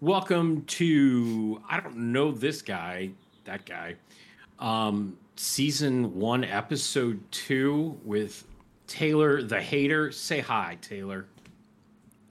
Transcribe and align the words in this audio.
welcome 0.00 0.62
to 0.64 1.60
I 1.68 1.80
don't 1.80 1.96
know 1.96 2.32
this 2.32 2.62
guy, 2.62 3.10
that 3.44 3.64
guy. 3.66 3.96
Um, 4.58 5.16
season 5.36 6.18
one, 6.18 6.44
episode 6.44 7.20
two 7.30 7.98
with 8.04 8.44
Taylor 8.86 9.42
the 9.42 9.60
Hater. 9.60 10.12
Say 10.12 10.40
hi, 10.40 10.78
Taylor. 10.80 11.26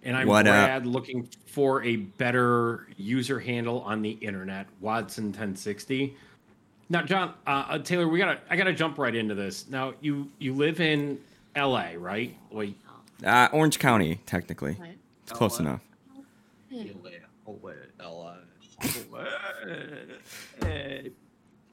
And 0.03 0.15
I'm 0.15 0.27
What 0.27 0.47
up? 0.47 0.53
Brad, 0.53 0.85
looking 0.85 1.27
for 1.47 1.83
a 1.83 1.97
better 1.97 2.87
user 2.97 3.39
handle 3.39 3.81
on 3.81 4.01
the 4.01 4.11
internet. 4.11 4.67
Watson 4.79 5.25
1060. 5.25 6.15
Now, 6.91 7.01
John, 7.03 7.33
uh, 7.45 7.65
uh, 7.69 7.79
Taylor, 7.79 8.07
we 8.07 8.17
gotta 8.17 8.39
I 8.49 8.55
gotta 8.55 8.73
jump 8.73 8.97
right 8.97 9.13
into 9.13 9.35
this. 9.35 9.67
Now, 9.69 9.93
you 10.01 10.29
you 10.39 10.53
live 10.53 10.79
in 10.79 11.19
L.A., 11.55 11.97
right? 11.97 12.35
Wait, 12.51 12.77
Uh, 13.23 13.49
Orange 13.51 13.79
County, 13.79 14.21
technically. 14.25 14.77
Right. 14.79 14.97
It's 15.23 15.31
close 15.31 15.59
enough. 15.59 15.81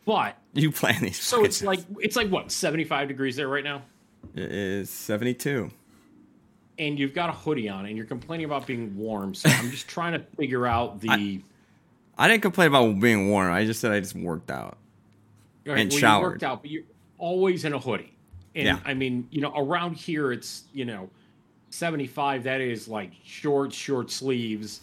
But 0.05 0.37
You 0.55 0.71
plan 0.73 1.03
these. 1.03 1.21
so 1.21 1.45
it's 1.45 1.63
like 1.63 1.81
it's 1.99 2.17
like 2.17 2.29
what 2.29 2.51
75 2.53 3.09
degrees 3.09 3.37
there 3.37 3.49
right 3.49 3.65
now, 3.65 3.83
It 4.35 4.51
is 4.53 4.91
72. 4.91 5.71
and 6.79 6.99
you've 6.99 7.15
got 7.15 7.31
a 7.31 7.33
hoodie 7.33 7.69
on, 7.69 7.87
and 7.87 7.97
you're 7.97 8.07
complaining 8.07 8.45
about 8.47 8.67
being 8.67 8.97
warm. 8.97 9.35
So 9.35 9.49
I'm 9.49 9.71
just 9.71 9.89
trying 9.89 10.13
to 10.13 10.21
figure 10.37 10.67
out 10.67 11.01
the. 11.01 11.41
I 12.19 12.29
didn't 12.29 12.43
complain 12.43 12.69
about 12.69 12.99
being 13.01 13.29
warm. 13.29 13.53
I 13.53 13.65
just 13.67 13.81
said 13.81 13.93
I 13.93 14.01
just 14.01 14.15
worked 14.15 14.51
out. 14.51 14.79
Right, 15.67 15.79
and 15.81 15.91
well, 15.91 15.95
You 15.95 16.01
showered. 16.01 16.23
worked 16.31 16.43
out, 16.45 16.63
but 16.63 16.71
you're 16.71 16.85
always 17.19 17.65
in 17.65 17.73
a 17.75 17.79
hoodie. 17.79 18.13
And 18.55 18.65
Yeah. 18.67 18.79
I 18.87 18.95
mean, 18.95 19.29
you 19.31 19.41
know, 19.43 19.53
around 19.55 19.97
here 19.97 20.33
it's 20.33 20.65
you 20.73 20.85
know, 20.87 21.11
75. 21.71 22.45
That 22.45 22.61
is 22.63 22.89
like 22.89 23.11
short, 23.25 23.73
short 23.73 24.11
sleeves. 24.11 24.81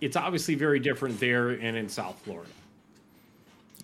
It's 0.00 0.16
obviously 0.16 0.54
very 0.54 0.78
different 0.78 1.18
there 1.20 1.50
and 1.50 1.76
in 1.76 1.88
South 1.88 2.18
Florida. 2.24 2.50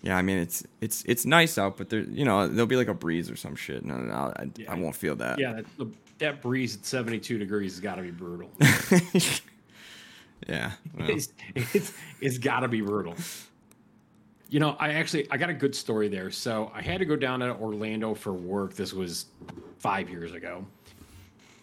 Yeah, 0.03 0.17
I 0.17 0.21
mean 0.21 0.39
it's 0.39 0.65
it's 0.81 1.03
it's 1.07 1.25
nice 1.25 1.57
out, 1.57 1.77
but 1.77 1.89
there 1.89 2.01
you 2.01 2.25
know 2.25 2.47
there'll 2.47 2.67
be 2.67 2.75
like 2.75 2.89
a 2.89 2.93
breeze 2.93 3.31
or 3.31 3.37
some 3.37 3.55
shit. 3.55 3.85
No, 3.85 3.97
no, 3.97 4.03
no 4.03 4.13
I, 4.13 4.49
Yeah. 4.57 4.71
I 4.71 4.75
won't 4.75 4.95
feel 4.95 5.15
that. 5.15 5.39
Yeah, 5.39 5.61
that, 5.77 5.87
that 6.19 6.41
breeze 6.41 6.75
at 6.75 6.85
72 6.85 7.37
degrees 7.37 7.73
has 7.73 7.79
got 7.79 7.95
to 7.95 8.01
be 8.01 8.11
brutal. 8.11 8.51
yeah. 10.47 10.71
well, 10.97 11.09
it's 11.09 11.29
it's, 11.55 11.93
it's 12.19 12.37
got 12.37 12.59
to 12.61 12.67
be 12.67 12.81
brutal. 12.81 13.15
You 14.49 14.59
know, 14.59 14.75
I 14.77 14.93
actually 14.93 15.31
I 15.31 15.37
got 15.37 15.49
a 15.49 15.53
good 15.53 15.73
story 15.73 16.09
there. 16.09 16.31
So 16.31 16.69
I 16.75 16.81
had 16.81 16.99
to 16.99 17.05
go 17.05 17.15
down 17.15 17.39
to 17.39 17.55
Orlando 17.55 18.13
for 18.13 18.33
work. 18.33 18.75
This 18.75 18.93
was 18.93 19.27
five 19.79 20.09
years 20.09 20.33
ago. 20.33 20.65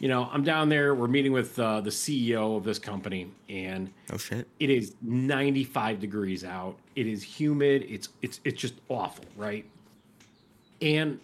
You 0.00 0.08
know, 0.08 0.30
I'm 0.32 0.42
down 0.42 0.70
there. 0.70 0.94
We're 0.94 1.08
meeting 1.08 1.30
with 1.30 1.58
uh, 1.58 1.82
the 1.82 1.90
CEO 1.90 2.56
of 2.56 2.64
this 2.64 2.78
company, 2.78 3.30
and 3.50 3.92
oh 4.10 4.16
shit. 4.16 4.48
it 4.58 4.70
is 4.70 4.94
95 5.02 6.00
degrees 6.00 6.42
out. 6.42 6.76
It 6.96 7.06
is 7.06 7.22
humid. 7.22 7.84
It's 7.86 8.08
it's 8.22 8.40
it's 8.44 8.58
just 8.58 8.74
awful, 8.88 9.26
right? 9.36 9.66
And 10.80 11.20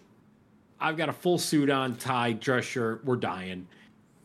I've 0.79 0.95
got 0.95 1.09
a 1.09 1.13
full 1.13 1.39
suit 1.39 1.71
on, 1.71 1.95
tie, 1.95 2.33
dress 2.33 2.65
shirt. 2.65 3.03
We're 3.03 3.15
dying. 3.15 3.67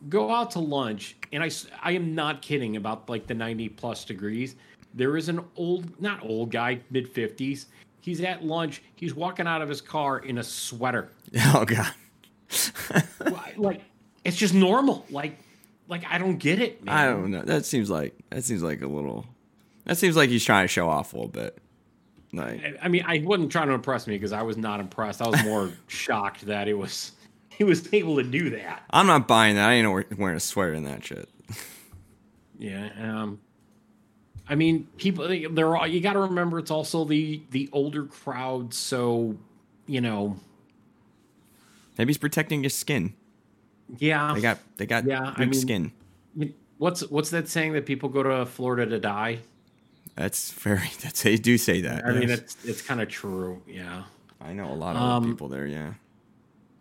Go 0.07 0.31
out 0.31 0.51
to 0.51 0.59
lunch, 0.59 1.15
and 1.31 1.43
I 1.43 1.49
I 1.81 1.93
am 1.93 2.13
not 2.13 2.43
kidding 2.43 2.75
about 2.75 3.09
like 3.09 3.25
the 3.25 3.33
90 3.33 3.69
plus 3.69 4.05
degrees. 4.05 4.55
There 4.93 5.17
is 5.17 5.29
an 5.29 5.43
old, 5.55 5.99
not 5.99 6.23
old 6.23 6.51
guy, 6.51 6.79
mid 6.91 7.11
50s. 7.11 7.65
He's 8.01 8.21
at 8.21 8.45
lunch. 8.45 8.83
He's 8.95 9.15
walking 9.15 9.47
out 9.47 9.63
of 9.63 9.69
his 9.69 9.81
car 9.81 10.19
in 10.19 10.37
a 10.37 10.43
sweater. 10.43 11.09
Oh 11.55 11.65
god. 11.65 11.91
Like 13.57 13.81
it's 14.23 14.37
just 14.37 14.53
normal. 14.53 15.05
Like 15.09 15.37
like 15.87 16.03
I 16.09 16.17
don't 16.17 16.37
get 16.37 16.59
it. 16.59 16.83
Man. 16.83 16.95
I 16.95 17.05
don't 17.05 17.31
know. 17.31 17.41
That 17.41 17.65
seems 17.65 17.89
like 17.89 18.15
that 18.29 18.43
seems 18.43 18.63
like 18.63 18.81
a 18.81 18.87
little. 18.87 19.25
That 19.85 19.97
seems 19.97 20.15
like 20.15 20.29
he's 20.29 20.45
trying 20.45 20.63
to 20.63 20.67
show 20.67 20.89
off 20.89 21.13
a 21.13 21.17
little 21.17 21.31
bit. 21.31 21.57
Like 22.31 22.77
I 22.81 22.87
mean, 22.87 23.03
I 23.05 23.21
wasn't 23.23 23.51
trying 23.51 23.67
to 23.67 23.73
impress 23.73 24.07
me 24.07 24.15
because 24.15 24.33
I 24.33 24.41
was 24.41 24.57
not 24.57 24.79
impressed. 24.79 25.21
I 25.21 25.27
was 25.27 25.43
more 25.43 25.71
shocked 25.87 26.45
that 26.47 26.67
it 26.67 26.73
was 26.73 27.11
he 27.49 27.63
was 27.63 27.93
able 27.93 28.15
to 28.17 28.23
do 28.23 28.51
that. 28.51 28.83
I'm 28.89 29.07
not 29.07 29.27
buying 29.27 29.55
that. 29.55 29.69
I 29.69 29.73
ain't 29.73 29.91
wear- 29.91 30.05
wearing 30.17 30.37
a 30.37 30.41
sweater 30.41 30.73
in 30.73 30.83
that 30.85 31.05
shit. 31.05 31.29
Yeah. 32.57 32.89
Um, 32.97 33.39
I 34.47 34.55
mean, 34.55 34.87
people 34.97 35.27
they're 35.51 35.75
all 35.75 35.85
you 35.87 35.99
got 36.01 36.13
to 36.13 36.19
remember. 36.19 36.59
It's 36.59 36.71
also 36.71 37.05
the 37.05 37.43
the 37.51 37.69
older 37.71 38.05
crowd, 38.05 38.73
so 38.73 39.37
you 39.85 40.01
know, 40.01 40.37
Maybe 41.97 42.09
he's 42.09 42.17
protecting 42.17 42.63
his 42.63 42.73
skin. 42.73 43.13
Yeah. 43.97 44.33
They 44.33 44.41
got 44.41 44.59
they 44.77 44.85
got 44.85 45.05
Yeah, 45.05 45.33
I 45.35 45.45
mean- 45.45 45.53
skin. 45.53 45.91
What's 46.77 47.01
what's 47.09 47.29
that 47.29 47.47
saying 47.47 47.73
that 47.73 47.85
people 47.85 48.09
go 48.09 48.23
to 48.23 48.45
Florida 48.45 48.85
to 48.87 48.99
die? 48.99 49.39
That's 50.15 50.51
very. 50.51 50.89
That's 51.01 51.21
they 51.23 51.37
do 51.37 51.57
say 51.57 51.81
that. 51.81 52.05
I 52.05 52.11
mean, 52.13 52.29
it's 52.29 52.57
it's 52.65 52.81
kind 52.81 52.99
of 53.01 53.07
true. 53.09 53.61
Yeah. 53.67 54.03
I 54.41 54.51
know 54.53 54.71
a 54.71 54.75
lot 54.75 54.95
of 54.95 55.01
Um, 55.01 55.31
people 55.31 55.47
there. 55.47 55.65
Yeah. 55.67 55.93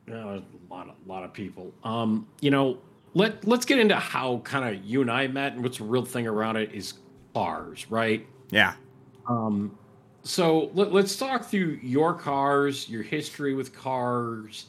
Yeah, 0.09 0.25
a 0.25 0.43
lot 0.73 0.89
of 0.89 0.95
lot 1.07 1.23
of 1.23 1.33
people. 1.33 1.73
Um, 1.85 2.27
you 2.41 2.51
know, 2.51 2.79
let 3.15 3.47
let's 3.47 3.65
get 3.65 3.79
into 3.79 3.95
how 3.95 4.39
kind 4.39 4.75
of 4.75 4.83
you 4.85 5.01
and 5.03 5.11
I 5.11 5.29
met 5.29 5.53
and 5.53 5.63
what's 5.63 5.79
the 5.79 5.85
real 5.85 6.05
thing 6.05 6.27
around 6.27 6.57
it 6.57 6.73
is 6.73 6.95
cars, 7.35 7.89
right? 7.91 8.27
Yeah. 8.51 8.75
Um, 9.29 9.79
so 10.25 10.71
let, 10.75 10.93
let's 10.93 11.17
talk 11.17 11.45
through 11.45 11.79
your 11.83 12.15
cars, 12.15 12.89
your 12.89 13.03
history 13.03 13.55
with 13.55 13.73
cars, 13.75 14.67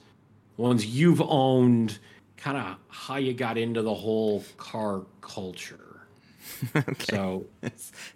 ones 0.58 0.86
you've 0.86 1.22
owned, 1.22 1.98
kind 2.38 2.58
of 2.58 2.78
how 2.90 3.18
you 3.18 3.34
got 3.34 3.58
into 3.58 3.82
the 3.82 3.94
whole 3.94 4.44
car 4.58 5.02
culture. 5.22 5.80
okay. 6.76 6.94
So 7.16 7.46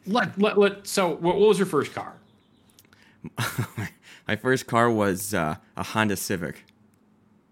let 0.06 0.38
let 0.40 0.58
let. 0.58 0.88
So 0.88 1.10
what, 1.10 1.36
what 1.36 1.48
was 1.48 1.58
your 1.58 1.66
first 1.68 1.94
car? 1.94 2.14
My 4.28 4.36
first 4.36 4.68
car 4.68 4.90
was 4.92 5.34
uh, 5.34 5.56
a 5.76 5.84
Honda 5.84 6.18
Civic. 6.18 6.64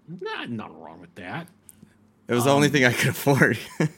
Nah, 0.08 0.46
nothing 0.46 0.80
wrong 0.80 1.00
with 1.02 1.16
that. 1.16 1.48
It 2.28 2.34
was 2.34 2.44
the 2.46 2.52
only 2.52 2.70
thing 2.70 2.86
I 2.86 2.92
could 2.92 3.10
afford. 3.10 3.58
it 3.80 3.92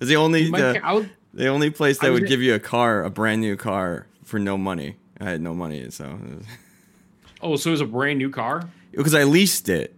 was 0.00 0.08
the 0.08 0.16
only 0.16 0.50
the, 0.50 0.80
ca- 0.80 0.94
would- 0.94 1.10
the 1.34 1.46
only 1.48 1.70
place 1.70 1.98
that 1.98 2.10
would 2.10 2.22
in- 2.22 2.28
give 2.28 2.42
you 2.42 2.54
a 2.54 2.58
car, 2.58 3.04
a 3.04 3.10
brand 3.10 3.40
new 3.40 3.56
car 3.56 4.06
for 4.24 4.38
no 4.38 4.56
money. 4.58 4.96
I 5.20 5.24
had 5.30 5.40
no 5.40 5.54
money, 5.54 5.88
so 5.90 6.18
oh, 7.40 7.56
so 7.56 7.70
it 7.70 7.72
was 7.72 7.80
a 7.80 7.86
brand 7.86 8.18
new 8.18 8.30
car. 8.30 8.68
because 8.90 9.14
I 9.14 9.22
leased 9.24 9.68
it, 9.68 9.94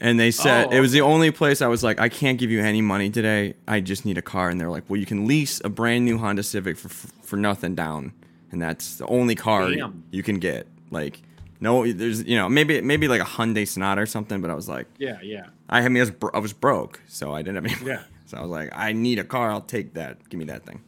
and 0.00 0.18
they 0.18 0.30
said 0.30 0.66
Oh, 0.66 0.70
it 0.70 0.80
was 0.80 0.92
the 0.92 1.00
only 1.02 1.30
place 1.30 1.60
I 1.62 1.66
was 1.68 1.82
like, 1.84 2.00
I 2.00 2.08
can't 2.08 2.38
give 2.38 2.50
you 2.50 2.60
any 2.60 2.80
money 2.82 3.10
today. 3.10 3.54
I 3.68 3.80
just 3.80 4.04
need 4.04 4.18
a 4.18 4.22
car, 4.22 4.48
and 4.48 4.60
they're 4.60 4.70
like, 4.70 4.84
well, 4.88 4.98
you 4.98 5.06
can 5.06 5.26
lease 5.26 5.60
a 5.64 5.68
brand 5.68 6.04
new 6.04 6.18
Honda 6.18 6.42
Civic 6.42 6.76
for 6.76 6.88
for 6.88 7.36
nothing 7.36 7.74
down, 7.74 8.12
and 8.50 8.60
that's 8.60 8.96
the 8.96 9.06
only 9.06 9.34
car 9.34 9.70
Damn. 9.70 10.04
you 10.10 10.22
can 10.22 10.38
get. 10.38 10.66
Like, 10.90 11.20
no, 11.60 11.90
there's 11.92 12.24
you 12.24 12.36
know 12.36 12.48
maybe 12.48 12.80
maybe 12.80 13.06
like 13.08 13.20
a 13.20 13.24
Hyundai 13.24 13.66
Sonata 13.68 14.00
or 14.00 14.06
something, 14.06 14.40
but 14.40 14.50
I 14.50 14.54
was 14.54 14.68
like, 14.68 14.86
Yeah, 14.98 15.18
yeah. 15.22 15.46
I, 15.68 15.80
I 15.82 15.88
mean, 15.88 15.98
I 15.98 16.00
was, 16.00 16.10
bro- 16.10 16.30
I 16.34 16.38
was 16.38 16.52
broke, 16.52 17.00
so 17.06 17.32
I 17.34 17.42
didn't 17.42 17.56
have 17.64 17.66
any. 17.80 17.90
Yeah. 17.90 18.02
So 18.30 18.38
I 18.38 18.42
was 18.42 18.50
like, 18.50 18.70
I 18.72 18.92
need 18.92 19.18
a 19.18 19.24
car. 19.24 19.50
I'll 19.50 19.60
take 19.60 19.94
that. 19.94 20.28
Give 20.28 20.38
me 20.38 20.44
that 20.44 20.64
thing. 20.64 20.80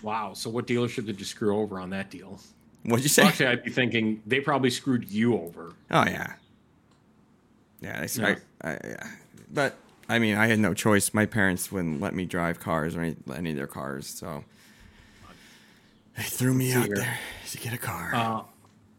Wow. 0.00 0.32
So 0.34 0.48
what 0.48 0.68
dealership 0.68 1.06
did 1.06 1.18
you 1.18 1.24
screw 1.24 1.56
over 1.58 1.80
on 1.80 1.90
that 1.90 2.08
deal? 2.08 2.38
What'd 2.84 3.02
you 3.04 3.08
say? 3.08 3.24
Actually, 3.24 3.46
I'd 3.46 3.64
be 3.64 3.70
thinking 3.72 4.22
they 4.26 4.38
probably 4.38 4.70
screwed 4.70 5.08
you 5.10 5.34
over. 5.34 5.72
Oh 5.90 6.04
yeah. 6.04 6.34
Yeah, 7.82 8.06
I. 8.22 8.26
I, 8.26 8.36
I, 8.70 8.78
yeah. 8.84 9.06
But 9.52 9.76
I 10.08 10.18
mean, 10.18 10.36
I 10.36 10.46
had 10.46 10.58
no 10.58 10.72
choice. 10.74 11.12
My 11.12 11.26
parents 11.26 11.70
wouldn't 11.72 12.00
let 12.00 12.14
me 12.14 12.24
drive 12.24 12.60
cars 12.60 12.96
or 12.96 13.02
any, 13.02 13.16
any 13.34 13.50
of 13.50 13.56
their 13.56 13.66
cars, 13.66 14.06
so 14.06 14.44
they 16.16 16.22
threw 16.22 16.54
me 16.54 16.72
out 16.72 16.86
here. 16.86 16.96
there 16.96 17.18
to 17.50 17.58
get 17.58 17.72
a 17.74 17.78
car. 17.78 18.12
Uh, 18.14 18.42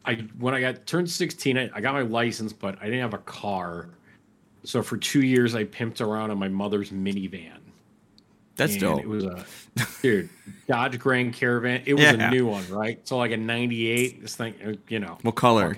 I 0.06 0.16
when 0.38 0.54
I 0.54 0.62
got 0.62 0.86
turned 0.86 1.10
16, 1.10 1.58
I, 1.58 1.70
I 1.74 1.82
got 1.82 1.94
my 1.94 2.02
license, 2.02 2.52
but 2.54 2.78
I 2.82 2.86
didn't 2.86 3.02
have 3.02 3.14
a 3.14 3.20
car. 3.20 3.90
So 4.66 4.82
for 4.82 4.98
two 4.98 5.22
years, 5.22 5.56
I 5.56 5.64
pimped 5.66 6.02
around 6.02 6.32
in 6.32 6.38
my 6.38 6.48
mother's 6.48 6.90
minivan. 6.92 7.58
That's 8.56 8.74
And 8.74 8.82
dope. 8.82 9.00
It 9.02 9.08
was 9.08 9.24
a 9.26 9.46
dude 10.02 10.30
Dodge 10.68 11.00
Grand 11.00 11.34
Caravan. 11.34 11.82
It 11.86 11.96
was 11.96 12.04
Yeah. 12.04 12.28
a 12.28 12.32
new 12.32 12.46
one, 12.46 12.68
right? 12.70 13.00
So 13.08 13.18
like 13.18 13.32
a 13.32 13.38
'98. 13.38 14.22
This 14.22 14.36
thing, 14.36 14.54
uh, 14.66 14.74
you 14.90 15.00
know, 15.00 15.18
what 15.24 15.36
color? 15.36 15.76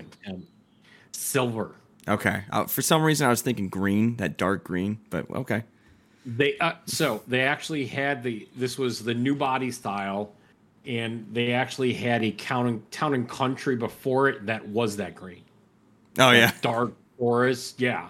silver. 1.12 1.72
Okay. 2.08 2.44
Uh, 2.52 2.66
for 2.66 2.82
some 2.82 3.04
reason, 3.04 3.26
I 3.28 3.30
was 3.30 3.42
thinking 3.42 3.68
green, 3.70 4.18
that 4.18 4.38
dark 4.38 4.64
green. 4.64 5.00
But 5.10 5.30
okay. 5.30 5.64
They 6.26 6.58
uh, 6.58 6.74
so 6.86 7.22
they 7.28 7.42
actually 7.42 7.86
had 7.86 8.24
the 8.24 8.48
this 8.56 8.78
was 8.78 9.04
the 9.04 9.14
new 9.14 9.36
body 9.36 9.72
style, 9.72 10.32
and 10.86 11.28
they 11.32 11.54
actually 11.54 11.94
had 11.94 12.24
a 12.24 12.32
town 12.32 12.68
and, 12.68 12.92
town 12.92 13.14
and 13.14 13.30
country 13.30 13.76
before 13.76 14.30
it 14.30 14.46
that 14.48 14.68
was 14.68 14.98
that 14.98 15.16
green. 15.16 15.44
Oh 16.18 16.32
That 16.32 16.38
yeah, 16.38 16.52
dark 16.62 16.94
forest. 17.20 17.80
Yeah. 17.80 18.08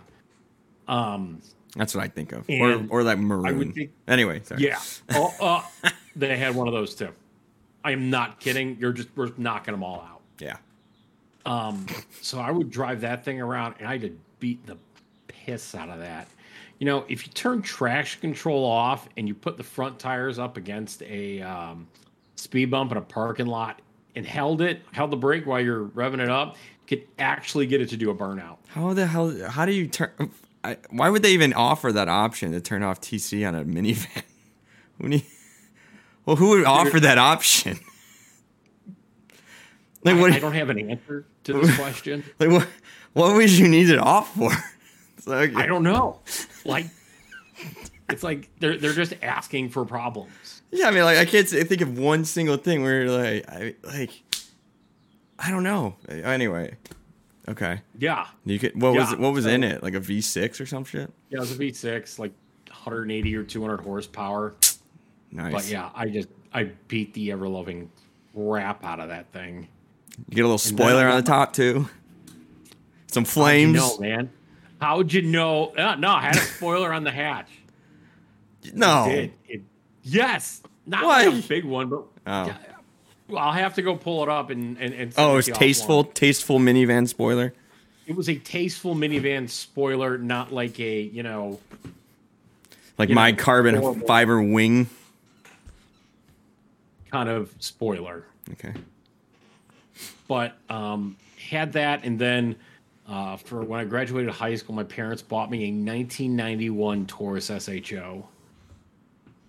Um. 0.88 1.42
that's 1.75 1.94
what 1.95 2.03
I 2.03 2.07
think 2.07 2.31
of, 2.31 2.45
or 2.50 2.86
or 2.89 3.03
like 3.03 3.18
maroon. 3.18 3.57
would 3.57 3.74
think- 3.74 3.92
anyway, 4.07 4.42
sorry. 4.44 4.62
Yeah. 4.63 4.80
Oh, 5.12 5.33
uh, 5.42 5.89
they 6.15 6.38
had 6.38 6.56
one 6.56 6.68
of 6.68 6.74
those 6.74 6.95
too. 6.95 7.09
I 7.83 7.92
am 7.92 8.09
not 8.09 8.39
kidding. 8.39 8.77
You're 8.80 8.94
just 8.94 9.09
we're 9.15 9.31
knocking 9.38 9.74
them 9.74 9.83
all 9.83 10.00
out. 10.00 10.21
Yeah. 10.39 10.57
Um, 11.45 11.86
so 12.21 12.39
I 12.39 12.51
would 12.51 12.71
drive 12.71 13.01
that 13.01 13.24
thing 13.24 13.39
around 13.39 13.75
and 13.80 13.88
I 13.88 13.97
had 13.97 14.18
beat 14.39 14.65
the 14.65 14.77
piss 15.27 15.75
out 15.75 15.89
of 15.89 16.00
that. 16.00 16.27
You 16.80 16.86
know, 16.86 17.06
if 17.07 17.25
you 17.25 17.31
turn 17.33 17.62
traction 17.62 18.21
control 18.21 18.65
off 18.65 19.07
and 19.15 19.27
you 19.27 19.33
put 19.33 19.57
the 19.57 19.63
front 19.63 19.97
tires 20.00 20.39
up 20.39 20.57
against 20.57 21.01
a 21.03 21.42
um, 21.42 21.88
speed 22.36 22.71
bump 22.71 22.92
in 22.92 22.97
a 22.97 23.01
parking 23.01 23.45
lot 23.45 23.81
and 24.15 24.25
held 24.25 24.62
it, 24.62 24.81
held 24.92 25.12
the 25.12 25.18
brake 25.18 25.45
while 25.45 25.62
you're 25.62 25.86
revving 25.86 26.19
it 26.19 26.30
up, 26.30 26.57
could 26.88 27.03
actually 27.18 27.65
get 27.65 27.81
it 27.81 27.89
to 27.89 27.97
do 27.97 28.09
a 28.09 28.15
burnout. 28.15 28.57
How 28.68 28.94
the 28.94 29.07
hell? 29.07 29.33
How 29.50 29.65
do 29.65 29.71
you 29.71 29.88
turn? 29.88 30.31
I, 30.63 30.77
why 30.89 31.09
would 31.09 31.21
they 31.21 31.31
even 31.33 31.53
offer 31.53 31.92
that 31.92 32.09
option 32.09 32.51
to 32.51 32.59
turn 32.59 32.83
off 32.83 33.00
TC 33.00 33.47
on 33.47 33.56
a 33.56 33.63
minivan? 33.63 34.24
When 34.97 35.12
you, 35.12 35.21
well, 36.25 36.38
who 36.38 36.51
would 36.51 36.63
offer 36.63 37.01
that 37.01 37.18
option? 37.18 37.80
Like, 40.06 40.19
what? 40.19 40.31
I, 40.31 40.36
I 40.36 40.40
don't 40.40 40.54
have 40.54 40.69
an 40.69 40.90
answer 40.90 41.25
to 41.46 41.54
this 41.62 41.75
question. 41.75 42.24
Like, 42.40 42.52
what? 42.52 42.68
What 43.13 43.36
would 43.36 43.50
you 43.50 43.68
need 43.68 43.90
it 43.90 44.00
off 44.00 44.34
for? 44.36 44.52
Like, 45.28 45.56
I 45.56 45.66
don't 45.66 45.81
know. 45.81 46.19
Like, 46.66 46.86
it's 48.10 48.22
like 48.22 48.48
they're 48.60 48.78
they're 48.78 48.94
just 48.94 49.16
asking 49.24 49.69
for 49.69 49.84
problems. 49.84 50.62
Yeah, 50.72 50.88
I 50.88 50.92
mean, 50.92 51.04
like 51.04 51.18
I 51.18 51.25
can't 51.25 51.50
think 51.50 51.81
of 51.81 51.98
one 51.98 52.25
single 52.25 52.57
thing 52.57 52.84
where 52.84 53.10
like 53.10 53.50
I 53.50 53.74
like 53.84 54.12
I 55.40 55.50
don't 55.50 55.63
know. 55.63 55.96
Anyway, 56.07 56.75
okay. 57.48 57.81
Yeah. 57.98 58.28
You 58.46 58.60
could. 58.60 58.80
What 58.80 58.94
yeah. 58.94 59.00
was 59.10 59.16
what 59.18 59.34
was 59.34 59.46
so, 59.46 59.50
in 59.50 59.63
it? 59.63 59.81
Like 59.81 59.96
a 59.96 60.00
V 60.00 60.22
six 60.22 60.62
or 60.62 60.66
some 60.66 60.86
shit? 60.86 61.12
Yeah, 61.30 61.38
it 61.38 61.42
was 61.42 61.52
a 61.54 61.56
V 61.56 61.74
six, 61.74 62.19
like 62.19 62.34
180 62.68 63.36
or 63.36 63.44
200 63.44 63.78
horsepower. 63.81 64.54
Nice. 65.31 65.52
But 65.52 65.68
yeah, 65.68 65.90
I 65.96 66.07
just 66.07 66.30
I 66.54 66.66
beat 66.88 67.13
the 67.13 67.31
ever 67.31 67.48
loving 67.48 67.90
crap 68.36 68.84
out 68.84 69.00
of 69.00 69.10
that 69.10 69.31
thing. 69.31 69.68
You 70.17 70.35
get 70.35 70.41
a 70.41 70.45
little 70.45 70.57
spoiler 70.57 71.07
on 71.07 71.17
the 71.17 71.29
top 71.29 71.53
too. 71.53 71.89
Some 73.07 73.25
flames. 73.25 73.75
No, 73.75 73.97
man. 74.00 74.29
How'd 74.81 75.13
you 75.13 75.21
know? 75.21 75.67
Uh, 75.67 75.95
no, 75.95 76.12
I 76.12 76.21
had 76.21 76.35
a 76.35 76.39
spoiler 76.39 76.94
on 76.94 77.03
the 77.03 77.12
hatch. 77.12 77.50
No. 78.73 79.07
It 79.07 79.31
it, 79.47 79.62
yes. 80.01 80.63
Not 80.88 81.06
like 81.06 81.27
a 81.27 81.47
big 81.47 81.65
one, 81.65 81.88
but 81.88 82.03
oh. 82.25 82.51
I'll 83.38 83.51
have 83.51 83.75
to 83.75 83.83
go 83.83 83.95
pull 83.95 84.23
it 84.23 84.29
up 84.29 84.50
and 84.50 84.75
and, 84.79 84.91
and 84.91 85.13
oh, 85.19 85.38
it's 85.38 85.47
tasteful, 85.47 86.06
offline. 86.06 86.13
tasteful 86.15 86.59
minivan 86.59 87.07
spoiler. 87.07 87.53
It 88.07 88.15
was 88.15 88.27
a 88.27 88.39
tasteful 88.39 88.95
minivan 88.95 89.51
spoiler, 89.51 90.18
not 90.18 90.51
like 90.51 90.79
a 90.79 91.01
you 91.01 91.21
know, 91.21 91.59
like 92.97 93.11
my 93.11 93.29
know, 93.29 93.38
carbon 93.38 93.75
horrible. 93.75 94.07
fiber 94.07 94.41
wing 94.41 94.89
kind 97.11 97.29
of 97.29 97.53
spoiler. 97.59 98.25
Okay. 98.51 98.73
But 100.27 100.57
um, 100.69 101.18
had 101.50 101.74
that, 101.74 102.04
and 102.04 102.18
then 102.18 102.56
uh, 103.07 103.38
for 103.38 103.63
when 103.63 103.80
I 103.80 103.86
graduated 103.86 104.31
high 104.31 104.56
school, 104.56 104.75
my 104.75 104.83
parents 104.83 105.22
bought 105.22 105.51
me 105.51 105.66
a 105.66 105.68
1991 105.68 107.06
Taurus 107.06 107.51
SHO, 107.51 108.27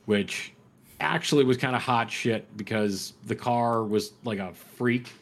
which 0.05 0.52
actually 1.00 1.44
was 1.44 1.56
kind 1.56 1.75
of 1.75 1.82
hot 1.82 2.11
shit 2.11 2.55
because 2.56 3.14
the 3.25 3.34
car 3.34 3.84
was 3.84 4.12
like 4.25 4.38
a 4.38 4.52
freak, 4.52 5.12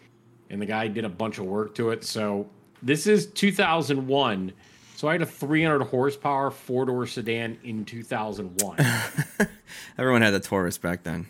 and 0.51 0.61
the 0.61 0.67
guy 0.67 0.89
did 0.89 1.05
a 1.05 1.09
bunch 1.09 1.39
of 1.39 1.45
work 1.45 1.75
to 1.77 1.91
it. 1.91 2.05
So 2.05 2.49
this 2.83 3.07
is 3.07 3.27
2001. 3.27 4.53
So 4.97 5.09
I 5.09 5.13
had 5.13 5.23
a 5.23 5.27
300 5.27 5.85
horsepower 5.85 6.51
four 6.51 6.87
door 6.87 7.07
sedan 7.07 7.59
in 7.65 7.85
2001. 7.85 8.79
Everyone 9.99 10.23
had 10.23 10.35
a 10.35 10.41
Taurus 10.41 10.79
back 10.79 11.03
then. 11.03 11.27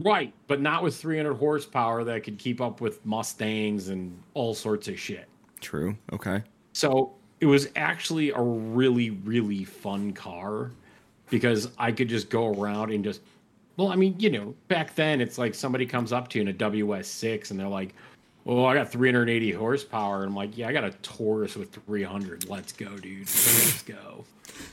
Right, 0.00 0.32
but 0.48 0.60
not 0.60 0.82
with 0.82 0.96
300 0.96 1.34
horsepower 1.34 2.02
that 2.04 2.24
could 2.24 2.38
keep 2.38 2.60
up 2.60 2.80
with 2.80 3.04
Mustangs 3.06 3.88
and 3.88 4.18
all 4.34 4.54
sorts 4.54 4.88
of 4.88 4.98
shit. 4.98 5.28
True. 5.60 5.96
Okay. 6.12 6.42
So 6.72 7.14
it 7.40 7.46
was 7.46 7.68
actually 7.76 8.30
a 8.30 8.40
really, 8.40 9.10
really 9.10 9.64
fun 9.64 10.12
car 10.12 10.72
because 11.30 11.70
I 11.78 11.92
could 11.92 12.08
just 12.08 12.30
go 12.30 12.52
around 12.52 12.90
and 12.90 13.04
just, 13.04 13.20
well, 13.76 13.88
I 13.88 13.96
mean, 13.96 14.16
you 14.18 14.30
know, 14.30 14.54
back 14.68 14.94
then 14.94 15.20
it's 15.20 15.38
like 15.38 15.54
somebody 15.54 15.86
comes 15.86 16.12
up 16.12 16.28
to 16.28 16.38
you 16.38 16.42
in 16.42 16.48
a 16.48 16.52
WS6 16.52 17.50
and 17.50 17.60
they're 17.60 17.68
like, 17.68 17.94
well, 18.44 18.66
I 18.66 18.74
got 18.74 18.90
380 18.90 19.52
horsepower. 19.52 20.22
And 20.22 20.30
I'm 20.30 20.36
like, 20.36 20.56
yeah, 20.56 20.68
I 20.68 20.72
got 20.72 20.84
a 20.84 20.92
Taurus 21.02 21.56
with 21.56 21.72
300. 21.72 22.48
Let's 22.48 22.72
go, 22.72 22.96
dude. 22.96 23.20
Let's 23.20 23.82
go. 23.82 24.24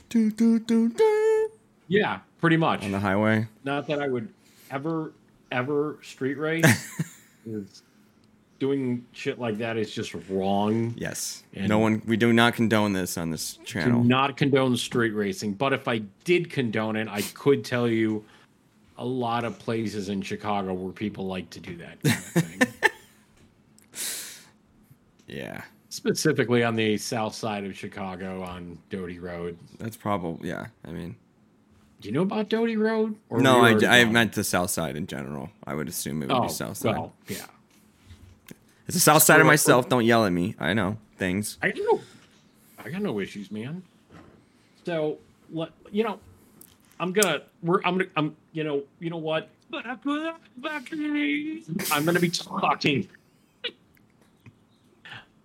do, 0.08 0.30
do, 0.30 0.58
do, 0.60 0.88
do. 0.88 1.50
Yeah, 1.88 2.20
pretty 2.40 2.56
much. 2.56 2.82
On 2.84 2.92
the 2.92 3.00
highway? 3.00 3.46
Not 3.64 3.86
that 3.88 4.00
I 4.00 4.08
would 4.08 4.28
ever 4.74 5.12
ever 5.52 5.98
street 6.02 6.36
race 6.36 6.64
is 7.46 7.82
doing 8.58 9.04
shit 9.12 9.38
like 9.38 9.58
that 9.58 9.76
is 9.76 9.92
just 9.92 10.14
wrong. 10.28 10.94
Yes. 10.96 11.44
And 11.54 11.68
no 11.68 11.78
one 11.78 12.02
we 12.06 12.16
do 12.16 12.32
not 12.32 12.54
condone 12.54 12.92
this 12.92 13.16
on 13.16 13.30
this 13.30 13.58
channel. 13.64 14.02
Do 14.02 14.08
not 14.08 14.36
condone 14.36 14.76
street 14.76 15.12
racing, 15.12 15.54
but 15.54 15.72
if 15.72 15.86
I 15.86 15.98
did 16.24 16.50
condone 16.50 16.96
it, 16.96 17.08
I 17.08 17.22
could 17.22 17.64
tell 17.64 17.88
you 17.88 18.24
a 18.96 19.04
lot 19.04 19.44
of 19.44 19.58
places 19.58 20.08
in 20.08 20.22
Chicago 20.22 20.72
where 20.72 20.92
people 20.92 21.26
like 21.26 21.50
to 21.50 21.60
do 21.60 21.76
that 21.76 22.02
kind 22.02 22.16
of 22.16 22.24
thing. 22.24 22.90
yeah. 25.26 25.62
Specifically 25.88 26.64
on 26.64 26.74
the 26.74 26.96
south 26.96 27.34
side 27.34 27.64
of 27.64 27.76
Chicago 27.76 28.42
on 28.42 28.78
Doty 28.90 29.20
Road. 29.20 29.56
That's 29.78 29.96
probably 29.96 30.48
yeah. 30.48 30.66
I 30.84 30.90
mean, 30.90 31.16
do 32.04 32.08
you 32.10 32.12
know 32.12 32.20
about 32.20 32.50
Doty 32.50 32.76
Road? 32.76 33.16
no, 33.30 33.62
I, 33.62 34.00
I 34.00 34.04
meant 34.04 34.34
the 34.34 34.44
South 34.44 34.68
Side 34.68 34.94
in 34.94 35.06
general. 35.06 35.48
I 35.66 35.74
would 35.74 35.88
assume 35.88 36.22
it 36.22 36.28
would 36.28 36.36
oh, 36.36 36.42
be 36.42 36.48
South 36.50 36.76
Side. 36.76 36.98
Well, 36.98 37.14
yeah. 37.28 37.46
It's 38.86 38.92
the 38.94 39.00
South 39.00 39.22
Side 39.22 39.40
of 39.40 39.46
myself. 39.46 39.88
Don't 39.88 40.04
yell 40.04 40.26
at 40.26 40.30
me. 40.30 40.54
I 40.60 40.74
know 40.74 40.98
things. 41.16 41.56
I 41.62 41.72
know. 41.74 42.02
I 42.78 42.90
got 42.90 43.00
no 43.00 43.20
issues, 43.20 43.50
man. 43.50 43.82
So, 44.84 45.16
what 45.48 45.72
you 45.90 46.04
know, 46.04 46.18
I'm 47.00 47.14
gonna. 47.14 47.40
We're. 47.62 47.80
I'm 47.86 47.96
gonna. 47.96 48.10
I'm. 48.16 48.36
You 48.52 48.64
know. 48.64 48.82
You 49.00 49.08
know 49.08 49.16
what? 49.16 49.48
But 49.70 49.86
I 49.86 49.94
put 49.94 50.26
up 50.26 50.42
I'm 50.62 50.84
gonna 52.04 52.20
be 52.20 52.28
talking. 52.28 53.08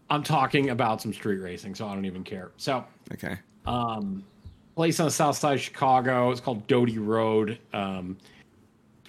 I'm 0.10 0.24
talking 0.24 0.72
about 0.72 1.02
some 1.02 1.14
street 1.14 1.40
racing, 1.40 1.74
so 1.74 1.88
I 1.88 1.96
don't 1.96 2.04
even 2.04 2.26
care. 2.26 2.52
So. 2.58 2.84
Okay. 3.14 3.38
Um 3.66 4.26
place 4.76 5.00
on 5.00 5.06
the 5.06 5.12
south 5.12 5.38
side 5.38 5.56
of 5.56 5.62
Chicago. 5.62 6.32
It's 6.32 6.42
called 6.42 6.66
Doty 6.68 6.98
Road. 6.98 7.60
Um, 7.74 8.18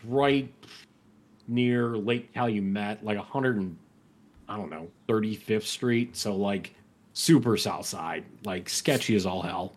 right 0.05 0.53
near 1.49 1.97
Lake 1.97 2.33
Calumet, 2.33 3.05
like 3.05 3.17
100 3.17 3.57
and 3.57 3.77
I 4.49 4.57
don't 4.57 4.71
know, 4.71 4.89
35th 5.09 5.63
Street. 5.63 6.17
So 6.17 6.35
like 6.35 6.75
super 7.13 7.57
south 7.57 7.87
side, 7.87 8.25
like 8.45 8.69
sketchy 8.69 9.15
as 9.17 9.27
all 9.27 9.43
hell. 9.43 9.75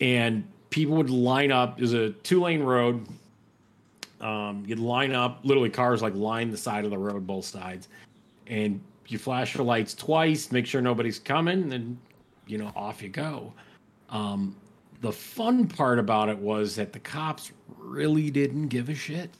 And 0.00 0.44
people 0.70 0.96
would 0.96 1.10
line 1.10 1.52
up. 1.52 1.78
There's 1.78 1.92
a 1.92 2.10
two 2.10 2.40
lane 2.42 2.62
road. 2.62 3.06
Um, 4.20 4.64
you'd 4.66 4.80
line 4.80 5.12
up, 5.12 5.40
literally 5.44 5.70
cars 5.70 6.02
like 6.02 6.14
line 6.14 6.50
the 6.50 6.56
side 6.56 6.84
of 6.84 6.90
the 6.90 6.98
road, 6.98 7.24
both 7.24 7.44
sides, 7.44 7.88
and 8.48 8.80
you 9.06 9.16
flash 9.16 9.54
your 9.54 9.64
lights 9.64 9.94
twice, 9.94 10.50
make 10.50 10.66
sure 10.66 10.80
nobody's 10.80 11.20
coming, 11.20 11.62
and 11.62 11.70
then 11.70 11.98
you 12.46 12.58
know 12.58 12.72
off 12.74 13.00
you 13.00 13.10
go. 13.10 13.52
Um, 14.10 14.56
the 15.00 15.12
fun 15.12 15.66
part 15.66 15.98
about 15.98 16.28
it 16.28 16.38
was 16.38 16.76
that 16.76 16.92
the 16.92 16.98
cops 16.98 17.52
really 17.76 18.30
didn't 18.30 18.68
give 18.68 18.88
a 18.88 18.94
shit. 18.94 19.30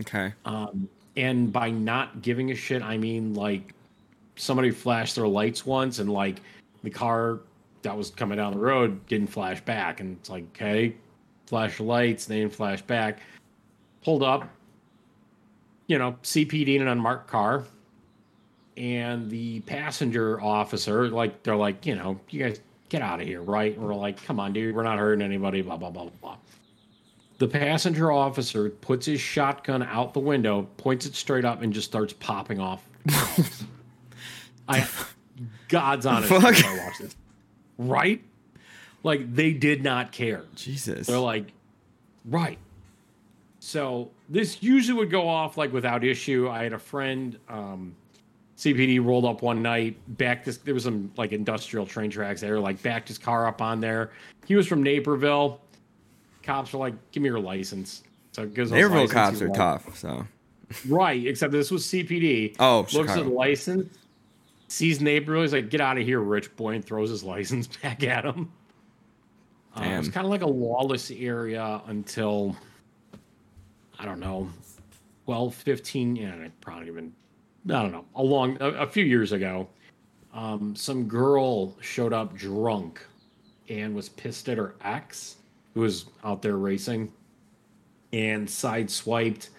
Okay. 0.00 0.32
Um, 0.44 0.88
and 1.16 1.52
by 1.52 1.70
not 1.70 2.22
giving 2.22 2.50
a 2.50 2.54
shit, 2.54 2.82
I 2.82 2.96
mean 2.96 3.34
like 3.34 3.74
somebody 4.36 4.70
flashed 4.70 5.16
their 5.16 5.26
lights 5.26 5.66
once 5.66 5.98
and 5.98 6.10
like 6.10 6.40
the 6.82 6.90
car 6.90 7.40
that 7.82 7.96
was 7.96 8.10
coming 8.10 8.36
down 8.36 8.52
the 8.52 8.58
road 8.58 9.06
didn't 9.06 9.28
flash 9.28 9.60
back. 9.62 10.00
And 10.00 10.16
it's 10.18 10.30
like, 10.30 10.44
okay, 10.54 10.94
flash 11.46 11.80
lights, 11.80 12.26
they 12.26 12.40
didn't 12.40 12.54
flash 12.54 12.82
back. 12.82 13.20
Pulled 14.02 14.22
up, 14.22 14.48
you 15.86 15.98
know, 15.98 16.16
CPD 16.22 16.76
in 16.76 16.82
an 16.82 16.88
unmarked 16.88 17.28
car. 17.28 17.64
And 18.76 19.30
the 19.30 19.60
passenger 19.60 20.40
officer, 20.40 21.08
like, 21.08 21.42
they're 21.42 21.56
like, 21.56 21.84
you 21.84 21.96
know, 21.96 22.18
you 22.30 22.42
guys 22.44 22.60
get 22.90 23.00
out 23.00 23.20
of 23.20 23.26
here, 23.26 23.40
right? 23.40 23.74
And 23.74 23.82
we're 23.82 23.94
like, 23.94 24.22
come 24.24 24.38
on, 24.38 24.52
dude, 24.52 24.74
we're 24.74 24.82
not 24.82 24.98
hurting 24.98 25.22
anybody, 25.22 25.62
blah, 25.62 25.78
blah, 25.78 25.90
blah, 25.90 26.10
blah. 26.20 26.36
The 27.38 27.48
passenger 27.48 28.12
officer 28.12 28.68
puts 28.68 29.06
his 29.06 29.20
shotgun 29.20 29.82
out 29.82 30.12
the 30.12 30.20
window, 30.20 30.68
points 30.76 31.06
it 31.06 31.14
straight 31.14 31.46
up, 31.46 31.62
and 31.62 31.72
just 31.72 31.88
starts 31.88 32.12
popping 32.12 32.60
off. 32.60 32.86
I, 34.68 34.86
God's 35.68 36.04
honest, 36.04 36.28
Fuck. 36.28 36.62
I 36.62 36.84
watched 36.84 37.00
this. 37.00 37.16
Right? 37.78 38.22
Like, 39.02 39.34
they 39.34 39.54
did 39.54 39.82
not 39.82 40.12
care. 40.12 40.44
Jesus. 40.54 41.06
They're 41.06 41.18
like, 41.18 41.52
right. 42.26 42.58
So 43.60 44.10
this 44.28 44.62
usually 44.62 44.98
would 44.98 45.10
go 45.10 45.28
off 45.28 45.56
like 45.56 45.72
without 45.72 46.04
issue. 46.04 46.48
I 46.50 46.64
had 46.64 46.72
a 46.72 46.78
friend, 46.78 47.38
um, 47.48 47.94
CPD 48.60 49.02
rolled 49.02 49.24
up 49.24 49.40
one 49.40 49.62
night, 49.62 49.96
backed 50.18 50.44
this. 50.44 50.58
There 50.58 50.74
was 50.74 50.84
some 50.84 51.10
like 51.16 51.32
industrial 51.32 51.86
train 51.86 52.10
tracks 52.10 52.42
there, 52.42 52.60
like 52.60 52.82
backed 52.82 53.08
his 53.08 53.16
car 53.16 53.46
up 53.46 53.62
on 53.62 53.80
there. 53.80 54.10
He 54.44 54.54
was 54.54 54.66
from 54.66 54.82
Naperville. 54.82 55.62
Cops 56.42 56.74
were 56.74 56.78
like, 56.78 56.94
"Give 57.10 57.22
me 57.22 57.30
your 57.30 57.40
license." 57.40 58.02
So 58.32 58.44
because 58.44 58.70
Naperville 58.70 59.08
cops 59.08 59.40
are 59.40 59.48
like, 59.48 59.56
tough. 59.56 59.96
So 59.96 60.26
right, 60.88 61.26
except 61.26 61.52
this 61.52 61.70
was 61.70 61.86
CPD. 61.86 62.56
Oh, 62.60 62.80
looks 62.80 62.92
Chicago. 62.92 63.20
at 63.20 63.24
the 63.24 63.30
license, 63.30 63.98
sees 64.68 65.00
Naperville. 65.00 65.40
He's 65.40 65.54
like, 65.54 65.70
"Get 65.70 65.80
out 65.80 65.96
of 65.96 66.04
here, 66.04 66.20
rich 66.20 66.54
boy!" 66.56 66.74
and 66.74 66.84
throws 66.84 67.08
his 67.08 67.24
license 67.24 67.66
back 67.66 68.02
at 68.02 68.26
him. 68.26 68.52
Uh, 69.74 69.84
it 69.84 69.98
was 69.98 70.08
kind 70.10 70.26
of 70.26 70.30
like 70.30 70.42
a 70.42 70.46
lawless 70.46 71.10
area 71.10 71.80
until 71.86 72.54
I 73.98 74.04
don't 74.04 74.20
know 74.20 74.50
12, 75.24 75.54
15, 75.54 76.16
yeah, 76.16 76.48
probably 76.60 76.88
even, 76.88 77.12
I 77.68 77.82
don't 77.82 77.92
know, 77.92 78.04
a 78.14 78.22
long, 78.22 78.56
a, 78.60 78.68
a 78.70 78.86
few 78.86 79.04
years 79.04 79.32
ago, 79.32 79.68
um, 80.32 80.74
some 80.74 81.04
girl 81.04 81.76
showed 81.80 82.12
up 82.12 82.34
drunk 82.34 83.04
and 83.68 83.94
was 83.94 84.08
pissed 84.08 84.48
at 84.48 84.58
her 84.58 84.74
ex 84.82 85.36
who 85.74 85.80
was 85.80 86.06
out 86.24 86.42
there 86.42 86.56
racing 86.56 87.12
and 88.12 88.46
sideswiped 88.46 89.50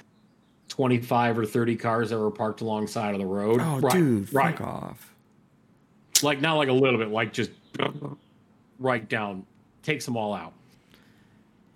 25 0.67 1.39
or 1.39 1.45
30 1.45 1.75
cars 1.75 2.09
that 2.09 2.17
were 2.17 2.31
parked 2.31 2.61
alongside 2.61 3.13
of 3.13 3.19
the 3.19 3.25
road. 3.25 3.59
Oh, 3.61 3.79
right, 3.79 3.93
dude, 3.93 4.33
right. 4.33 4.57
fuck 4.57 4.67
off. 4.67 5.13
Like, 6.23 6.41
not 6.41 6.55
like 6.55 6.69
a 6.69 6.73
little 6.73 6.99
bit, 6.99 7.09
like 7.09 7.33
just 7.33 7.51
right 8.79 9.07
down, 9.07 9.45
takes 9.83 10.05
them 10.05 10.17
all 10.17 10.33
out. 10.33 10.53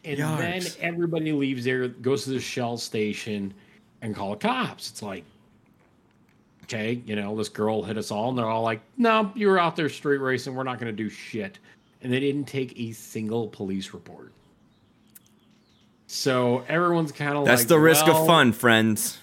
And 0.03 0.19
then 0.19 0.63
everybody 0.79 1.31
leaves 1.31 1.65
there, 1.65 1.87
goes 1.87 2.25
to 2.25 2.31
the 2.31 2.39
Shell 2.39 2.77
station 2.77 3.53
and 4.01 4.15
call 4.15 4.31
the 4.31 4.37
cops. 4.37 4.91
It's 4.91 5.01
like, 5.01 5.23
okay, 6.65 7.01
you 7.05 7.15
know, 7.15 7.35
this 7.35 7.49
girl 7.49 7.83
hit 7.83 7.97
us 7.97 8.11
all, 8.11 8.29
and 8.29 8.37
they're 8.37 8.49
all 8.49 8.63
like, 8.63 8.81
no, 8.97 9.31
you 9.35 9.47
were 9.47 9.59
out 9.59 9.75
there 9.75 9.89
street 9.89 10.17
racing. 10.17 10.55
We're 10.55 10.63
not 10.63 10.79
going 10.79 10.95
to 10.95 11.03
do 11.03 11.09
shit. 11.09 11.59
And 12.01 12.11
they 12.11 12.19
didn't 12.19 12.45
take 12.45 12.77
a 12.79 12.91
single 12.91 13.47
police 13.47 13.93
report. 13.93 14.31
So 16.07 16.63
everyone's 16.67 17.11
kind 17.11 17.31
of 17.31 17.37
like 17.39 17.45
That's 17.45 17.61
like, 17.61 17.69
the 17.69 17.79
risk 17.79 18.05
well, 18.05 18.21
of 18.21 18.27
fun, 18.27 18.51
friends. 18.51 19.19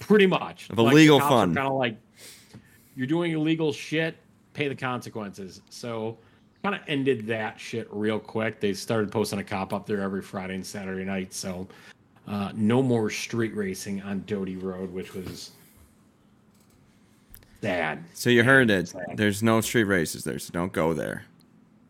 Pretty 0.00 0.26
much. 0.26 0.68
Of 0.70 0.78
illegal 0.78 1.18
Kind 1.18 1.54
fun. 1.54 1.58
of 1.58 1.72
like, 1.74 1.96
you're 2.94 3.06
doing 3.06 3.32
illegal 3.32 3.72
shit, 3.72 4.16
pay 4.52 4.68
the 4.68 4.74
consequences. 4.74 5.62
So 5.70 6.18
kind 6.62 6.74
of 6.74 6.82
ended 6.88 7.26
that 7.26 7.58
shit 7.58 7.88
real 7.90 8.18
quick. 8.18 8.60
They 8.60 8.74
started 8.74 9.10
posting 9.10 9.38
a 9.38 9.44
cop 9.44 9.72
up 9.72 9.86
there 9.86 10.00
every 10.00 10.20
Friday 10.20 10.54
and 10.56 10.66
Saturday 10.66 11.04
night. 11.04 11.32
So 11.32 11.66
uh, 12.28 12.52
no 12.54 12.82
more 12.82 13.08
street 13.08 13.54
racing 13.56 14.02
on 14.02 14.24
Doty 14.26 14.56
Road, 14.56 14.92
which 14.92 15.14
was 15.14 15.52
sad. 17.62 18.04
So 18.14 18.30
you 18.30 18.42
heard 18.44 18.70
it. 18.70 18.88
Sad. 18.88 19.16
There's 19.16 19.42
no 19.42 19.60
street 19.60 19.84
races 19.84 20.24
there, 20.24 20.38
so 20.38 20.52
don't 20.52 20.72
go 20.72 20.94
there. 20.94 21.24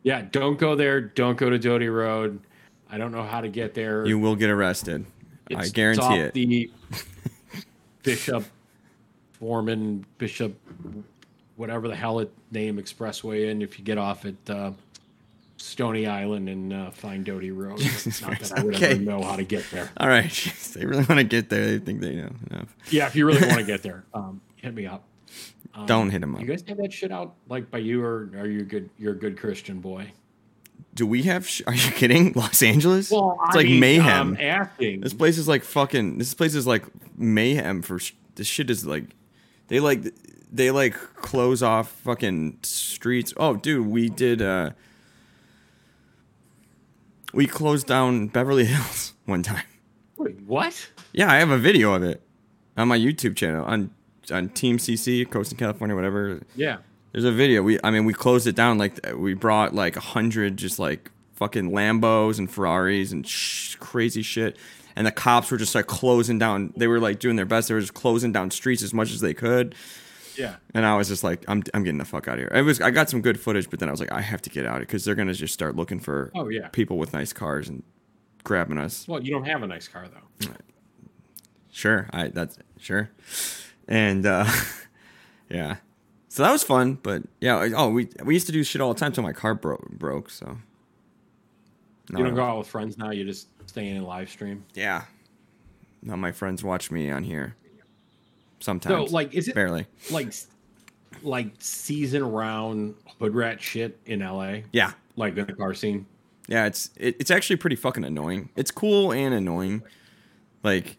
Yeah, 0.02 0.22
don't 0.30 0.58
go 0.58 0.74
there. 0.76 1.00
Don't 1.00 1.36
go 1.36 1.50
to 1.50 1.58
Doty 1.58 1.88
Road. 1.88 2.40
I 2.90 2.98
don't 2.98 3.12
know 3.12 3.22
how 3.22 3.40
to 3.40 3.48
get 3.48 3.74
there. 3.74 4.06
You 4.06 4.18
will 4.18 4.36
get 4.36 4.50
arrested. 4.50 5.04
I 5.50 5.52
It's- 5.52 5.66
it's 5.66 5.72
guarantee 5.72 6.02
off 6.02 6.16
it. 6.18 6.34
The 6.34 6.70
Bishop 8.02 8.44
Foreman 9.32 10.04
Bishop, 10.18 10.54
whatever 11.56 11.88
the 11.88 11.96
hell 11.96 12.20
it 12.20 12.32
name 12.50 12.78
expressway, 12.78 13.50
and 13.50 13.62
if 13.62 13.78
you 13.78 13.84
get 13.84 13.98
off 13.98 14.24
at 14.24 14.34
uh, 14.48 14.72
Stony 15.56 16.06
Island 16.06 16.48
and 16.48 16.72
uh, 16.72 16.90
find 16.90 17.24
Doty 17.24 17.50
Road, 17.50 17.80
not 18.22 18.38
that 18.38 18.52
I 18.56 18.62
would 18.64 18.76
okay. 18.76 18.92
ever 18.92 19.00
know 19.00 19.22
how 19.22 19.36
to 19.36 19.44
get 19.44 19.68
there. 19.70 19.90
All 19.98 20.08
right, 20.08 20.30
they 20.74 20.84
really 20.86 21.04
want 21.04 21.18
to 21.18 21.24
get 21.24 21.48
there. 21.50 21.66
They 21.66 21.78
think 21.78 22.00
they 22.00 22.16
know 22.16 22.30
enough. 22.50 22.74
Yeah, 22.90 23.06
if 23.06 23.14
you 23.16 23.26
really 23.26 23.46
want 23.46 23.58
to 23.58 23.64
get 23.66 23.82
there, 23.82 24.04
um, 24.14 24.40
hit 24.56 24.74
me 24.74 24.86
up. 24.86 25.04
Um, 25.74 25.86
Don't 25.86 26.10
hit 26.10 26.22
him 26.22 26.34
up. 26.34 26.40
You 26.40 26.46
guys 26.48 26.64
have 26.68 26.78
that 26.78 26.92
shit 26.92 27.12
out 27.12 27.34
like 27.48 27.70
by 27.70 27.78
you, 27.78 28.02
or 28.02 28.30
are 28.36 28.46
you 28.46 28.60
a 28.60 28.64
good? 28.64 28.90
You're 28.98 29.12
a 29.12 29.18
good 29.18 29.38
Christian 29.38 29.80
boy. 29.80 30.12
Do 30.94 31.06
we 31.06 31.22
have? 31.22 31.46
Sh- 31.46 31.62
are 31.66 31.74
you 31.74 31.90
kidding? 31.92 32.32
Los 32.36 32.62
Angeles? 32.62 33.10
Well, 33.10 33.38
it's 33.46 33.54
I 33.54 33.58
like 33.58 33.66
mean, 33.66 33.80
mayhem. 33.80 34.28
Um, 34.30 34.36
acting. 34.40 35.00
This 35.00 35.14
place 35.14 35.38
is 35.38 35.46
like 35.46 35.62
fucking. 35.62 36.18
This 36.18 36.34
place 36.34 36.54
is 36.54 36.66
like 36.66 36.84
mayhem 37.16 37.82
for. 37.82 37.98
Sh- 38.00 38.12
this 38.34 38.46
shit 38.46 38.70
is 38.70 38.84
like, 38.86 39.04
they 39.68 39.78
like 39.80 40.02
they 40.50 40.70
like 40.72 40.94
close 40.94 41.62
off 41.62 41.90
fucking 41.90 42.58
streets. 42.62 43.32
Oh, 43.36 43.54
dude, 43.56 43.86
we 43.86 44.08
did. 44.08 44.42
uh 44.42 44.70
We 47.32 47.46
closed 47.46 47.86
down 47.86 48.26
Beverly 48.28 48.64
Hills 48.72 49.14
one 49.26 49.42
time. 49.44 49.64
Wait, 50.16 50.40
what? 50.40 50.88
Yeah, 51.12 51.30
I 51.30 51.36
have 51.36 51.50
a 51.50 51.58
video 51.58 51.94
of 51.94 52.02
it 52.02 52.22
on 52.76 52.88
my 52.88 52.98
YouTube 52.98 53.36
channel 53.36 53.64
on 53.64 53.90
on 54.32 54.48
Team 54.50 54.78
CC, 54.78 55.28
Coastal 55.28 55.56
California, 55.58 55.94
whatever. 55.96 56.40
Yeah. 56.56 56.78
There's 57.12 57.24
a 57.24 57.32
video. 57.32 57.62
We, 57.62 57.78
I 57.82 57.90
mean, 57.90 58.04
we 58.04 58.12
closed 58.14 58.46
it 58.46 58.54
down. 58.54 58.78
Like 58.78 58.98
we 59.16 59.34
brought 59.34 59.74
like 59.74 59.96
a 59.96 60.00
hundred, 60.00 60.56
just 60.56 60.78
like 60.78 61.10
fucking 61.34 61.70
Lambos 61.70 62.38
and 62.38 62.50
Ferraris 62.50 63.12
and 63.12 63.26
sh- 63.26 63.74
crazy 63.76 64.22
shit. 64.22 64.56
And 64.96 65.06
the 65.06 65.10
cops 65.12 65.50
were 65.50 65.56
just 65.56 65.74
like 65.74 65.86
closing 65.86 66.38
down. 66.38 66.72
They 66.76 66.86
were 66.86 67.00
like 67.00 67.18
doing 67.18 67.36
their 67.36 67.46
best. 67.46 67.68
They 67.68 67.74
were 67.74 67.80
just 67.80 67.94
closing 67.94 68.32
down 68.32 68.50
streets 68.50 68.82
as 68.82 68.92
much 68.94 69.12
as 69.12 69.20
they 69.20 69.34
could. 69.34 69.74
Yeah. 70.36 70.56
And 70.74 70.86
I 70.86 70.96
was 70.96 71.08
just 71.08 71.24
like, 71.24 71.44
I'm, 71.48 71.62
I'm 71.74 71.82
getting 71.84 71.98
the 71.98 72.04
fuck 72.04 72.28
out 72.28 72.34
of 72.34 72.40
here. 72.40 72.50
It 72.54 72.62
was, 72.62 72.80
I 72.80 72.90
got 72.90 73.10
some 73.10 73.20
good 73.22 73.38
footage, 73.40 73.68
but 73.70 73.78
then 73.80 73.88
I 73.88 73.92
was 73.92 74.00
like, 74.00 74.12
I 74.12 74.20
have 74.20 74.40
to 74.42 74.50
get 74.50 74.64
out 74.66 74.80
because 74.80 75.04
they're 75.04 75.14
gonna 75.14 75.34
just 75.34 75.52
start 75.54 75.74
looking 75.76 76.00
for 76.00 76.30
Oh 76.34 76.48
yeah. 76.48 76.68
people 76.68 76.96
with 76.98 77.12
nice 77.12 77.32
cars 77.32 77.68
and 77.68 77.82
grabbing 78.44 78.78
us. 78.78 79.06
Well, 79.08 79.22
you 79.22 79.32
don't 79.32 79.44
have 79.44 79.62
a 79.62 79.66
nice 79.66 79.88
car 79.88 80.06
though. 80.08 80.48
Sure, 81.72 82.08
I 82.12 82.28
that's 82.28 82.58
sure, 82.78 83.10
and 83.90 84.24
uh, 84.24 84.46
yeah, 85.50 85.76
so 86.28 86.42
that 86.42 86.52
was 86.52 86.62
fun. 86.62 86.94
But 87.02 87.24
yeah, 87.40 87.68
oh, 87.76 87.90
we 87.90 88.08
we 88.24 88.32
used 88.34 88.46
to 88.46 88.52
do 88.52 88.62
shit 88.64 88.80
all 88.80 88.94
the 88.94 88.98
time 89.00 89.12
till 89.12 89.22
my 89.24 89.32
car 89.34 89.54
broke. 89.54 89.90
Broke, 89.90 90.30
so 90.30 90.56
No, 92.10 92.18
you 92.18 92.24
don't 92.24 92.34
go 92.34 92.42
out 92.44 92.58
with 92.58 92.66
friends 92.68 92.96
now. 92.96 93.10
You 93.10 93.24
just 93.24 93.48
stay 93.68 93.88
in 93.88 94.02
live 94.04 94.30
stream. 94.30 94.64
Yeah, 94.74 95.04
now 96.02 96.16
my 96.16 96.32
friends 96.32 96.64
watch 96.64 96.90
me 96.90 97.10
on 97.10 97.24
here. 97.24 97.56
Sometimes. 98.60 99.10
So, 99.10 99.14
like, 99.14 99.34
is 99.34 99.48
it 99.48 99.54
barely. 99.54 99.86
like, 100.10 100.32
like 101.22 101.52
season 101.58 102.30
round 102.30 102.94
hood 103.18 103.34
rat 103.34 103.60
shit 103.60 103.98
in 104.04 104.20
LA? 104.20 104.58
Yeah, 104.70 104.92
Like 105.16 105.36
in 105.38 105.46
the 105.46 105.54
car 105.54 105.72
scene. 105.72 106.04
yeah. 106.46 106.66
It's 106.66 106.90
it, 106.96 107.16
it's 107.18 107.30
actually 107.30 107.56
pretty 107.56 107.76
fucking 107.76 108.04
annoying. 108.04 108.50
It's 108.56 108.70
cool 108.70 109.12
and 109.12 109.32
annoying. 109.32 109.82
Like 110.62 110.98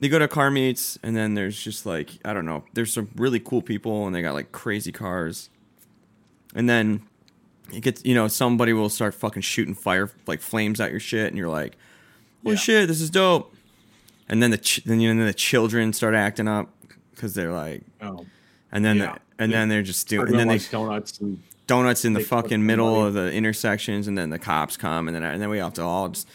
they 0.00 0.08
go 0.08 0.18
to 0.18 0.28
car 0.28 0.50
meets 0.50 0.98
and 1.02 1.16
then 1.16 1.34
there's 1.34 1.60
just 1.60 1.84
like 1.86 2.10
I 2.24 2.32
don't 2.32 2.44
know. 2.46 2.64
There's 2.74 2.92
some 2.92 3.08
really 3.16 3.40
cool 3.40 3.62
people 3.62 4.06
and 4.06 4.14
they 4.14 4.22
got 4.22 4.34
like 4.34 4.52
crazy 4.52 4.92
cars, 4.92 5.50
and 6.54 6.68
then 6.68 7.02
it 7.72 7.80
gets 7.80 8.04
you 8.04 8.14
know 8.14 8.28
somebody 8.28 8.72
will 8.72 8.88
start 8.88 9.14
fucking 9.14 9.42
shooting 9.42 9.74
fire 9.74 10.10
like 10.26 10.40
flames 10.40 10.80
at 10.80 10.90
your 10.90 11.00
shit 11.00 11.26
and 11.28 11.36
you're 11.36 11.48
like, 11.48 11.76
holy 12.42 12.54
Yeah. 12.54 12.60
shit, 12.60 12.88
this 12.88 13.00
is 13.00 13.10
dope. 13.10 13.54
And 14.28 14.42
then 14.42 14.50
the 14.50 14.58
ch- 14.58 14.82
then 14.84 15.00
you 15.00 15.12
know 15.12 15.18
then 15.18 15.26
the 15.26 15.34
children 15.34 15.92
start 15.92 16.14
acting 16.14 16.48
up 16.48 16.68
because 17.14 17.34
they're 17.34 17.52
like, 17.52 17.82
Oh, 18.00 18.24
and 18.72 18.84
then 18.84 18.96
Yeah. 18.98 19.12
the, 19.14 19.42
and 19.42 19.52
Yeah. 19.52 19.58
then 19.58 19.68
they're 19.68 19.82
just 19.82 20.08
doing 20.08 20.28
and 20.28 20.38
then 20.38 20.48
they 20.48 20.58
donuts 20.58 21.18
and 21.20 21.42
donuts 21.66 22.04
in 22.04 22.12
the 22.14 22.20
fucking 22.20 22.64
middle 22.64 22.92
money- 22.96 23.08
of 23.08 23.14
the 23.14 23.32
intersections, 23.32 24.06
and 24.06 24.16
then 24.16 24.30
the 24.30 24.38
cops 24.38 24.76
come, 24.76 25.08
and 25.08 25.14
then 25.14 25.22
and 25.22 25.42
then 25.42 25.48
we 25.50 25.58
have 25.58 25.74
to 25.74 25.82
all 25.82 26.08
just. 26.10 26.28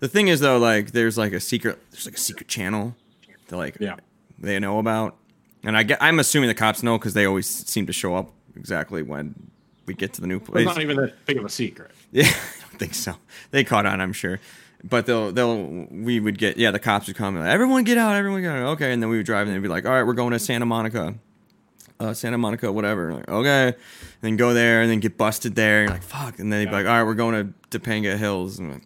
The 0.00 0.08
thing 0.08 0.28
is 0.28 0.40
though, 0.40 0.58
like 0.58 0.92
there's 0.92 1.18
like 1.18 1.32
a 1.32 1.40
secret, 1.40 1.78
there's 1.90 2.06
like 2.06 2.14
a 2.14 2.20
secret 2.20 2.48
channel 2.48 2.94
that 3.48 3.56
like 3.56 3.76
yeah. 3.80 3.96
they 4.38 4.58
know 4.58 4.78
about, 4.78 5.16
and 5.64 5.76
I 5.76 5.82
get 5.82 5.98
I'm 6.00 6.18
assuming 6.18 6.48
the 6.48 6.54
cops 6.54 6.82
know 6.82 6.98
because 6.98 7.14
they 7.14 7.24
always 7.24 7.46
seem 7.46 7.86
to 7.86 7.92
show 7.92 8.14
up 8.14 8.32
exactly 8.56 9.02
when 9.02 9.50
we 9.86 9.94
get 9.94 10.12
to 10.14 10.20
the 10.20 10.26
new 10.26 10.38
place. 10.38 10.66
It's 10.66 10.74
not 10.76 10.82
even 10.82 10.96
that 10.98 11.26
big 11.26 11.38
of 11.38 11.44
a 11.44 11.48
secret. 11.48 11.90
Yeah, 12.12 12.26
I 12.26 12.68
don't 12.70 12.78
think 12.78 12.94
so. 12.94 13.14
They 13.50 13.64
caught 13.64 13.86
on, 13.86 14.00
I'm 14.00 14.12
sure. 14.12 14.38
But 14.84 15.06
they'll 15.06 15.32
they'll 15.32 15.86
we 15.90 16.20
would 16.20 16.38
get 16.38 16.56
yeah 16.56 16.70
the 16.70 16.78
cops 16.78 17.08
would 17.08 17.16
come 17.16 17.34
and 17.34 17.44
like, 17.44 17.52
everyone 17.52 17.82
get 17.82 17.98
out 17.98 18.14
everyone 18.14 18.42
get 18.42 18.52
out 18.52 18.62
okay 18.74 18.92
and 18.92 19.02
then 19.02 19.10
we 19.10 19.16
would 19.16 19.26
drive 19.26 19.48
and 19.48 19.56
they'd 19.56 19.60
be 19.60 19.66
like 19.66 19.84
all 19.84 19.90
right 19.90 20.04
we're 20.04 20.12
going 20.14 20.30
to 20.30 20.38
Santa 20.38 20.66
Monica, 20.66 21.14
uh, 21.98 22.14
Santa 22.14 22.38
Monica 22.38 22.70
whatever 22.70 23.12
like 23.12 23.28
okay 23.28 23.66
and 23.66 23.74
then 24.20 24.36
go 24.36 24.54
there 24.54 24.80
and 24.82 24.88
then 24.88 25.00
get 25.00 25.18
busted 25.18 25.56
there 25.56 25.82
you're 25.82 25.90
like 25.90 26.04
fuck 26.04 26.38
and 26.38 26.52
then 26.52 26.60
they'd 26.60 26.66
be 26.66 26.70
Yeah. 26.70 26.76
like 26.76 26.86
all 26.86 26.92
right 26.92 27.02
we're 27.02 27.14
going 27.14 27.52
to 27.70 27.78
Topanga 27.80 28.16
Hills 28.16 28.60
and 28.60 28.72
like, 28.74 28.82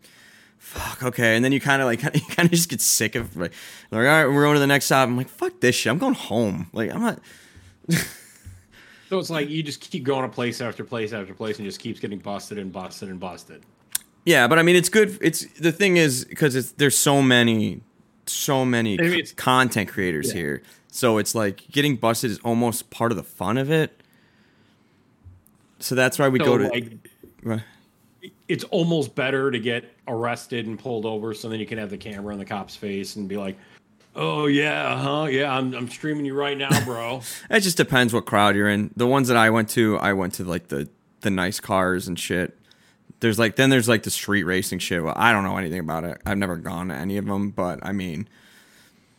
fuck 0.62 1.02
okay 1.02 1.34
and 1.36 1.44
then 1.44 1.50
you 1.52 1.60
kind 1.60 1.82
of 1.82 1.86
like 1.86 2.02
you 2.14 2.20
kind 2.30 2.46
of 2.46 2.50
just 2.52 2.68
get 2.68 2.80
sick 2.80 3.14
of 3.16 3.36
like 3.36 3.52
like 3.90 3.98
all 3.98 4.04
right 4.04 4.26
we're 4.26 4.42
going 4.44 4.54
to 4.54 4.60
the 4.60 4.66
next 4.66 4.86
stop 4.86 5.06
I'm 5.08 5.16
like 5.16 5.28
fuck 5.28 5.60
this 5.60 5.74
shit 5.74 5.90
I'm 5.90 5.98
going 5.98 6.14
home 6.14 6.70
like 6.72 6.90
I'm 6.94 7.02
not 7.02 7.18
So 9.08 9.18
it's 9.18 9.28
like 9.28 9.50
you 9.50 9.62
just 9.62 9.82
keep 9.82 10.04
going 10.04 10.22
to 10.22 10.34
place 10.34 10.62
after 10.62 10.84
place 10.84 11.12
after 11.12 11.34
place 11.34 11.58
and 11.58 11.66
just 11.66 11.78
keeps 11.80 12.00
getting 12.00 12.18
busted 12.18 12.56
and 12.56 12.72
busted 12.72 13.10
and 13.10 13.20
busted. 13.20 13.62
Yeah, 14.24 14.48
but 14.48 14.58
I 14.58 14.62
mean, 14.62 14.74
it's 14.74 14.88
good. 14.88 15.18
It's 15.20 15.44
the 15.60 15.70
thing 15.70 15.98
is 15.98 16.24
because 16.24 16.56
it's 16.56 16.72
there's 16.72 16.96
so 16.96 17.20
many, 17.20 17.82
so 18.24 18.64
many 18.64 18.98
I 18.98 19.02
mean, 19.02 19.22
content 19.36 19.90
creators 19.90 20.28
Yeah. 20.28 20.40
here. 20.40 20.62
So 20.90 21.18
it's 21.18 21.34
like 21.34 21.68
getting 21.70 21.96
busted 21.96 22.30
is 22.30 22.38
almost 22.38 22.88
part 22.88 23.12
of 23.12 23.16
the 23.18 23.22
fun 23.22 23.58
of 23.58 23.70
it. 23.70 24.00
So 25.78 25.94
that's 25.94 26.18
why 26.18 26.30
we 26.30 26.38
So 26.38 26.46
go 26.46 26.56
to. 26.56 26.68
like 26.68 26.92
Right. 27.42 27.60
It's 28.52 28.64
almost 28.64 29.14
better 29.14 29.50
to 29.50 29.58
get 29.58 29.90
arrested 30.06 30.66
and 30.66 30.78
pulled 30.78 31.06
over 31.06 31.32
so 31.32 31.48
then 31.48 31.58
you 31.58 31.64
can 31.64 31.78
have 31.78 31.88
the 31.88 31.96
camera 31.96 32.34
in 32.34 32.38
the 32.38 32.44
cop's 32.44 32.76
face 32.76 33.16
and 33.16 33.26
be 33.26 33.38
like, 33.38 33.56
"Oh 34.14 34.44
yeah, 34.44 35.02
huh? 35.02 35.24
Yeah, 35.30 35.56
I'm 35.56 35.72
I'm 35.72 35.88
streaming 35.88 36.26
you 36.26 36.34
right 36.34 36.56
now, 36.58 36.84
bro." 36.84 37.22
It 37.50 37.60
just 37.60 37.78
depends 37.78 38.12
what 38.12 38.26
crowd 38.26 38.54
you're 38.54 38.68
in. 38.68 38.92
The 38.94 39.06
ones 39.06 39.28
that 39.28 39.38
I 39.38 39.48
went 39.48 39.70
to, 39.70 39.96
I 39.96 40.12
went 40.12 40.34
to 40.34 40.44
like 40.44 40.68
the 40.68 40.90
the 41.22 41.30
nice 41.30 41.60
cars 41.60 42.06
and 42.08 42.18
shit. 42.18 42.58
There's 43.20 43.38
like 43.38 43.56
then 43.56 43.70
there's 43.70 43.88
like 43.88 44.02
the 44.02 44.10
street 44.10 44.42
racing 44.42 44.80
shit. 44.80 45.02
Well, 45.02 45.14
I 45.16 45.32
don't 45.32 45.44
know 45.44 45.56
anything 45.56 45.80
about 45.80 46.04
it. 46.04 46.20
I've 46.26 46.36
never 46.36 46.56
gone 46.56 46.88
to 46.88 46.94
any 46.94 47.16
of 47.16 47.24
them, 47.24 47.50
but 47.52 47.78
I 47.82 47.92
mean, 47.92 48.28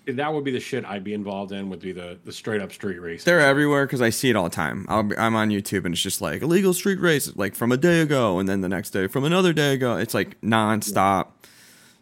that 0.08 0.34
would 0.34 0.44
be 0.44 0.52
the 0.52 0.60
shit 0.60 0.86
I'd 0.86 1.04
be 1.04 1.14
involved 1.14 1.52
in 1.52 1.70
would 1.70 1.80
be 1.80 1.92
the 1.92 2.20
the 2.24 2.32
straight 2.32 2.62
up 2.62 2.72
street 2.72 3.00
race. 3.00 3.24
they're 3.24 3.40
everywhere 3.40 3.86
because 3.86 4.02
I 4.02 4.10
see 4.10 4.30
it 4.30 4.36
all 4.36 4.46
the 4.46 4.50
time. 4.50 4.86
I'll 4.90 5.04
be, 5.04 5.18
I'm 5.18 5.36
on 5.36 5.50
YouTube 5.50 5.86
and 5.86 5.94
it's 5.94 6.02
just 6.02 6.22
like 6.22 6.42
illegal 6.42 6.74
street 6.74 7.00
race, 7.00 7.36
like 7.36 7.56
from 7.56 7.72
a 7.72 7.78
day 7.78 8.02
ago, 8.02 8.40
and 8.40 8.48
then 8.48 8.62
the 8.62 8.70
next 8.70 8.92
day 8.92 9.08
from 9.08 9.24
another 9.24 9.54
day 9.54 9.74
ago. 9.74 9.98
It's 9.98 10.14
like 10.14 10.40
nonstop. 10.42 11.28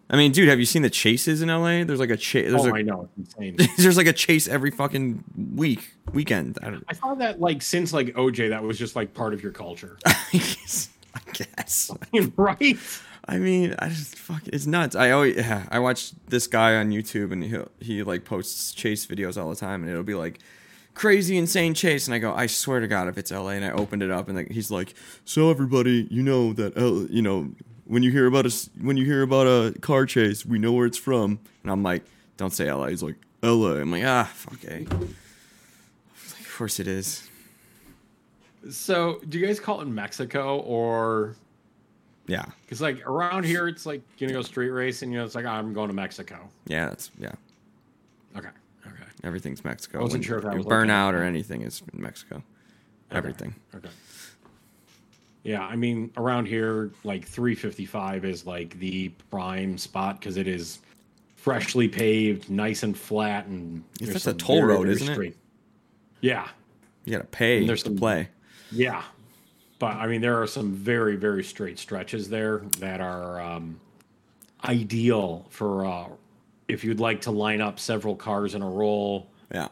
I 0.09 0.17
mean, 0.17 0.33
dude, 0.33 0.49
have 0.49 0.59
you 0.59 0.65
seen 0.65 0.81
the 0.81 0.89
chases 0.89 1.41
in 1.41 1.47
LA? 1.47 1.85
There's 1.85 1.99
like 1.99 2.09
a 2.09 2.17
chase. 2.17 2.51
There's, 2.51 2.65
oh, 2.65 2.69
a, 2.69 2.73
I 2.73 2.81
know. 2.81 3.07
It's 3.17 3.33
insane. 3.33 3.57
there's 3.77 3.95
like 3.95 4.07
a 4.07 4.13
chase 4.13 4.45
every 4.45 4.69
fucking 4.69 5.23
week, 5.55 5.93
weekend. 6.11 6.59
I 6.61 6.69
don't 6.69 6.83
I 6.89 6.93
thought 6.93 7.19
that 7.19 7.39
like 7.39 7.61
since 7.61 7.93
like 7.93 8.07
OJ, 8.07 8.49
that 8.49 8.61
was 8.61 8.77
just 8.77 8.95
like 8.95 9.13
part 9.13 9.33
of 9.33 9.41
your 9.41 9.53
culture, 9.53 9.97
I 10.05 10.23
guess. 10.33 10.89
right? 12.35 12.77
I 13.25 13.37
mean, 13.37 13.75
I 13.79 13.89
just 13.89 14.15
fuck. 14.15 14.41
It's 14.47 14.65
nuts. 14.65 14.95
I 14.95 15.11
always 15.11 15.35
yeah, 15.37 15.65
I 15.69 15.79
watch 15.79 16.11
this 16.27 16.47
guy 16.47 16.75
on 16.75 16.89
YouTube 16.89 17.31
and 17.31 17.43
he 17.43 17.57
he 17.79 18.03
like 18.03 18.25
posts 18.25 18.71
chase 18.71 19.05
videos 19.05 19.41
all 19.41 19.49
the 19.49 19.55
time, 19.55 19.81
and 19.81 19.91
it'll 19.91 20.03
be 20.03 20.15
like 20.15 20.39
crazy 20.93 21.37
insane 21.37 21.73
chase, 21.73 22.07
and 22.07 22.13
I 22.13 22.19
go, 22.19 22.33
I 22.33 22.47
swear 22.47 22.79
to 22.79 22.87
God, 22.87 23.07
if 23.07 23.17
it's 23.17 23.31
LA, 23.31 23.49
and 23.49 23.65
I 23.65 23.71
opened 23.71 24.03
it 24.03 24.11
up, 24.11 24.27
and 24.27 24.37
like, 24.37 24.51
he's 24.51 24.71
like, 24.71 24.93
so 25.25 25.49
everybody, 25.49 26.07
you 26.11 26.21
know 26.21 26.53
that 26.53 26.77
L, 26.77 27.05
you 27.09 27.21
know 27.21 27.51
when 27.85 28.03
you 28.03 28.11
hear 28.11 28.25
about 28.25 28.45
a 28.45 28.69
when 28.79 28.97
you 28.97 29.05
hear 29.05 29.21
about 29.21 29.47
a 29.47 29.77
car 29.79 30.05
chase, 30.05 30.45
we 30.45 30.59
know 30.59 30.71
where 30.71 30.85
it's 30.85 30.97
from, 30.97 31.39
and 31.63 31.71
I'm 31.71 31.83
like, 31.83 32.03
don't 32.37 32.53
say 32.53 32.71
LA. 32.71 32.87
He's 32.87 33.03
like 33.03 33.17
LA. 33.43 33.75
I'm 33.75 33.91
like, 33.91 34.05
ah, 34.05 34.29
fuck 34.33 34.63
a. 34.65 34.85
Like, 34.85 34.91
of 36.39 36.55
course 36.57 36.79
it 36.79 36.87
is. 36.87 37.27
So, 38.69 39.19
do 39.27 39.39
you 39.39 39.45
guys 39.45 39.59
call 39.59 39.81
it 39.81 39.87
Mexico 39.87 40.59
or 40.59 41.35
Yeah, 42.31 42.45
because 42.61 42.79
like 42.81 43.05
around 43.05 43.43
here 43.43 43.67
it's 43.67 43.85
like 43.85 44.01
you 44.17 44.25
gonna 44.27 44.37
go 44.39 44.41
street 44.43 44.69
racing? 44.69 45.11
You 45.11 45.17
know, 45.19 45.25
it's 45.25 45.35
like 45.35 45.45
I'm 45.45 45.73
going 45.73 45.89
to 45.89 45.93
Mexico. 45.93 46.37
yeah, 46.65 46.85
that's 46.87 47.11
yeah. 47.19 47.33
Okay, 48.37 48.47
okay, 48.87 49.03
Everything's 49.25 49.65
Mexico. 49.65 49.99
I 49.99 50.03
wasn't 50.03 50.21
When 50.21 50.27
sure 50.27 50.37
if 50.37 50.45
that 50.45 50.55
was 50.55 50.65
burnout 50.65 51.13
or 51.13 51.23
anything 51.23 51.61
is 51.63 51.81
in 51.93 52.01
Mexico. 52.01 52.41
Everything. 53.11 53.53
okay. 53.75 53.89
Yeah, 55.43 55.63
I 55.65 55.75
mean 55.75 56.11
around 56.15 56.45
here 56.47 56.91
like 57.03 57.25
355 57.25 58.23
is 58.23 58.45
like 58.45 58.79
the 58.79 59.09
prime 59.29 59.77
spot 59.77 60.19
because 60.19 60.37
it 60.37 60.47
is 60.47 60.79
freshly 61.35 61.87
paved, 61.89 62.49
nice 62.49 62.83
and 62.83 62.97
flat, 62.97 63.47
and 63.47 63.83
It's 63.99 64.13
just 64.13 64.27
a 64.27 64.33
toll 64.33 64.57
very, 64.61 64.67
road, 64.67 64.83
very 64.83 64.91
isn't 64.95 65.21
it? 65.23 65.37
Yeah, 66.21 66.47
You 67.03 67.11
gotta 67.13 67.25
pay 67.25 67.57
And 67.59 67.67
there's 67.67 67.81
to 67.83 67.89
some- 67.89 67.97
play. 67.97 68.29
Yeah, 68.71 69.03
but 69.81 69.97
I 69.97 70.07
mean, 70.07 70.21
there 70.21 70.41
are 70.41 70.47
some 70.47 70.71
very, 70.73 71.15
very 71.17 71.43
straight 71.43 71.77
stretches 71.79 72.29
there 72.29 72.59
that 72.79 73.01
are 73.01 73.41
um, 73.41 73.79
ideal 74.63 75.45
for 75.49 75.85
uh, 75.85 76.07
if 76.67 76.83
you'd 76.83 76.99
like 76.99 77.21
to 77.21 77.31
line 77.31 77.61
up 77.61 77.79
several 77.79 78.15
cars 78.15 78.53
in 78.55 78.61
a 78.61 78.69
row 78.69 79.25
Yeah. 79.53 79.67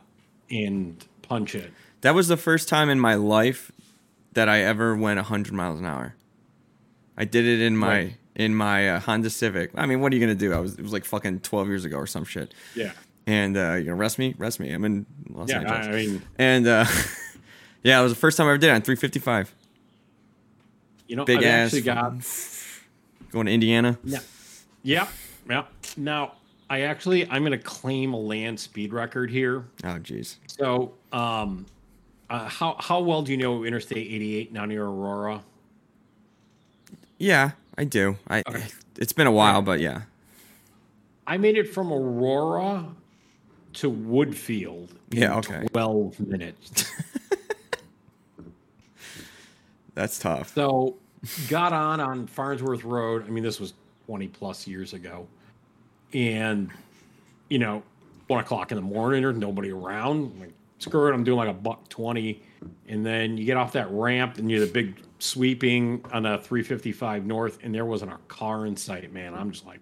and 0.49 1.03
punch 1.21 1.53
it. 1.55 1.71
That 2.01 2.15
was 2.15 2.27
the 2.27 2.37
first 2.37 2.67
time 2.67 2.89
in 2.89 2.99
my 2.99 3.15
life 3.15 3.71
that 4.33 4.49
I 4.49 4.61
ever 4.63 4.95
went 4.95 5.17
100 5.17 5.53
miles 5.53 5.79
an 5.79 5.85
hour. 5.85 6.15
I 7.17 7.25
did 7.25 7.45
it 7.45 7.61
in 7.61 7.77
my 7.77 7.87
Right. 7.87 8.15
in 8.35 8.55
my 8.55 8.89
uh, 8.89 8.99
Honda 8.99 9.29
Civic. 9.29 9.71
I 9.75 9.85
mean, 9.85 9.99
what 10.01 10.11
are 10.11 10.15
you 10.15 10.21
gonna 10.21 10.33
do? 10.35 10.53
I 10.53 10.59
was 10.59 10.73
it 10.75 10.81
was 10.81 10.93
like 10.93 11.05
fucking 11.05 11.41
12 11.41 11.67
years 11.67 11.85
ago 11.85 11.97
or 11.97 12.07
some 12.07 12.25
shit. 12.25 12.53
Yeah, 12.75 12.91
And 13.27 13.55
uh, 13.57 13.73
you 13.75 13.83
gonna 13.85 13.95
arrest 13.97 14.17
me? 14.17 14.33
Arrest 14.39 14.59
me. 14.59 14.71
I'm 14.71 14.83
in 14.85 15.05
Los 15.29 15.49
yeah. 15.49 15.59
Angeles. 15.59 15.85
I, 15.85 15.89
I 15.89 15.95
mean, 15.95 16.21
and 16.39 16.67
uh, 16.67 16.85
yeah, 17.83 17.99
it 17.99 18.03
was 18.03 18.11
the 18.13 18.19
first 18.19 18.37
time 18.37 18.47
I 18.47 18.51
ever 18.51 18.57
did 18.57 18.69
it 18.69 18.73
on 18.73 18.81
355. 18.81 19.53
You 21.09 21.15
know, 21.15 21.25
Big 21.25 21.39
I've 21.39 21.43
ass. 21.45 21.65
actually 21.67 21.81
got. 21.81 22.13
Going 23.31 23.45
to 23.47 23.51
Indiana. 23.51 23.97
Yeah, 24.03 24.19
yeah, 24.83 25.07
yeah. 25.49 25.65
Now, 25.97 26.33
I 26.69 26.81
actually 26.81 27.29
I'm 27.29 27.41
going 27.43 27.51
to 27.51 27.63
claim 27.63 28.13
a 28.13 28.17
land 28.19 28.59
speed 28.59 28.93
record 28.93 29.29
here. 29.29 29.65
Oh 29.83 29.97
jeez. 29.99 30.37
So, 30.47 30.93
um, 31.11 31.65
uh, 32.29 32.47
how 32.47 32.75
how 32.79 33.01
well 33.01 33.21
do 33.23 33.31
you 33.31 33.37
know 33.37 33.63
Interstate 33.65 33.97
88 34.07 34.53
now 34.53 34.65
near 34.65 34.85
Aurora? 34.85 35.41
Yeah, 37.17 37.51
I 37.77 37.83
do. 37.83 38.17
I 38.27 38.39
Okay. 38.47 38.63
it's 38.97 39.13
been 39.13 39.27
a 39.27 39.31
while, 39.31 39.61
but 39.61 39.79
yeah. 39.79 40.03
I 41.27 41.37
made 41.37 41.57
it 41.57 41.71
from 41.73 41.91
Aurora 41.91 42.85
to 43.73 43.91
Woodfield. 43.91 44.89
Yeah, 45.11 45.37
okay. 45.37 45.67
12 45.71 46.19
minutes. 46.19 46.91
That's 49.99 50.17
tough. 50.17 50.53
so, 50.55 50.95
got 51.49 51.73
on 51.73 51.99
on 51.99 52.25
Farnsworth 52.27 52.85
Road. 52.85 53.25
I 53.27 53.29
mean, 53.29 53.43
this 53.43 53.59
was 53.59 53.73
20 54.05 54.29
plus 54.29 54.65
years 54.65 54.93
ago. 54.93 55.27
And, 56.13 56.69
you 57.49 57.59
know, 57.59 57.83
one 58.27 58.39
o'clock 58.39 58.71
in 58.71 58.77
the 58.77 58.81
morning, 58.81 59.21
there's 59.23 59.35
nobody 59.35 59.71
around. 59.71 60.31
I'm 60.33 60.39
like, 60.39 60.53
screw 60.77 61.07
it, 61.09 61.13
I'm 61.13 61.25
doing 61.25 61.37
like 61.37 61.49
a 61.49 61.53
buck 61.53 61.89
20. 61.89 62.41
And 62.87 63.05
then 63.05 63.37
you 63.37 63.43
get 63.43 63.57
off 63.57 63.73
that 63.73 63.91
ramp 63.91 64.37
and 64.37 64.49
you're 64.49 64.61
the 64.61 64.71
big 64.71 65.01
sweeping 65.19 66.05
on 66.13 66.25
a 66.25 66.37
355 66.37 67.25
north, 67.25 67.59
and 67.61 67.75
there 67.75 67.85
wasn't 67.85 68.13
a 68.13 68.17
car 68.29 68.65
in 68.65 68.77
sight, 68.77 69.11
man. 69.11 69.33
I'm 69.33 69.51
just 69.51 69.65
like, 69.65 69.81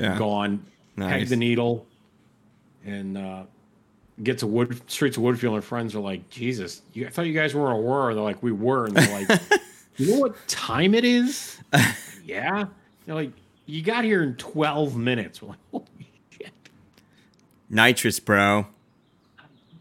Yeah. 0.00 0.18
gone. 0.18 0.58
Peg 0.96 1.08
Nice. 1.20 1.28
the 1.30 1.36
needle, 1.36 1.86
and 2.84 3.16
uh, 3.18 3.44
get 4.22 4.38
to 4.38 4.46
Wood 4.46 4.80
streets 4.90 5.16
of 5.16 5.22
Woodfield. 5.22 5.54
And 5.54 5.64
friends 5.64 5.94
are 5.94 6.00
like, 6.00 6.28
"Jesus, 6.30 6.82
you, 6.92 7.06
I 7.06 7.10
thought 7.10 7.26
you 7.26 7.34
guys 7.34 7.54
were 7.54 7.70
in 7.70 7.76
Aurora." 7.76 8.14
They're 8.14 8.22
like, 8.22 8.42
"We 8.42 8.52
were," 8.52 8.86
and 8.86 8.96
they're 8.96 9.26
like, 9.26 9.40
"You 9.96 10.12
know 10.12 10.20
what 10.20 10.48
time 10.48 10.94
it 10.94 11.04
is?" 11.04 11.58
yeah. 12.24 12.66
They're 13.06 13.14
like, 13.14 13.32
"You 13.66 13.82
got 13.82 14.04
here 14.04 14.22
in 14.22 14.36
twelve 14.36 14.96
minutes." 14.96 15.42
We're 15.42 15.50
like, 15.50 15.58
"Holy 15.70 16.12
shit!" 16.30 16.52
Nitrous, 17.68 18.20
bro. 18.20 18.66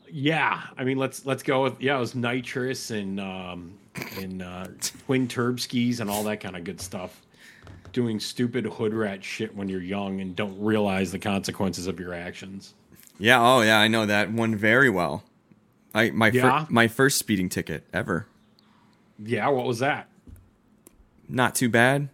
Yeah, 0.10 0.62
I 0.78 0.84
mean, 0.84 0.98
let's 0.98 1.26
let's 1.26 1.44
go 1.44 1.64
with 1.64 1.82
yeah. 1.82 1.98
It 1.98 2.00
was 2.00 2.16
nitrous 2.16 2.92
and 2.92 3.20
um, 3.20 3.74
and 4.20 4.42
uh, 4.42 4.68
twin 5.06 5.28
turb 5.28 5.60
skis 5.60 6.00
and 6.00 6.10
all 6.10 6.24
that 6.26 6.40
kind 6.40 6.56
of 6.56 6.64
good 6.64 6.80
stuff. 6.80 7.22
Doing 7.94 8.20
stupid 8.20 8.66
hood 8.66 8.94
rat 8.94 9.24
shit 9.24 9.56
when 9.56 9.70
you're 9.70 9.82
young 9.82 10.22
and 10.22 10.36
don't 10.36 10.60
realize 10.60 11.12
the 11.12 11.20
consequences 11.20 11.88
of 11.88 12.00
your 12.00 12.14
actions. 12.14 12.74
Yeah, 13.20 13.40
oh 13.42 13.62
yeah, 13.62 13.80
I 13.80 13.88
know 13.88 14.06
that 14.06 14.32
one 14.32 14.56
very 14.56 14.90
well. 14.90 15.24
I 15.94 16.10
my 16.12 16.30
Yeah? 16.32 16.66
fir- 16.66 16.72
my 16.72 16.88
first 16.88 17.18
speeding 17.18 17.50
ticket 17.50 17.86
ever. 17.94 18.28
Yeah, 19.24 19.48
what 19.50 19.66
was 19.66 19.80
that? 19.80 20.08
Not 21.30 21.56
too 21.56 21.70
bad. 21.70 22.10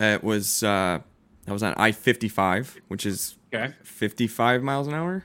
It 0.00 0.22
was 0.24 0.62
uh 0.62 0.98
I 1.46 1.52
was 1.52 1.62
on 1.62 1.74
I-55, 1.76 2.78
which 2.88 3.04
is 3.06 3.36
Okay. 3.54 3.72
55 3.84 4.62
miles 4.62 4.88
an 4.88 4.94
hour. 4.94 5.24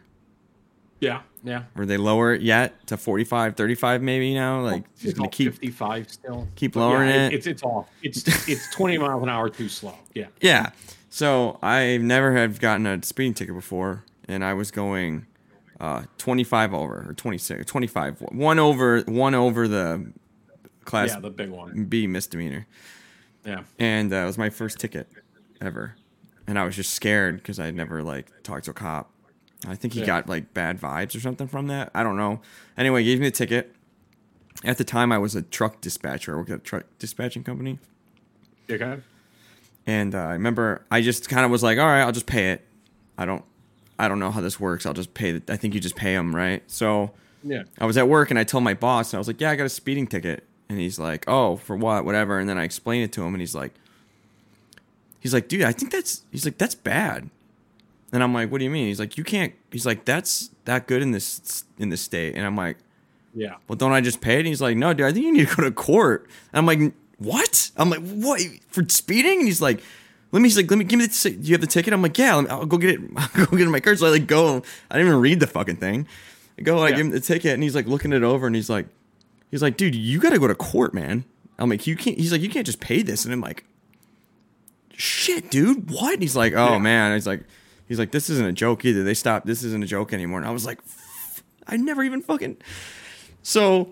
Yeah, 1.00 1.22
yeah. 1.44 1.64
Were 1.76 1.86
they 1.86 1.96
lower 1.98 2.34
it 2.34 2.42
yet 2.42 2.86
to 2.88 2.98
45, 2.98 3.56
35 3.56 4.02
maybe 4.04 4.34
now? 4.34 4.62
Like 4.62 4.84
just 4.98 5.16
gonna 5.18 5.30
keep 5.30 5.54
55 5.54 6.12
still. 6.12 6.48
keep 6.56 6.76
lowering 6.76 7.10
yeah, 7.10 7.28
it. 7.28 7.34
It's 7.34 7.48
it's 7.48 7.64
off. 7.64 7.90
it's 8.04 8.48
it's 8.48 8.70
20 8.76 8.98
miles 9.00 9.24
an 9.24 9.30
hour 9.30 9.50
too 9.50 9.70
slow. 9.70 9.96
Yeah. 10.14 10.28
Yeah. 10.42 10.72
So 11.10 11.58
I 11.64 11.98
never 11.98 12.36
have 12.36 12.60
gotten 12.60 12.86
a 12.86 13.02
speeding 13.04 13.34
ticket 13.34 13.56
before, 13.56 14.04
and 14.30 14.46
I 14.46 14.54
was 14.54 14.72
going 14.72 15.26
uh, 15.82 16.04
25 16.18 16.74
over 16.74 17.06
or 17.10 17.14
26, 17.14 17.66
25, 17.70 18.22
one 18.32 18.60
over, 18.60 19.02
one 19.02 19.36
over 19.36 19.68
the 19.68 20.14
class 20.86 21.10
Yeah, 21.10 21.20
the 21.20 21.30
big 21.30 21.50
one. 21.50 21.86
B 21.86 22.08
misdemeanor, 22.08 22.68
Yeah. 23.46 23.64
and 23.80 24.14
uh, 24.14 24.18
it 24.18 24.26
was 24.26 24.38
my 24.38 24.50
first 24.50 24.80
ticket 24.80 25.10
ever, 25.60 25.96
and 26.48 26.58
I 26.60 26.64
was 26.64 26.76
just 26.76 26.94
scared 26.94 27.38
because 27.38 27.60
I'd 27.60 27.76
never 27.76 28.04
like 28.04 28.44
talked 28.44 28.66
to 28.66 28.72
a 28.72 28.74
cop. 28.74 29.12
I 29.68 29.76
think 29.76 29.94
he 29.94 30.02
Yeah. 30.02 30.06
got 30.06 30.30
like 30.30 30.54
bad 30.54 30.80
vibes 30.80 31.16
or 31.16 31.20
something 31.20 31.48
from 31.48 31.68
that. 31.68 31.92
I 31.94 32.04
don't 32.04 32.16
know. 32.18 32.40
Anyway, 32.78 33.04
he 33.04 33.10
gave 33.10 33.20
me 33.20 33.26
the 33.28 33.32
ticket. 33.32 33.76
At 34.64 34.78
the 34.78 34.84
time, 34.84 35.12
I 35.12 35.18
was 35.18 35.36
a 35.36 35.42
truck 35.42 35.80
dispatcher. 35.82 36.34
I 36.34 36.38
worked 36.38 36.50
at 36.50 36.58
a 36.60 36.62
truck 36.62 36.84
dispatching 36.98 37.44
company. 37.44 37.80
Okay. 38.70 38.98
And 39.88 40.14
uh, 40.14 40.18
I 40.20 40.34
remember 40.34 40.86
I 40.92 41.02
just 41.02 41.30
kind 41.30 41.46
of 41.46 41.52
was 41.52 41.64
like, 41.64 41.78
all 41.78 41.86
right, 41.88 42.02
I'll 42.02 42.12
just 42.12 42.26
pay 42.26 42.52
it. 42.52 42.66
I 43.18 43.26
don't, 43.26 43.44
I 44.00 44.08
don't 44.08 44.18
know 44.20 44.32
how 44.32 44.42
this 44.42 44.60
works. 44.60 44.86
I'll 44.86 44.94
just 44.94 45.14
pay. 45.14 45.34
The, 45.34 45.54
I 45.54 45.58
think 45.58 45.74
you 45.76 45.80
just 45.80 45.96
pay 45.96 46.16
them, 46.16 46.36
right? 46.36 46.64
So 46.68 47.12
Yeah. 47.44 47.64
I 47.80 47.86
was 47.86 47.98
at 47.98 48.08
work 48.08 48.30
and 48.32 48.40
I 48.40 48.44
told 48.44 48.64
my 48.64 48.74
boss, 48.74 49.12
and 49.14 49.18
I 49.18 49.20
was 49.20 49.28
like, 49.28 49.40
yeah, 49.42 49.52
I 49.52 49.56
got 49.56 49.66
a 49.66 49.70
speeding 49.70 50.08
ticket. 50.08 50.44
And 50.70 50.80
he's 50.80 50.98
like, 51.00 51.26
oh, 51.28 51.58
for 51.58 51.76
what? 51.76 52.06
Whatever. 52.06 52.40
And 52.40 52.48
then 52.48 52.58
I 52.58 52.64
explained 52.64 53.04
it 53.04 53.12
to 53.14 53.22
him, 53.24 53.34
and 53.34 53.42
he's 53.42 53.56
like, 53.56 53.74
he's 55.20 55.34
like, 55.34 55.48
dude, 55.48 55.64
I 55.64 55.72
think 55.72 55.92
that's. 55.92 56.24
He's 56.32 56.46
like, 56.46 56.58
that's 56.58 56.76
bad. 56.76 57.30
And 58.12 58.24
I'm 58.24 58.34
like, 58.34 58.52
what 58.52 58.58
do 58.60 58.64
you 58.64 58.70
mean? 58.72 58.88
He's 58.88 59.00
like, 59.00 59.18
you 59.18 59.24
can't. 59.24 59.54
He's 59.72 59.86
like, 59.86 60.06
that's 60.06 60.50
that 60.66 60.88
good 60.88 61.02
in 61.02 61.12
this 61.12 61.64
in 61.78 61.90
this 61.90 62.02
state. 62.02 62.36
And 62.36 62.46
I'm 62.46 62.56
like, 62.56 62.78
Yeah. 63.36 63.56
well, 63.68 63.76
don't 63.76 63.92
I 63.92 64.02
just 64.02 64.22
pay 64.22 64.36
it? 64.36 64.40
And 64.40 64.48
he's 64.48 64.62
like, 64.62 64.78
no, 64.78 64.94
dude, 64.94 65.06
I 65.06 65.12
think 65.14 65.26
you 65.26 65.34
need 65.34 65.48
to 65.48 65.56
go 65.56 65.64
to 65.64 65.72
court. 65.72 66.28
And 66.54 66.60
I'm 66.60 66.66
like, 66.66 66.94
what? 67.20 67.70
I'm 67.78 67.90
like, 67.90 68.02
what 68.02 68.42
for 68.70 68.84
speeding? 68.90 69.40
And 69.40 69.48
he's 69.48 69.62
like, 69.62 69.82
let 70.32 70.42
me. 70.42 70.48
He's 70.50 70.58
like, 70.58 70.70
let 70.70 70.78
me 70.78 70.86
give 70.86 71.00
me 71.00 71.06
the. 71.08 71.30
Do 71.32 71.48
you 71.48 71.54
have 71.54 71.62
the 71.62 71.68
ticket? 71.68 71.94
I'm 71.94 72.02
like, 72.02 72.18
yeah. 72.18 72.36
I'll 72.36 72.66
go 72.66 72.78
get 72.78 72.92
it. 72.92 73.00
I'll 73.16 73.28
go 73.46 73.46
get 73.52 73.62
it 73.62 73.64
in 73.64 73.72
my 73.72 73.80
car. 73.80 73.96
So 73.96 74.08
I 74.08 74.10
like 74.10 74.28
go. 74.28 74.64
I 74.92 74.96
didn't 74.98 75.08
even 75.08 75.22
read 75.22 75.40
the 75.40 75.48
fucking 75.48 75.78
thing. 75.78 76.08
I 76.58 76.62
go. 76.62 76.80
I 76.80 76.90
Yeah. 76.90 76.98
give 76.98 77.06
him 77.08 77.12
the 77.12 77.20
ticket, 77.20 77.54
and 77.54 77.64
he's 77.64 77.76
like 77.76 77.88
looking 77.88 78.14
it 78.14 78.24
over, 78.24 78.46
and 78.48 78.56
he's 78.56 78.70
like, 78.70 78.88
he's 79.52 79.62
like, 79.62 79.78
dude, 79.78 79.96
you 79.96 80.20
got 80.20 80.32
to 80.32 80.40
go 80.40 80.48
to 80.48 80.56
court, 80.56 80.94
man. 80.94 81.24
I'm 81.58 81.70
like, 81.70 81.88
you 81.88 81.96
can't. 81.96 82.18
He's 82.18 82.32
like, 82.32 82.42
you 82.42 82.50
can't 82.50 82.66
just 82.66 82.80
pay 82.80 83.02
this. 83.02 83.26
And 83.26 83.34
I'm 83.34 83.42
like, 83.42 83.64
shit, 84.94 85.50
dude, 85.52 85.90
what? 85.90 86.14
And 86.14 86.22
he's 86.22 86.36
like, 86.36 86.54
oh 86.54 86.74
Yeah. 86.74 86.78
man. 86.80 87.14
He's 87.14 87.28
like, 87.28 87.42
he's 87.88 88.00
like, 88.00 88.12
this 88.12 88.30
isn't 88.30 88.46
a 88.46 88.52
joke 88.54 88.86
either. 88.86 89.04
They 89.04 89.14
stopped. 89.14 89.46
This 89.46 89.64
isn't 89.64 89.84
a 89.84 89.88
joke 89.88 90.14
anymore. 90.14 90.40
And 90.40 90.48
I 90.48 90.52
was 90.52 90.66
like, 90.66 90.80
I 91.68 91.78
never 91.78 92.04
even 92.04 92.22
fucking. 92.22 92.58
So 93.44 93.92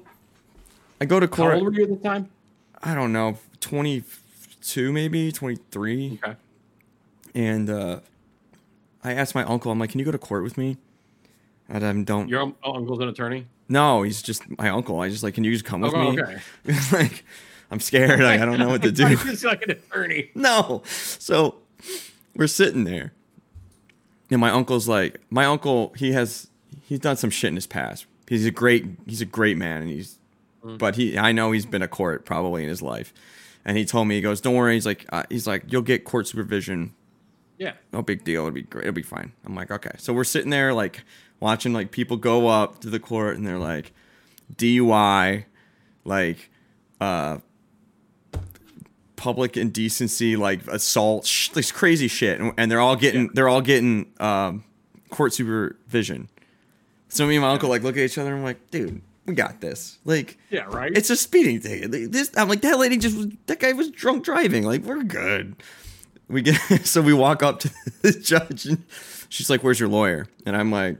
I 1.01 1.05
go 1.05 1.19
to 1.19 1.27
court. 1.27 1.51
How 1.53 1.57
old 1.59 1.65
were 1.65 1.73
you 1.73 1.83
at 1.83 1.89
the 1.89 1.95
time? 1.97 2.29
I 2.81 2.93
don't 2.95 3.11
know, 3.11 3.37
22 4.67 4.91
maybe, 4.91 5.31
23. 5.31 6.19
Okay. 6.23 6.35
and 7.33 7.69
uh, 7.69 7.99
I 9.03 9.13
asked 9.13 9.33
my 9.35 9.43
uncle, 9.43 9.71
I'm 9.71 9.79
like, 9.79 9.91
"Can 9.91 9.99
you 9.99 10.05
go 10.05 10.11
to 10.11 10.17
court 10.17 10.43
with 10.43 10.57
me?" 10.57 10.77
And 11.69 11.83
I'm 11.85 12.03
don't. 12.03 12.27
Your 12.29 12.53
uncle's 12.63 12.99
an 12.99 13.09
attorney. 13.09 13.47
No, 13.69 14.03
he's 14.03 14.21
just 14.21 14.43
my 14.57 14.69
uncle. 14.69 14.99
I 15.01 15.09
just 15.09 15.23
like, 15.23 15.33
can 15.33 15.43
you 15.43 15.51
just 15.51 15.65
come 15.65 15.81
with 15.81 15.93
Oh, 15.93 16.11
me? 16.11 16.21
okay. 16.21 16.37
like, 16.93 17.25
I'm 17.69 17.81
scared. 17.81 18.21
Like, 18.21 18.39
I 18.39 18.45
don't 18.45 18.59
know 18.59 18.69
what 18.69 18.81
to 18.83 18.91
do. 18.93 19.05
He's 19.07 19.43
like 19.43 19.61
an 19.63 19.71
attorney. 19.71 20.31
no. 20.35 20.83
So 20.87 21.55
we're 22.35 22.47
sitting 22.47 22.85
there. 22.85 23.11
And 24.31 24.39
my 24.39 24.49
uncle's 24.51 24.87
like, 24.87 25.19
my 25.29 25.43
uncle, 25.45 25.93
he 25.97 26.13
has, 26.13 26.47
he's 26.85 26.99
done 26.99 27.17
some 27.17 27.29
shit 27.29 27.49
in 27.49 27.55
his 27.55 27.67
past. 27.67 28.05
He's 28.29 28.45
a 28.45 28.51
great, 28.51 28.85
he's 29.05 29.19
a 29.21 29.25
great 29.25 29.57
man. 29.57 29.81
And 29.81 29.91
he's, 29.91 30.17
but 30.63 30.95
he, 30.95 31.17
I 31.17 31.31
know 31.33 31.51
he's 31.51 31.65
been 31.65 31.81
to 31.81 31.87
court 31.89 32.25
probably 32.25 32.63
in 32.63 32.69
his 32.69 32.81
life. 32.81 33.13
And 33.67 33.77
he 33.77 33.85
told 33.85 34.07
me, 34.07 34.15
he 34.15 34.21
goes, 34.21 34.41
don't 34.41 34.55
worry. 34.55 34.73
He's 34.75 34.85
like, 34.87 35.05
uh, 35.11 35.23
he's 35.29 35.45
like, 35.45 35.65
you'll 35.71 35.81
get 35.83 36.03
court 36.05 36.25
supervision. 36.25 36.95
Yeah. 37.57 37.73
No 37.93 38.01
big 38.01 38.23
deal. 38.23 38.41
It'll 38.41 38.51
be 38.51 38.61
great. 38.63 38.85
It'll 38.85 38.93
be 38.95 39.03
fine. 39.03 39.33
I'm 39.45 39.53
like, 39.55 39.69
okay. 39.69 39.91
So 39.97 40.13
we're 40.13 40.23
sitting 40.23 40.49
there 40.51 40.73
like 40.73 41.03
watching 41.39 41.73
like 41.73 41.91
people 41.91 42.17
go 42.17 42.47
up 42.47 42.79
to 42.79 42.89
the 42.89 42.99
court 42.99 43.35
and 43.35 43.45
they're 43.45 43.59
like, 43.59 43.91
DUI, 44.55 45.43
like, 46.05 46.49
uh, 47.01 47.39
public 49.17 49.57
indecency, 49.57 50.35
like 50.35 50.65
assault, 50.67 51.25
sh- 51.25 51.49
this 51.49 51.71
crazy 51.71 52.07
shit, 52.07 52.39
and, 52.39 52.53
and 52.57 52.71
they're 52.71 52.79
all 52.79 52.95
getting 52.95 53.23
Yeah. 53.23 53.29
they're 53.33 53.49
all 53.49 53.61
getting 53.61 54.13
um, 54.19 54.63
court 55.09 55.33
supervision. 55.33 56.29
So 57.09 57.25
me 57.25 57.35
and 57.35 57.41
my 57.43 57.49
uncle 57.51 57.67
like 57.69 57.81
look 57.83 57.97
at 57.97 58.03
each 58.03 58.17
other 58.17 58.29
and 58.29 58.37
I'm 58.39 58.43
like, 58.43 58.69
dude, 58.71 59.01
we 59.27 59.35
got 59.35 59.59
this. 59.61 59.99
Like, 60.05 60.37
Yeah. 60.49 60.63
Right. 60.63 60.91
it's 60.95 61.09
a 61.09 61.15
speeding 61.17 61.59
ticket. 61.59 61.91
This 62.11 62.31
I'm 62.35 62.47
like 62.49 62.61
that 62.61 62.79
lady 62.79 62.97
just 62.97 63.17
that 63.47 63.59
guy 63.59 63.73
was 63.73 63.91
drunk 63.91 64.23
driving. 64.23 64.63
Like 64.63 64.83
we're 64.83 65.03
good. 65.03 65.55
We 66.29 66.41
get 66.41 66.55
so 66.85 67.01
we 67.01 67.13
walk 67.13 67.43
up 67.43 67.59
to 67.61 67.71
the 68.01 68.11
judge 68.11 68.65
and 68.65 68.83
she's 69.29 69.49
like, 69.49 69.63
"Where's 69.63 69.79
your 69.79 69.89
lawyer?" 69.89 70.27
And 70.45 70.55
I'm 70.55 70.71
like, 70.71 70.97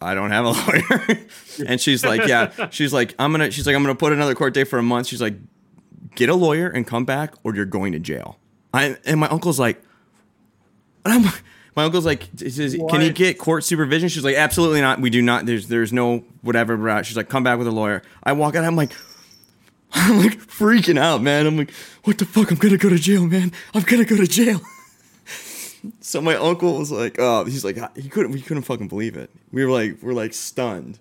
"I 0.00 0.14
don't 0.14 0.30
have 0.30 0.44
a 0.44 0.50
lawyer." 0.52 1.18
and 1.66 1.80
she's 1.80 2.04
like, 2.04 2.26
"Yeah." 2.26 2.68
She's 2.70 2.92
like, 2.92 3.14
"I'm 3.18 3.32
gonna." 3.32 3.50
She's 3.50 3.66
like, 3.66 3.76
"I'm 3.76 3.82
gonna 3.82 3.94
put 3.94 4.12
another 4.12 4.34
court 4.34 4.54
date 4.54 4.64
for 4.64 4.78
a 4.78 4.82
month." 4.82 5.06
She's 5.08 5.20
like, 5.20 5.34
"Get 6.14 6.28
a 6.28 6.34
lawyer 6.34 6.68
and 6.68 6.86
come 6.86 7.04
back, 7.04 7.34
or 7.44 7.54
you're 7.54 7.64
going 7.64 7.92
to 7.92 7.98
jail." 7.98 8.38
I 8.72 8.96
and 9.04 9.20
my 9.20 9.28
uncle's 9.28 9.58
like, 9.58 9.82
and 11.04 11.26
I'm. 11.26 11.32
My 11.76 11.84
uncle's 11.84 12.04
like, 12.06 12.28
says, 12.36 12.72
"Can 12.74 13.00
you 13.00 13.08
What? 13.08 13.14
get 13.14 13.38
court 13.38 13.64
supervision?" 13.64 14.08
She's 14.08 14.24
like, 14.24 14.36
"Absolutely 14.36 14.80
not. 14.80 15.00
We 15.00 15.10
do 15.10 15.22
not. 15.22 15.46
There's 15.46 15.68
there's 15.68 15.92
no 15.92 16.24
whatever." 16.42 16.76
blah." 16.76 17.02
She's 17.02 17.16
like, 17.16 17.28
"Come 17.28 17.44
back 17.44 17.58
with 17.58 17.66
a 17.68 17.72
lawyer." 17.72 18.02
I 18.22 18.32
walk 18.32 18.56
out. 18.56 18.64
I'm 18.64 18.76
like, 18.76 18.92
I'm 19.92 20.18
like 20.18 20.38
freaking 20.38 20.98
out, 20.98 21.22
man. 21.22 21.46
I'm 21.46 21.56
like, 21.56 21.70
what 22.04 22.18
the 22.18 22.24
fuck? 22.24 22.50
I'm 22.50 22.58
gonna 22.58 22.76
go 22.76 22.88
to 22.88 22.98
jail, 22.98 23.26
man. 23.26 23.52
I'm 23.74 23.82
gonna 23.82 24.04
go 24.04 24.16
to 24.16 24.26
jail. 24.26 24.60
so 26.00 26.20
my 26.20 26.36
uncle 26.36 26.78
was 26.78 26.90
like, 26.92 27.16
oh, 27.18 27.44
he's 27.44 27.64
like, 27.64 27.76
he 27.96 28.08
couldn't, 28.08 28.32
we 28.32 28.40
couldn't 28.40 28.64
fucking 28.64 28.88
believe 28.88 29.16
it. 29.16 29.30
We 29.52 29.64
were 29.64 29.70
like, 29.70 29.98
we're 30.02 30.12
like 30.12 30.34
stunned. 30.34 30.98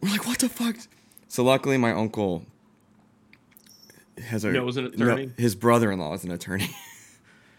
We're 0.00 0.10
like, 0.10 0.26
what 0.26 0.38
the 0.38 0.48
fuck? 0.48 0.76
So 1.28 1.42
luckily, 1.44 1.76
my 1.78 1.92
uncle 1.92 2.44
has 4.28 4.44
a 4.44 4.52
Knows 4.52 4.76
an 4.76 4.86
attorney? 4.86 5.32
his 5.36 5.54
brother-in-law 5.54 6.14
is 6.14 6.24
an 6.24 6.30
attorney. 6.30 6.70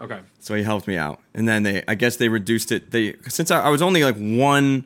okay. 0.02 0.20
So 0.40 0.56
he 0.56 0.64
helped 0.64 0.88
me 0.88 0.98
out, 0.98 1.20
and 1.34 1.48
then 1.48 1.64
they, 1.64 1.84
I 1.88 1.96
guess 1.96 2.18
they 2.18 2.30
reduced 2.30 2.72
it. 2.72 2.92
They 2.92 3.16
since 3.28 3.52
I, 3.52 3.62
I 3.62 3.70
was 3.70 3.82
only 3.82 4.04
like 4.04 4.16
one, 4.18 4.86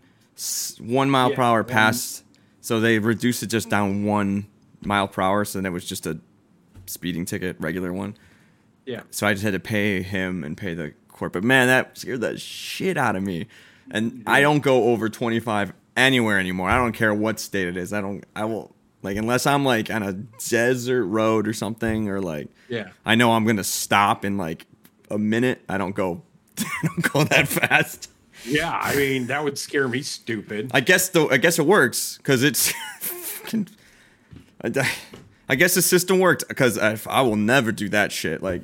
one 0.79 1.09
mile 1.09 1.29
Yeah, 1.31 1.35
per 1.35 1.41
hour 1.41 1.61
one- 1.63 1.69
past, 1.69 2.23
so 2.61 2.79
they 2.79 2.99
reduced 2.99 3.43
it 3.43 3.47
just 3.47 3.69
down 3.69 4.03
one 4.05 4.47
mile 4.81 5.07
per 5.07 5.21
hour. 5.21 5.45
So 5.45 5.57
then 5.59 5.65
it 5.65 5.71
was 5.71 5.85
just 5.85 6.05
a 6.07 6.19
speeding 6.85 7.25
ticket, 7.25 7.55
regular 7.59 7.91
one. 7.93 8.15
Yeah. 8.85 9.01
So 9.11 9.27
I 9.27 9.33
just 9.33 9.43
had 9.43 9.53
to 9.53 9.59
pay 9.59 10.01
him 10.01 10.43
and 10.43 10.57
pay 10.57 10.73
the 10.73 10.93
court. 11.09 11.33
But 11.33 11.43
man, 11.43 11.67
that 11.67 11.97
scared 11.97 12.21
the 12.21 12.37
shit 12.37 12.97
out 12.97 13.15
of 13.15 13.23
me. 13.23 13.47
And 13.91 14.23
I 14.27 14.41
don't 14.41 14.61
go 14.61 14.85
over 14.85 15.09
twenty 15.09 15.39
five 15.39 15.73
anywhere 15.97 16.39
anymore. 16.39 16.69
I 16.69 16.77
don't 16.77 16.93
care 16.93 17.13
what 17.13 17.39
state 17.39 17.67
it 17.67 17.77
is. 17.77 17.91
I 17.93 18.01
don't. 18.01 18.23
I 18.35 18.45
will 18.45 18.75
like 19.01 19.17
unless 19.17 19.45
I'm 19.47 19.63
like 19.65 19.89
on 19.89 20.03
a 20.03 20.13
desert 20.13 21.05
road 21.05 21.47
or 21.47 21.53
something, 21.53 22.07
or 22.09 22.21
like 22.21 22.49
Yeah. 22.67 22.89
I 23.05 23.15
know 23.15 23.31
I'm 23.33 23.45
gonna 23.45 23.63
stop 23.63 24.23
and 24.23 24.37
like 24.37 24.65
a 25.09 25.17
minute. 25.17 25.61
I 25.69 25.77
don't 25.77 25.95
go. 25.95 26.21
I 26.59 26.63
don't 26.87 27.13
go 27.13 27.23
that 27.25 27.47
fast. 27.47 28.11
Yeah. 28.45 28.71
I 28.71 28.95
mean, 28.95 29.27
that 29.27 29.43
would 29.43 29.57
scare 29.57 29.87
me 29.87 30.01
stupid. 30.01 30.71
I 30.73 30.79
guess 30.81 31.09
though. 31.09 31.29
I 31.29 31.37
guess 31.37 31.59
it 31.59 31.65
works 31.65 32.17
because 32.17 32.43
it's. 32.43 32.73
I, 35.47 35.55
guess 35.55 35.73
the 35.75 35.81
system 35.81 36.19
worked 36.19 36.47
because 36.47 36.77
I, 36.77 36.97
I 37.09 37.21
will 37.21 37.35
never 37.37 37.71
do 37.71 37.89
that 37.89 38.11
shit. 38.11 38.43
Like 38.43 38.63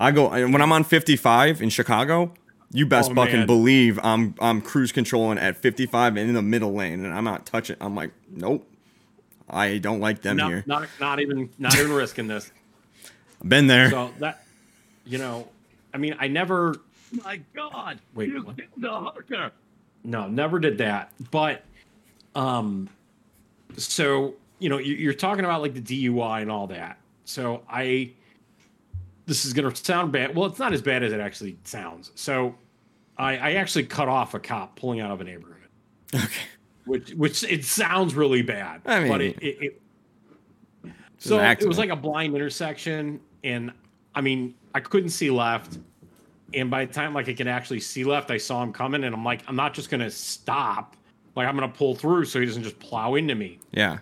I 0.00 0.10
go 0.10 0.28
when 0.30 0.60
I'm 0.60 0.72
on 0.72 0.84
55 0.84 1.62
in 1.62 1.70
Chicago. 1.70 2.34
You 2.70 2.84
best 2.84 3.12
Oh, 3.12 3.14
fucking 3.14 3.36
man. 3.38 3.46
believe 3.46 3.98
I'm 4.02 4.34
I'm 4.40 4.60
cruise 4.60 4.92
controlling 4.92 5.38
at 5.38 5.56
55 5.56 6.16
and 6.18 6.28
in 6.28 6.34
the 6.34 6.42
middle 6.42 6.74
lane, 6.74 7.04
and 7.04 7.14
I'm 7.14 7.24
not 7.24 7.46
touching. 7.46 7.76
I'm 7.80 7.94
like, 7.94 8.10
nope. 8.30 8.70
I 9.48 9.78
don't 9.78 10.00
like 10.00 10.20
them 10.20 10.36
Not, 10.36 10.48
here. 10.50 10.62
not, 10.66 10.88
not 11.00 11.20
even, 11.20 11.48
not 11.58 11.74
even 11.78 11.90
risking 11.92 12.26
this. 12.26 12.52
Been 13.42 13.66
there. 13.66 13.88
So 13.90 14.10
that, 14.18 14.44
you 15.08 15.18
know, 15.18 15.48
I 15.92 15.98
mean, 15.98 16.14
I 16.18 16.28
never. 16.28 16.76
My 17.24 17.40
God! 17.54 17.98
Wait, 18.14 18.28
you 18.28 18.42
what? 18.42 18.56
no, 20.04 20.28
never 20.28 20.58
did 20.58 20.78
that. 20.78 21.10
But, 21.30 21.64
um, 22.34 22.88
so 23.76 24.34
you 24.58 24.68
know, 24.68 24.78
you- 24.78 24.96
you're 24.96 25.14
talking 25.14 25.44
about 25.44 25.62
like 25.62 25.74
the 25.74 25.80
DUI 25.80 26.42
and 26.42 26.50
all 26.50 26.66
that. 26.66 26.98
So 27.24 27.62
I, 27.68 28.10
this 29.26 29.44
is 29.44 29.52
gonna 29.52 29.74
sound 29.74 30.12
bad. 30.12 30.34
Well, 30.36 30.46
it's 30.46 30.58
not 30.58 30.72
as 30.72 30.82
bad 30.82 31.02
as 31.02 31.12
it 31.12 31.20
actually 31.20 31.56
sounds. 31.64 32.12
So, 32.14 32.54
I, 33.16 33.36
I 33.36 33.50
actually 33.52 33.84
cut 33.84 34.08
off 34.08 34.34
a 34.34 34.38
cop 34.38 34.76
pulling 34.76 35.00
out 35.00 35.10
of 35.10 35.20
a 35.20 35.24
neighborhood, 35.24 35.68
okay. 36.14 36.26
which 36.84 37.10
which 37.12 37.42
it 37.44 37.64
sounds 37.64 38.14
really 38.14 38.42
bad. 38.42 38.82
I 38.84 39.00
mean, 39.00 39.08
but 39.08 39.20
it, 39.22 39.38
it, 39.42 39.58
it 39.62 39.82
so 41.18 41.40
it 41.40 41.66
was 41.66 41.78
like 41.78 41.90
a 41.90 41.96
blind 41.96 42.34
intersection, 42.34 43.20
and 43.42 43.72
I 44.14 44.20
mean, 44.20 44.54
I 44.78 44.80
couldn't 44.80 45.10
see 45.10 45.28
left. 45.28 45.76
And 46.54 46.70
by 46.70 46.84
the 46.84 46.92
time 46.92 47.14
like 47.14 47.28
I 47.28 47.34
could 47.34 47.48
actually 47.48 47.80
see 47.80 48.04
left, 48.04 48.30
I 48.30 48.38
saw 48.38 48.62
him 48.62 48.72
coming, 48.72 49.02
and 49.02 49.12
I'm 49.12 49.24
like, 49.24 49.42
I'm 49.48 49.56
not 49.56 49.74
just 49.74 49.90
gonna 49.90 50.10
stop. 50.10 50.96
Like 51.34 51.48
I'm 51.48 51.56
gonna 51.56 51.68
pull 51.68 51.96
through 51.96 52.26
so 52.26 52.38
he 52.38 52.46
doesn't 52.46 52.62
just 52.62 52.78
plow 52.78 53.16
into 53.16 53.34
me. 53.34 53.58
Yeah. 53.72 53.98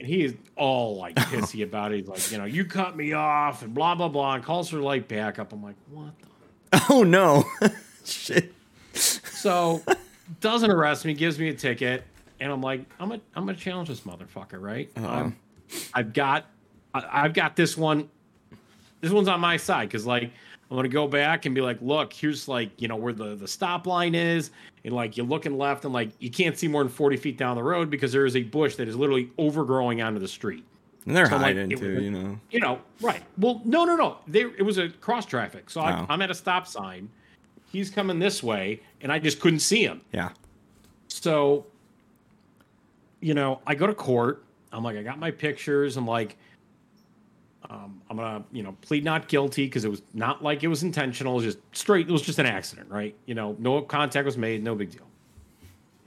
And 0.00 0.08
he 0.08 0.24
is 0.24 0.34
all 0.56 0.96
like 0.96 1.14
pissy 1.30 1.62
about 1.62 1.92
it. 1.92 1.98
He's 1.98 2.08
like, 2.08 2.32
you 2.32 2.38
know, 2.38 2.44
you 2.44 2.64
cut 2.64 2.96
me 2.96 3.12
off 3.12 3.62
and 3.62 3.72
blah 3.72 3.94
blah 3.94 4.08
blah, 4.08 4.34
and 4.34 4.42
calls 4.42 4.68
for 4.68 4.78
light 4.78 5.06
backup. 5.06 5.52
I'm 5.52 5.62
like, 5.62 5.76
what? 5.88 6.12
the 6.72 6.82
Oh 6.90 7.04
no. 7.04 7.44
Shit. 8.04 8.52
So 8.92 9.80
doesn't 10.40 10.70
arrest 10.72 11.04
me, 11.04 11.14
gives 11.14 11.38
me 11.38 11.50
a 11.50 11.54
ticket, 11.54 12.02
and 12.40 12.50
I'm 12.50 12.60
like, 12.60 12.80
I'm 12.98 13.10
gonna 13.10 13.20
I'm 13.36 13.46
gonna 13.46 13.56
challenge 13.56 13.88
this 13.88 14.00
motherfucker, 14.00 14.60
right? 14.60 14.90
Uh-oh. 14.96 15.08
Um, 15.08 15.36
I've 15.94 16.12
got 16.12 16.46
I, 16.92 17.24
I've 17.24 17.32
got 17.32 17.54
this 17.54 17.76
one. 17.76 18.10
This 19.00 19.10
one's 19.12 19.28
on 19.28 19.40
my 19.40 19.56
side 19.56 19.88
because 19.88 20.06
like 20.06 20.24
I'm 20.70 20.76
gonna 20.76 20.88
go 20.88 21.08
back 21.08 21.46
and 21.46 21.54
be 21.54 21.60
like, 21.60 21.78
look, 21.80 22.12
here's 22.12 22.46
like 22.48 22.70
you 22.80 22.88
know 22.88 22.96
where 22.96 23.12
the 23.12 23.34
the 23.34 23.48
stop 23.48 23.86
line 23.86 24.14
is, 24.14 24.50
and 24.84 24.94
like 24.94 25.16
you're 25.16 25.26
looking 25.26 25.56
left 25.58 25.84
and 25.84 25.92
like 25.94 26.10
you 26.18 26.30
can't 26.30 26.56
see 26.58 26.68
more 26.68 26.82
than 26.82 26.92
40 26.92 27.16
feet 27.16 27.36
down 27.38 27.56
the 27.56 27.62
road 27.62 27.90
because 27.90 28.12
there 28.12 28.26
is 28.26 28.36
a 28.36 28.42
bush 28.42 28.76
that 28.76 28.86
is 28.88 28.96
literally 28.96 29.30
overgrowing 29.38 30.02
onto 30.02 30.20
the 30.20 30.28
street. 30.28 30.64
And 31.06 31.16
they're 31.16 31.26
So, 31.26 31.36
like, 31.36 31.44
hiding 31.56 31.72
it 31.72 31.78
too, 31.78 31.94
was- 31.94 32.04
you 32.04 32.10
know. 32.10 32.38
You 32.50 32.60
know, 32.60 32.78
right? 33.00 33.22
Well, 33.38 33.62
no, 33.64 33.86
no, 33.86 33.96
no. 33.96 34.18
There, 34.26 34.50
it 34.58 34.62
was 34.62 34.76
a 34.76 34.90
cross 34.90 35.24
traffic. 35.24 35.70
So 35.70 35.80
Oh. 35.80 35.84
I, 35.84 36.06
I'm 36.10 36.20
at 36.20 36.30
a 36.30 36.34
stop 36.34 36.66
sign. 36.66 37.08
He's 37.72 37.88
coming 37.88 38.18
this 38.18 38.42
way, 38.42 38.82
and 39.00 39.10
I 39.10 39.18
just 39.18 39.40
couldn't 39.40 39.60
see 39.60 39.82
him. 39.82 40.02
Yeah. 40.12 40.28
So, 41.08 41.64
you 43.20 43.32
know, 43.34 43.60
I 43.66 43.74
go 43.74 43.86
to 43.86 43.94
court. 43.94 44.44
I'm 44.72 44.84
like, 44.84 44.96
I 44.96 45.02
got 45.02 45.18
my 45.18 45.30
pictures. 45.30 45.96
I'm 45.96 46.06
like, 46.06 46.36
um, 47.68 48.00
I'm 48.08 48.16
gonna, 48.16 48.44
you 48.52 48.62
know, 48.62 48.76
plead 48.80 49.04
not 49.04 49.28
guilty 49.28 49.66
because 49.66 49.84
it 49.84 49.90
was 49.90 50.02
not 50.14 50.42
like 50.42 50.64
it 50.64 50.68
was 50.68 50.82
intentional. 50.82 51.34
It 51.34 51.44
was 51.44 51.54
just 51.54 51.58
straight. 51.72 52.08
It 52.08 52.12
was 52.12 52.22
just 52.22 52.38
an 52.38 52.46
accident, 52.46 52.88
right? 52.90 53.14
You 53.26 53.34
know, 53.34 53.54
no 53.58 53.82
contact 53.82 54.24
was 54.24 54.38
made. 54.38 54.62
No 54.62 54.74
big 54.74 54.90
deal. 54.90 55.06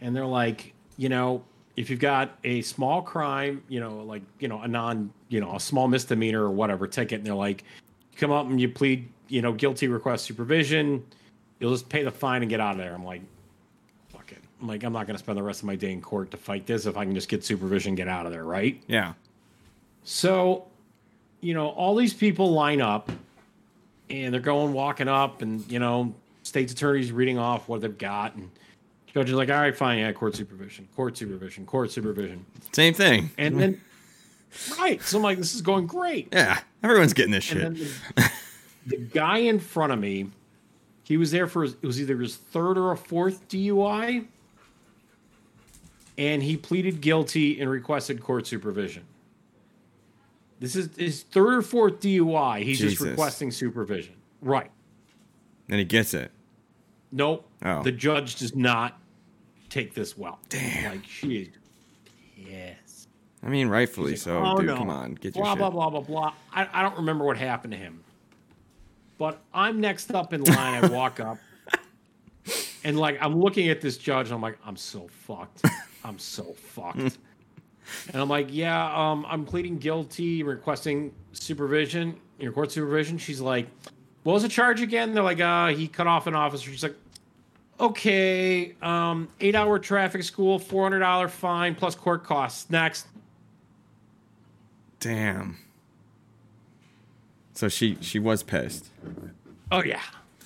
And 0.02 0.16
they're 0.16 0.26
like, 0.26 0.74
you 0.98 1.10
know, 1.10 1.44
if 1.76 1.90
you've 1.90 2.00
got 2.00 2.38
a 2.44 2.62
small 2.62 3.02
crime, 3.02 3.64
you 3.68 3.80
know, 3.80 3.98
like 4.04 4.24
you 4.40 4.48
know, 4.48 4.62
a 4.62 4.68
non, 4.68 5.14
you 5.30 5.40
know, 5.40 5.56
a 5.56 5.60
small 5.60 5.88
misdemeanor 5.88 6.44
or 6.44 6.52
whatever 6.52 6.88
ticket, 6.88 7.20
and 7.20 7.28
they're 7.28 7.34
like, 7.34 7.64
you 8.12 8.18
come 8.18 8.32
up 8.32 8.48
and 8.48 8.60
you 8.60 8.70
plead, 8.70 9.08
you 9.28 9.42
know, 9.42 9.54
guilty, 9.54 9.88
request 9.88 10.26
supervision. 10.26 11.06
You'll 11.60 11.72
just 11.72 11.88
pay 11.88 12.04
the 12.04 12.12
fine 12.12 12.42
and 12.42 12.50
get 12.50 12.60
out 12.60 12.74
of 12.74 12.78
there. 12.80 12.94
I'm 12.94 13.06
like, 13.06 13.22
fuck 14.10 14.32
it. 14.32 14.40
I'm 14.60 14.68
like, 14.68 14.84
I'm 14.84 14.92
not 14.92 15.08
to 15.08 15.18
spend 15.18 15.38
the 15.38 15.44
rest 15.44 15.62
of 15.62 15.68
my 15.68 15.76
day 15.76 15.92
in 15.92 16.02
court 16.02 16.32
to 16.32 16.38
fight 16.38 16.66
this 16.66 16.88
if 16.88 16.98
I 16.98 17.06
can 17.06 17.16
just 17.16 17.30
get 17.30 17.46
supervision, 17.46 17.96
get 17.96 18.08
out 18.08 18.26
of 18.26 18.32
there, 18.32 18.44
right? 18.44 18.82
Yeah. 18.88 19.14
So, 20.04 20.68
you 21.44 21.54
know, 21.54 21.70
all 21.70 21.96
these 21.96 22.14
people 22.14 22.52
line 22.52 22.82
up 22.82 23.12
and 24.10 24.34
they're 24.34 24.42
going 24.42 24.74
walking 24.74 25.08
up, 25.08 25.42
and, 25.42 25.70
you 25.72 25.80
know, 25.80 26.14
state's 26.44 26.72
attorney's 26.72 27.12
reading 27.12 27.38
off 27.38 27.68
what 27.68 27.82
they've 27.82 27.98
got. 27.98 28.36
And 28.36 28.50
judge 29.14 29.30
is 29.30 29.36
like, 29.36 29.50
all 29.50 29.60
right, 29.60 29.76
fine, 29.76 30.00
yeah, 30.00 30.12
court 30.12 30.36
supervision, 30.36 30.88
court 30.96 31.18
supervision, 31.18 31.66
court 31.66 31.92
supervision. 31.92 32.46
Same 32.72 32.94
thing. 32.94 33.32
And 33.38 33.60
then, 33.60 33.82
right. 34.80 35.02
So 35.02 35.18
I'm 35.18 35.24
like, 35.24 35.38
this 35.38 35.54
is 35.56 35.62
going 35.62 35.88
great. 35.88 36.30
Yeah. 36.32 36.60
Everyone's 36.82 37.14
getting 37.14 37.32
this 37.32 37.44
shit. 37.44 37.64
And 37.64 37.78
then 37.78 37.88
the, 38.16 38.32
the 38.88 38.98
guy 38.98 39.40
in 39.40 39.60
front 39.60 39.92
of 39.94 40.00
me, 40.00 40.30
he 41.04 41.18
was 41.18 41.32
there 41.32 41.48
for 41.48 41.64
his, 41.64 41.74
it 41.82 41.86
was 41.86 42.00
either 42.00 42.18
his 42.18 42.36
third 42.36 42.78
or 42.78 42.92
a 42.92 42.98
fourth 42.98 43.48
DUI, 43.50 44.26
and 46.18 46.44
he 46.44 46.56
pleaded 46.56 47.02
guilty 47.02 47.60
and 47.60 47.70
requested 47.70 48.22
court 48.22 48.48
supervision. 48.48 49.04
This 50.64 50.78
is 50.78 50.96
his 50.96 51.24
third 51.24 51.56
or 51.56 51.62
fourth 51.62 52.00
DUI. 52.00 52.64
He's 52.64 52.80
just 52.80 53.02
requesting 53.02 53.52
supervision. 53.52 54.14
Right. 54.42 54.72
And 55.68 55.78
he 55.78 55.84
gets 55.84 56.14
it. 56.14 56.32
Nope. 57.12 57.46
Oh. 57.66 57.84
The 57.84 57.92
judge 57.92 58.38
does 58.38 58.56
not 58.56 58.98
take 59.70 59.94
this 59.94 60.18
well. 60.18 60.40
Damn. 60.48 60.92
Like 60.94 61.06
she 61.06 61.36
is. 61.36 61.50
Yes. 62.38 63.08
I 63.44 63.50
mean, 63.50 63.68
rightfully 63.68 64.12
He's 64.12 64.22
so, 64.22 64.42
"Oh, 64.42 64.56
dude. 64.56 64.68
no. 64.68 64.78
Come 64.78 64.90
on, 64.90 65.16
get 65.16 65.36
your 65.36 65.44
blah 65.44 65.52
shit. 65.52 65.60
blah 65.60 65.70
blah 65.70 65.90
blah 65.90 66.00
blah. 66.00 66.34
I, 66.54 66.66
I 66.72 66.82
don't 66.82 66.96
remember 66.96 67.26
what 67.26 67.36
happened 67.36 67.74
to 67.74 67.78
him, 67.78 68.02
but 69.18 69.42
I'm 69.54 69.82
next 69.82 70.14
up 70.14 70.32
in 70.32 70.46
line. 70.46 70.86
I 70.86 70.88
walk 70.94 71.20
up, 71.20 71.40
and 72.86 72.98
like 72.98 73.18
I'm 73.22 73.38
looking 73.38 73.68
at 73.68 73.82
this 73.82 73.98
judge. 73.98 74.28
And 74.28 74.36
I'm 74.36 74.42
like, 74.42 74.58
I'm 74.66 74.78
so 74.78 75.10
fucked. 75.10 75.64
I'm 76.06 76.20
so 76.20 76.54
fucked. 76.54 77.18
and 78.12 78.22
I'm 78.22 78.30
like, 78.30 78.48
yeah, 78.50 78.94
um, 79.12 79.26
I'm 79.28 79.46
pleading 79.46 79.78
guilty, 79.78 80.44
requesting 80.44 81.14
supervision, 81.32 82.16
your 82.40 82.52
court 82.52 82.72
supervision. 82.72 83.18
She's 83.18 83.42
like, 83.42 83.68
what 84.24 84.34
was 84.34 84.44
the 84.44 84.50
charge 84.50 84.82
again? 84.82 85.14
They're 85.14 85.24
like, 85.24 85.40
uh, 85.42 85.68
he 85.68 85.88
cut 85.88 86.08
off 86.08 86.28
an 86.28 86.36
officer. 86.36 86.70
She's 86.70 86.84
like, 86.84 86.96
okay, 87.80 88.76
um, 88.82 89.28
eight 89.42 89.56
hour 89.56 89.80
traffic 89.80 90.24
school, 90.24 90.60
four 90.60 90.84
hundred 90.84 91.00
dollar 91.00 91.28
fine 91.28 91.76
plus 91.76 91.96
court 91.96 92.24
costs. 92.24 92.70
Next. 92.70 93.08
Damn. 95.00 95.58
So 97.54 97.68
she 97.70 97.98
she 98.02 98.20
was 98.20 98.42
pissed. 98.44 98.88
Oh 99.72 99.84
yeah, 99.84 100.02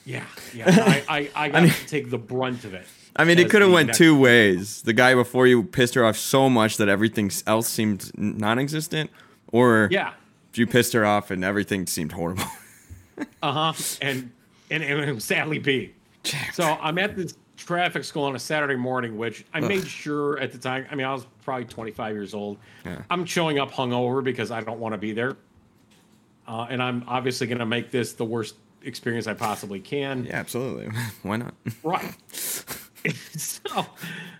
yeah, 0.05 0.25
yeah. 0.53 0.65
I 1.07 1.29
I, 1.35 1.45
I 1.45 1.49
got 1.49 1.63
mean- 1.63 1.71
to 1.71 1.87
take 1.87 2.09
the 2.09 2.17
brunt 2.17 2.63
of 2.65 2.73
it. 2.73 2.85
I 3.17 3.23
mean, 3.25 3.39
it 3.39 3.49
could 3.49 3.61
have 3.61 3.71
went 3.71 3.93
two 3.93 4.17
ways. 4.17 4.81
The 4.83 4.93
guy 4.93 5.15
before 5.15 5.47
you 5.47 5.63
pissed 5.63 5.95
her 5.95 6.05
off 6.05 6.17
so 6.17 6.49
much 6.49 6.77
that 6.77 6.87
everything 6.89 7.31
else 7.45 7.67
seemed 7.67 8.11
non-existent, 8.17 9.09
or 9.51 9.87
Yeah. 9.91 10.13
you 10.53 10.67
pissed 10.67 10.93
her 10.93 11.05
off 11.05 11.31
and 11.31 11.43
everything 11.43 11.87
seemed 11.87 12.11
horrible. 12.13 12.43
Uh 13.41 13.71
huh. 13.71 13.97
And 13.99 14.31
and 14.69 14.83
and 14.83 15.09
it 15.09 15.11
was 15.13 15.23
sadly 15.23 15.57
be. 15.57 15.95
So 16.53 16.63
I'm 16.79 16.99
at 16.99 17.15
this 17.15 17.33
traffic 17.55 18.03
school 18.03 18.25
on 18.25 18.35
a 18.35 18.39
Saturday 18.39 18.75
morning, 18.75 19.17
which 19.17 19.43
I 19.55 19.59
made 19.59 19.87
sure 19.87 20.37
at 20.37 20.51
the 20.51 20.59
time. 20.59 20.85
I 20.91 20.95
mean, 20.95 21.07
I 21.07 21.13
was 21.13 21.25
probably 21.43 21.65
25 21.65 22.13
years 22.13 22.35
old. 22.35 22.57
Yeah. 22.85 23.01
I'm 23.09 23.25
showing 23.25 23.57
up 23.57 23.71
hungover 23.71 24.23
because 24.23 24.51
I 24.51 24.61
don't 24.61 24.79
want 24.79 24.93
to 24.93 24.99
be 24.99 25.13
there, 25.13 25.35
uh, 26.47 26.67
and 26.69 26.83
I'm 26.83 27.03
obviously 27.07 27.47
going 27.47 27.57
to 27.57 27.65
make 27.65 27.89
this 27.89 28.13
the 28.13 28.25
worst 28.25 28.53
experience 28.83 29.25
I 29.25 29.33
possibly 29.33 29.79
can. 29.79 30.25
yeah, 30.25 30.35
absolutely. 30.35 30.89
Why 31.23 31.37
not? 31.37 31.55
Right. 31.83 32.13
so, 33.37 33.85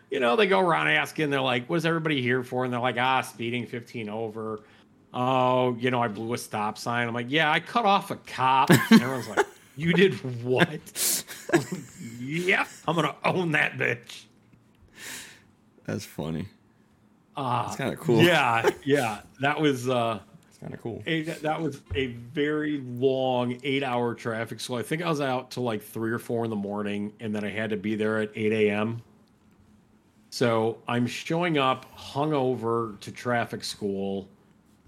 you 0.10 0.20
know, 0.20 0.36
they 0.36 0.48
go 0.48 0.60
around 0.60 0.88
asking, 0.90 1.30
they're 1.30 1.42
like, 1.42 1.70
what 1.70 1.78
is 1.78 1.86
everybody 1.86 2.22
here 2.22 2.44
for? 2.44 2.64
And 2.64 2.74
they're 2.74 2.80
like, 2.80 2.98
ah, 2.98 3.22
speeding 3.22 3.66
15 3.66 4.10
over. 4.10 4.62
Oh, 5.14 5.76
you 5.80 5.90
know, 5.92 6.02
I 6.02 6.08
blew 6.08 6.34
a 6.34 6.38
stop 6.38 6.78
sign. 6.78 7.08
I'm 7.08 7.14
like, 7.14 7.28
yeah, 7.30 7.52
I 7.52 7.60
cut 7.60 7.86
off 7.86 8.12
a 8.12 8.16
cop. 8.18 8.70
And 8.70 9.02
everyone's 9.02 9.28
like, 9.28 9.46
you 9.78 9.94
did 9.94 10.14
what? 10.44 11.26
Yep, 12.20 12.68
I'm 12.88 12.96
going 12.96 13.08
to 13.08 13.16
own 13.28 13.52
that 13.52 13.78
bitch. 13.78 14.24
That's 15.86 16.06
funny. 16.06 16.48
Uh, 17.36 17.66
It's 17.68 17.78
kind 17.78 17.94
of 17.94 18.00
cool. 18.00 18.22
Yeah, 18.22 18.70
yeah. 18.84 19.22
That 19.42 19.62
was, 19.62 19.88
uh, 19.88 20.20
it's 20.58 20.64
kind 20.64 20.74
of 20.74 20.82
cool. 20.82 21.04
a, 21.06 21.22
that 21.22 21.62
was 21.62 21.82
a 21.94 22.08
very 22.08 22.80
long 22.80 23.60
eight 23.64 23.84
hour 23.84 24.16
traffic. 24.16 24.60
So 24.60 24.76
I 24.76 24.82
think 24.82 25.04
I 25.04 25.10
was 25.10 25.22
out 25.22 25.52
till 25.52 25.64
like 25.64 25.84
three 25.84 26.12
or 26.12 26.18
four 26.18 26.46
in 26.46 26.50
the 26.50 26.56
morning, 26.56 27.14
and 27.20 27.34
then 27.34 27.44
I 27.44 27.50
had 27.50 27.70
to 27.70 27.78
be 27.78 27.96
there 27.96 28.20
at 28.20 28.32
8 28.36 28.52
a.m. 28.54 29.02
So 30.32 30.80
I'm 30.88 31.06
showing 31.06 31.58
up 31.58 31.86
hungover 31.96 33.00
to 33.02 33.12
traffic 33.12 33.64
school 33.64 34.28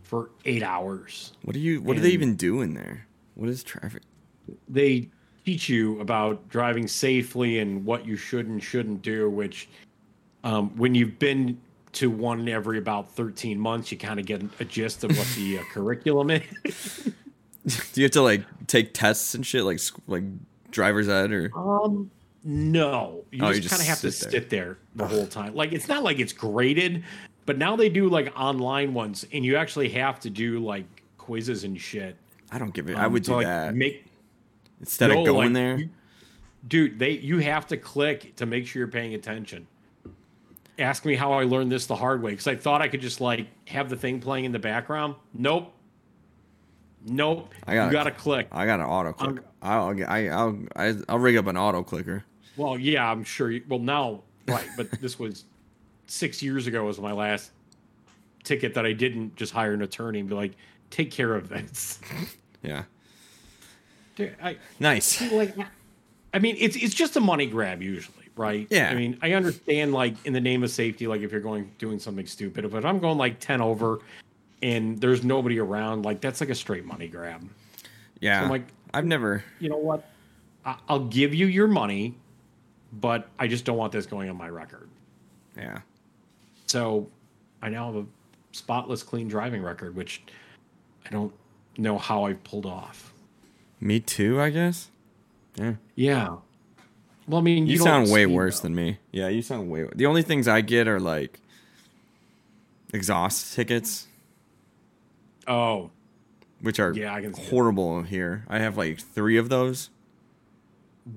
for 0.04 0.32
eight 0.46 0.64
hours. 0.64 1.34
What 1.44 1.54
do 1.54 1.60
you? 1.60 1.82
What 1.82 1.96
do 1.96 2.02
they 2.02 2.10
even 2.10 2.36
do 2.36 2.62
in 2.62 2.74
there? 2.74 3.06
What 3.36 3.50
is 3.50 3.64
traffic? 3.64 4.02
They 4.68 5.10
teach 5.46 5.70
you 5.70 6.00
about 6.02 6.50
driving 6.50 6.88
safely 6.88 7.60
and 7.60 7.86
what 7.86 8.06
you 8.06 8.18
should 8.18 8.48
and 8.48 8.62
shouldn't 8.62 9.04
do, 9.04 9.30
which 9.30 9.70
um, 10.44 10.76
when 10.78 10.96
you've 10.96 11.20
been 11.20 11.60
to 11.94 12.10
one 12.10 12.48
every 12.48 12.78
about 12.78 13.12
13 13.12 13.60
months, 13.60 13.92
you 13.92 13.98
kind 13.98 14.20
of 14.20 14.26
get 14.26 14.42
a 14.60 14.66
gist 14.66 15.04
of 15.04 15.18
what 15.18 15.28
the 15.36 15.60
uh, 15.60 15.64
curriculum 15.72 16.30
is. 16.30 17.12
Do 17.94 18.02
you 18.02 18.04
have 18.06 18.12
to 18.12 18.22
like 18.22 18.44
take 18.68 18.94
tests 18.94 19.34
and 19.36 19.46
shit, 19.46 19.64
like 19.64 19.80
like 20.08 20.24
driver's 20.72 21.10
ed 21.10 21.32
or? 21.32 21.52
Um, 21.56 22.10
no, 22.44 23.26
you 23.32 23.44
Oh, 23.44 23.50
just 23.50 23.64
just 23.64 23.72
kind 23.74 23.82
of 23.82 23.88
have 23.88 24.00
to 24.02 24.12
sit 24.12 24.32
there. 24.32 24.42
sit 24.42 24.50
there 24.50 24.78
the 24.96 25.08
whole 25.08 25.28
time. 25.28 25.56
Like 25.56 25.74
it's 25.74 25.88
not 25.88 26.04
like 26.04 26.20
it's 26.20 26.34
graded, 26.34 27.04
but 27.46 27.58
now 27.58 27.76
they 27.76 27.90
do 27.90 28.08
like 28.10 28.32
online 28.40 28.94
ones, 28.94 29.26
and 29.34 29.44
you 29.44 29.56
actually 29.58 29.90
have 29.90 30.20
to 30.22 30.30
do 30.30 30.60
like 30.60 30.86
quizzes 31.18 31.64
and 31.64 31.80
shit. 31.80 32.16
I 32.52 32.58
don't 32.58 32.74
give 32.74 32.90
it. 32.90 32.98
I 32.98 33.06
um, 33.06 33.14
would 33.14 33.24
do 33.24 33.34
like, 33.34 33.46
that 33.46 33.76
Make 33.76 34.06
instead 34.80 35.10
no, 35.10 35.20
of 35.20 35.26
going 35.26 35.48
like, 35.48 35.54
there. 35.54 35.78
you- 35.80 35.90
dude. 36.68 36.98
They 37.00 37.12
you 37.12 37.40
have 37.40 37.68
to 37.68 37.78
click 37.78 38.36
to 38.38 38.46
make 38.46 38.66
sure 38.68 38.80
you're 38.80 38.88
paying 38.88 39.14
attention. 39.16 39.68
Ask 40.80 41.06
me 41.06 41.16
how 41.16 41.34
I 41.34 41.44
learned 41.44 41.72
this 41.72 41.86
the 41.88 41.96
hard 41.96 42.22
way 42.22 42.32
because 42.32 42.48
I 42.48 42.56
thought 42.56 42.82
I 42.82 42.88
could 42.88 43.02
just 43.02 43.20
like 43.22 43.48
have 43.68 43.90
the 43.90 43.96
thing 43.96 44.20
playing 44.22 44.46
in 44.46 44.52
the 44.52 44.60
background. 44.60 45.16
Nope. 45.34 45.74
Nope. 47.06 47.54
I 47.68 47.76
gotta 47.76 47.88
you 47.88 47.94
got 47.94 48.04
to 48.06 48.12
click. 48.12 48.48
I 48.52 48.66
got 48.66 48.80
an 48.80 48.86
auto 48.86 49.14
click. 49.14 49.38
I'll 49.62 49.94
get- 49.94 50.10
I, 50.10 50.28
I'll 50.30 50.58
I'll 51.08 51.20
rig 51.20 51.38
up 51.38 51.48
an 51.48 51.58
auto 51.58 51.84
clicker. 51.84 52.24
Well, 52.58 52.78
yeah, 52.78 53.10
I'm 53.10 53.24
sure. 53.24 53.52
You, 53.52 53.64
well, 53.70 53.80
now, 53.80 54.22
right, 54.48 54.68
but 54.76 54.92
this 55.02 55.18
was 55.18 55.46
six 56.08 56.42
years 56.42 56.68
ago. 56.68 56.84
Was 56.86 57.00
my 57.00 57.14
last 57.14 57.52
ticket 58.44 58.74
that 58.74 58.86
I 58.86 58.92
didn't 58.94 59.36
just 59.36 59.54
hire 59.54 59.74
an 59.74 59.82
attorney 59.82 60.20
and 60.20 60.28
be 60.28 60.36
like, 60.36 60.54
take 60.90 61.12
care 61.12 61.34
of 61.36 61.50
this. 61.50 62.00
Yeah, 62.62 62.84
Dude, 64.18 64.36
I 64.44 64.58
nice. 64.82 65.22
like. 65.32 65.56
I 66.34 66.40
mean, 66.40 66.58
it's 66.60 66.76
it's 66.76 66.94
just 66.94 67.16
a 67.16 67.22
money 67.22 67.46
grab 67.48 67.82
usually, 67.82 68.19
right? 68.40 68.66
Yeah. 68.72 68.90
I 68.90 68.96
mean, 68.96 69.20
I 69.22 69.34
understand 69.34 69.92
like 69.94 70.16
in 70.26 70.34
the 70.34 70.40
name 70.42 70.64
of 70.64 70.72
safety, 70.72 71.06
like 71.06 71.22
if 71.22 71.32
you're 71.32 71.42
going 71.42 71.70
doing 71.78 72.00
something 72.00 72.26
stupid, 72.26 72.64
but 72.72 72.78
if 72.80 72.86
I'm 72.86 73.00
going 73.00 73.18
like 73.18 73.40
ten 73.40 73.62
over, 73.62 74.00
and 74.64 75.00
there's 75.00 75.24
nobody 75.24 75.60
around, 75.60 76.04
like 76.06 76.22
that's 76.22 76.40
like 76.42 76.50
a 76.50 76.56
straight 76.56 76.86
money 76.86 77.08
grab. 77.08 77.48
Yeah, 78.22 78.42
I'm 78.44 78.50
like- 78.50 78.68
I've 78.94 79.06
never. 79.06 79.44
You 79.60 79.70
know 79.70 79.78
what? 79.78 80.10
I, 80.66 80.76
I'll 80.88 81.06
give 81.06 81.34
you 81.36 81.46
your 81.46 81.68
money, 81.68 82.18
but 82.94 83.28
I 83.38 83.48
just 83.48 83.66
don't 83.66 83.78
want 83.78 83.92
this 83.92 84.06
going 84.08 84.30
on 84.30 84.36
my 84.38 84.50
record. 84.50 84.90
Yeah, 85.58 85.82
So 86.66 87.08
I 87.62 87.70
now 87.70 87.88
have 87.94 88.04
a 88.04 88.06
spotless, 88.52 89.04
clean 89.04 89.28
driving 89.28 89.62
record, 89.62 89.96
which 89.96 90.24
I 91.06 91.10
don't 91.10 91.34
know 91.78 91.98
how 91.98 92.26
I 92.26 92.34
pulled 92.34 92.66
off. 92.66 93.14
me 93.82 94.00
too. 94.00 94.40
I 94.42 94.50
guess. 94.50 94.90
Yeah, 95.56 95.74
Yeah. 95.96 96.36
Well, 97.30 97.40
I 97.40 97.44
mean, 97.44 97.68
you, 97.68 97.74
you, 97.74 97.80
sound 97.80 98.10
way 98.12 98.26
worse 98.26 98.60
though. 98.60 98.64
than 98.64 98.76
me. 98.76 98.98
Yeah, 99.12 99.28
you 99.30 99.42
sound 99.44 99.70
way. 99.70 99.88
The 99.96 100.08
only 100.08 100.24
things 100.24 100.48
I 100.48 100.62
get 100.62 100.88
are 100.88 101.00
like 101.00 101.40
exhaust 102.92 103.54
tickets, 103.56 104.08
Oh, 105.48 105.92
which 106.62 106.80
are 106.80 106.92
Yeah, 106.94 107.14
I 107.14 107.22
can 107.22 107.34
horrible 107.34 108.02
here. 108.02 108.46
I 108.50 108.58
have 108.60 108.78
like 108.78 109.00
three 109.00 109.38
of 109.38 109.50
those. 109.50 109.90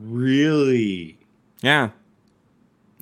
really? 0.00 1.18
Yeah. 1.62 1.90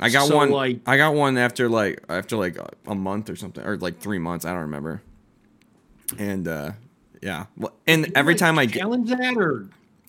I 0.00 0.08
got 0.08 0.28
So, 0.28 0.36
one. 0.36 0.50
like- 0.50 0.80
I 0.86 0.96
got 0.96 1.14
one 1.14 1.36
after 1.36 1.68
like 1.68 2.02
after 2.08 2.36
like 2.36 2.56
a- 2.86 2.94
month 2.94 3.28
or 3.28 3.36
something, 3.36 3.64
or 3.64 3.76
like 3.76 3.98
three 4.00 4.18
months. 4.18 4.44
I 4.44 4.50
don't 4.52 4.62
remember. 4.62 5.02
And 6.18 6.48
uh 6.48 6.72
yeah, 7.22 7.46
well, 7.56 7.72
and 7.86 8.10
every 8.14 8.32
Like, 8.34 8.38
time 8.38 8.58
I 8.58 8.64
get, 8.66 8.78
challenge 8.80 9.10
that, 9.10 9.36
or 9.36 9.66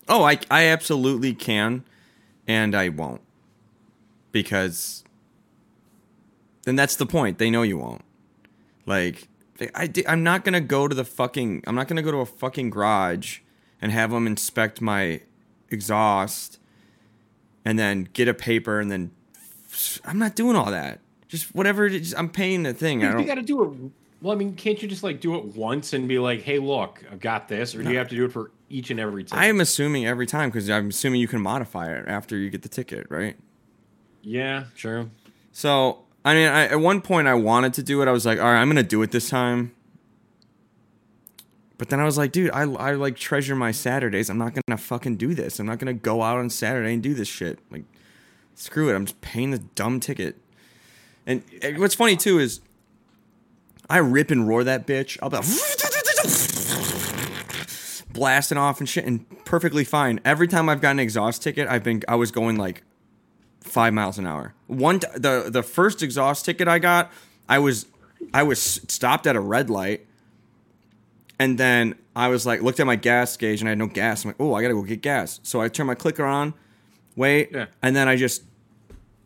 oh, 0.07 0.23
I 0.23 0.39
I 0.49 0.65
absolutely 0.67 1.33
can, 1.33 1.83
and 2.47 2.75
I 2.75 2.89
won't, 2.89 3.21
because 4.31 5.03
then 6.63 6.75
that's 6.75 6.95
the 6.95 7.05
point. 7.05 7.37
They 7.37 7.49
know 7.49 7.63
you 7.63 7.77
won't. 7.77 8.03
Like 8.85 9.27
I 9.75 9.91
I'm 10.07 10.23
not 10.23 10.43
gonna 10.43 10.61
go 10.61 10.87
to 10.87 10.95
the 10.95 11.05
fucking. 11.05 11.63
I'm 11.67 11.75
not 11.75 11.87
gonna 11.87 12.01
go 12.01 12.11
to 12.11 12.17
a 12.17 12.25
fucking 12.25 12.69
garage 12.69 13.39
and 13.81 13.91
have 13.91 14.11
them 14.11 14.27
inspect 14.27 14.81
my 14.81 15.21
exhaust, 15.69 16.59
and 17.65 17.77
then 17.77 18.09
get 18.13 18.27
a 18.27 18.33
paper 18.33 18.79
and 18.79 18.91
then 18.91 19.11
I'm 20.05 20.19
not 20.19 20.35
doing 20.35 20.55
all 20.55 20.71
that. 20.71 20.99
Just 21.27 21.55
whatever 21.55 21.85
it 21.85 21.93
is, 21.93 22.13
I'm 22.13 22.29
paying 22.29 22.63
the 22.63 22.73
thing. 22.73 23.01
You 23.01 23.23
got 23.23 23.35
to 23.35 23.41
do 23.41 23.63
it. 23.63 23.91
Well, 24.21 24.33
I 24.33 24.35
mean, 24.35 24.53
can't 24.55 24.81
you 24.81 24.87
just 24.87 25.03
like 25.03 25.21
do 25.21 25.35
it 25.35 25.55
once 25.55 25.93
and 25.93 26.07
be 26.07 26.19
like, 26.19 26.41
"Hey, 26.41 26.59
look, 26.59 27.03
I've 27.11 27.19
got 27.19 27.47
this," 27.47 27.73
or 27.73 27.81
do 27.81 27.89
you 27.89 27.97
have 27.97 28.09
to 28.09 28.15
do 28.15 28.25
it 28.25 28.31
for 28.31 28.51
each 28.71 28.89
and 28.89 28.99
every 28.99 29.23
time? 29.23 29.39
I'm 29.39 29.59
assuming 29.59 30.05
every 30.05 30.25
time 30.25 30.49
because 30.49 30.69
I'm 30.69 30.89
assuming 30.89 31.21
you 31.21 31.27
can 31.27 31.41
modify 31.41 31.91
it 31.91 32.07
after 32.07 32.37
you 32.37 32.49
get 32.49 32.61
the 32.61 32.69
ticket, 32.69 33.07
right? 33.09 33.37
yeah, 34.23 34.65
sure. 34.75 35.09
So 35.51 35.99
I 36.23 36.33
mean, 36.33 36.47
I, 36.47 36.67
at 36.67 36.79
one 36.79 37.01
point 37.01 37.27
I 37.27 37.33
wanted 37.33 37.73
to 37.75 37.83
do 37.83 38.01
it. 38.01 38.07
I 38.07 38.11
was 38.11 38.25
like, 38.25 38.39
all 38.39 38.45
right, 38.45 38.61
I'm 38.61 38.69
gonna 38.69 38.83
do 38.83 39.01
it 39.01 39.11
this 39.11 39.29
time. 39.29 39.73
But 41.77 41.89
then 41.89 41.99
I 41.99 42.03
was 42.03 42.15
like, 42.15 42.31
dude, 42.31 42.51
I, 42.51 42.61
I 42.61 42.91
like 42.93 43.15
treasure 43.15 43.55
my 43.55 43.71
Saturdays. 43.71 44.29
I'm 44.29 44.37
not 44.37 44.53
gonna 44.53 44.77
fucking 44.77 45.17
do 45.17 45.33
this. 45.33 45.59
I'm 45.59 45.65
not 45.65 45.79
gonna 45.79 45.93
go 45.95 46.21
out 46.21 46.37
on 46.37 46.49
Saturday 46.49 46.93
and 46.93 47.01
do 47.01 47.15
this 47.15 47.27
shit. 47.27 47.57
Like, 47.71 47.85
screw 48.53 48.89
it. 48.89 48.95
I'm 48.95 49.05
just 49.05 49.19
paying 49.21 49.49
the 49.49 49.57
dumb 49.59 49.99
ticket. 49.99 50.37
And, 51.25 51.43
and 51.63 51.79
what's 51.79 51.95
funny 51.95 52.15
too 52.15 52.37
is, 52.37 52.61
I 53.89 53.97
rip 53.97 54.29
and 54.29 54.47
roar 54.47 54.63
that 54.63 54.85
bitch. 54.85 55.17
I'll 55.21 55.29
be 55.31 55.37
like, 55.37 55.45
blasting 58.13 58.57
off 58.57 58.79
and 58.79 58.87
shit, 58.89 59.05
and 59.05 59.25
perfectly 59.45 59.83
fine. 59.83 60.19
Every 60.25 60.47
time 60.47 60.69
I've 60.69 60.81
gotten 60.81 60.99
an 60.99 61.03
exhaust 61.03 61.41
ticket, 61.43 61.67
I've 61.67 61.83
been 61.83 62.01
I 62.07 62.15
was 62.15 62.31
going 62.31 62.57
like 62.57 62.83
five 63.61 63.93
miles 63.93 64.17
an 64.17 64.25
hour. 64.27 64.53
One 64.67 64.99
t- 64.99 65.07
the 65.15 65.49
the 65.49 65.63
first 65.63 66.01
exhaust 66.03 66.45
ticket 66.45 66.67
I 66.67 66.79
got, 66.79 67.11
I 67.49 67.59
was 67.59 67.85
I 68.33 68.43
was 68.43 68.61
stopped 68.61 69.27
at 69.27 69.35
a 69.35 69.39
red 69.39 69.69
light, 69.69 70.05
and 71.39 71.57
then 71.57 71.95
I 72.15 72.27
was 72.27 72.45
like 72.45 72.61
looked 72.61 72.79
at 72.79 72.85
my 72.85 72.95
gas 72.95 73.35
gauge 73.37 73.61
and 73.61 73.67
I 73.67 73.71
had 73.71 73.77
no 73.77 73.87
gas. 73.87 74.23
I'm 74.23 74.29
like, 74.29 74.37
oh, 74.39 74.53
I 74.53 74.61
gotta 74.61 74.73
go 74.73 74.83
get 74.83 75.01
gas. 75.01 75.39
So 75.43 75.61
I 75.61 75.67
turn 75.69 75.87
my 75.87 75.95
clicker 75.95 76.25
on, 76.25 76.53
wait, 77.15 77.49
Yeah. 77.51 77.65
and 77.81 77.95
then 77.95 78.07
I 78.07 78.15
just 78.15 78.43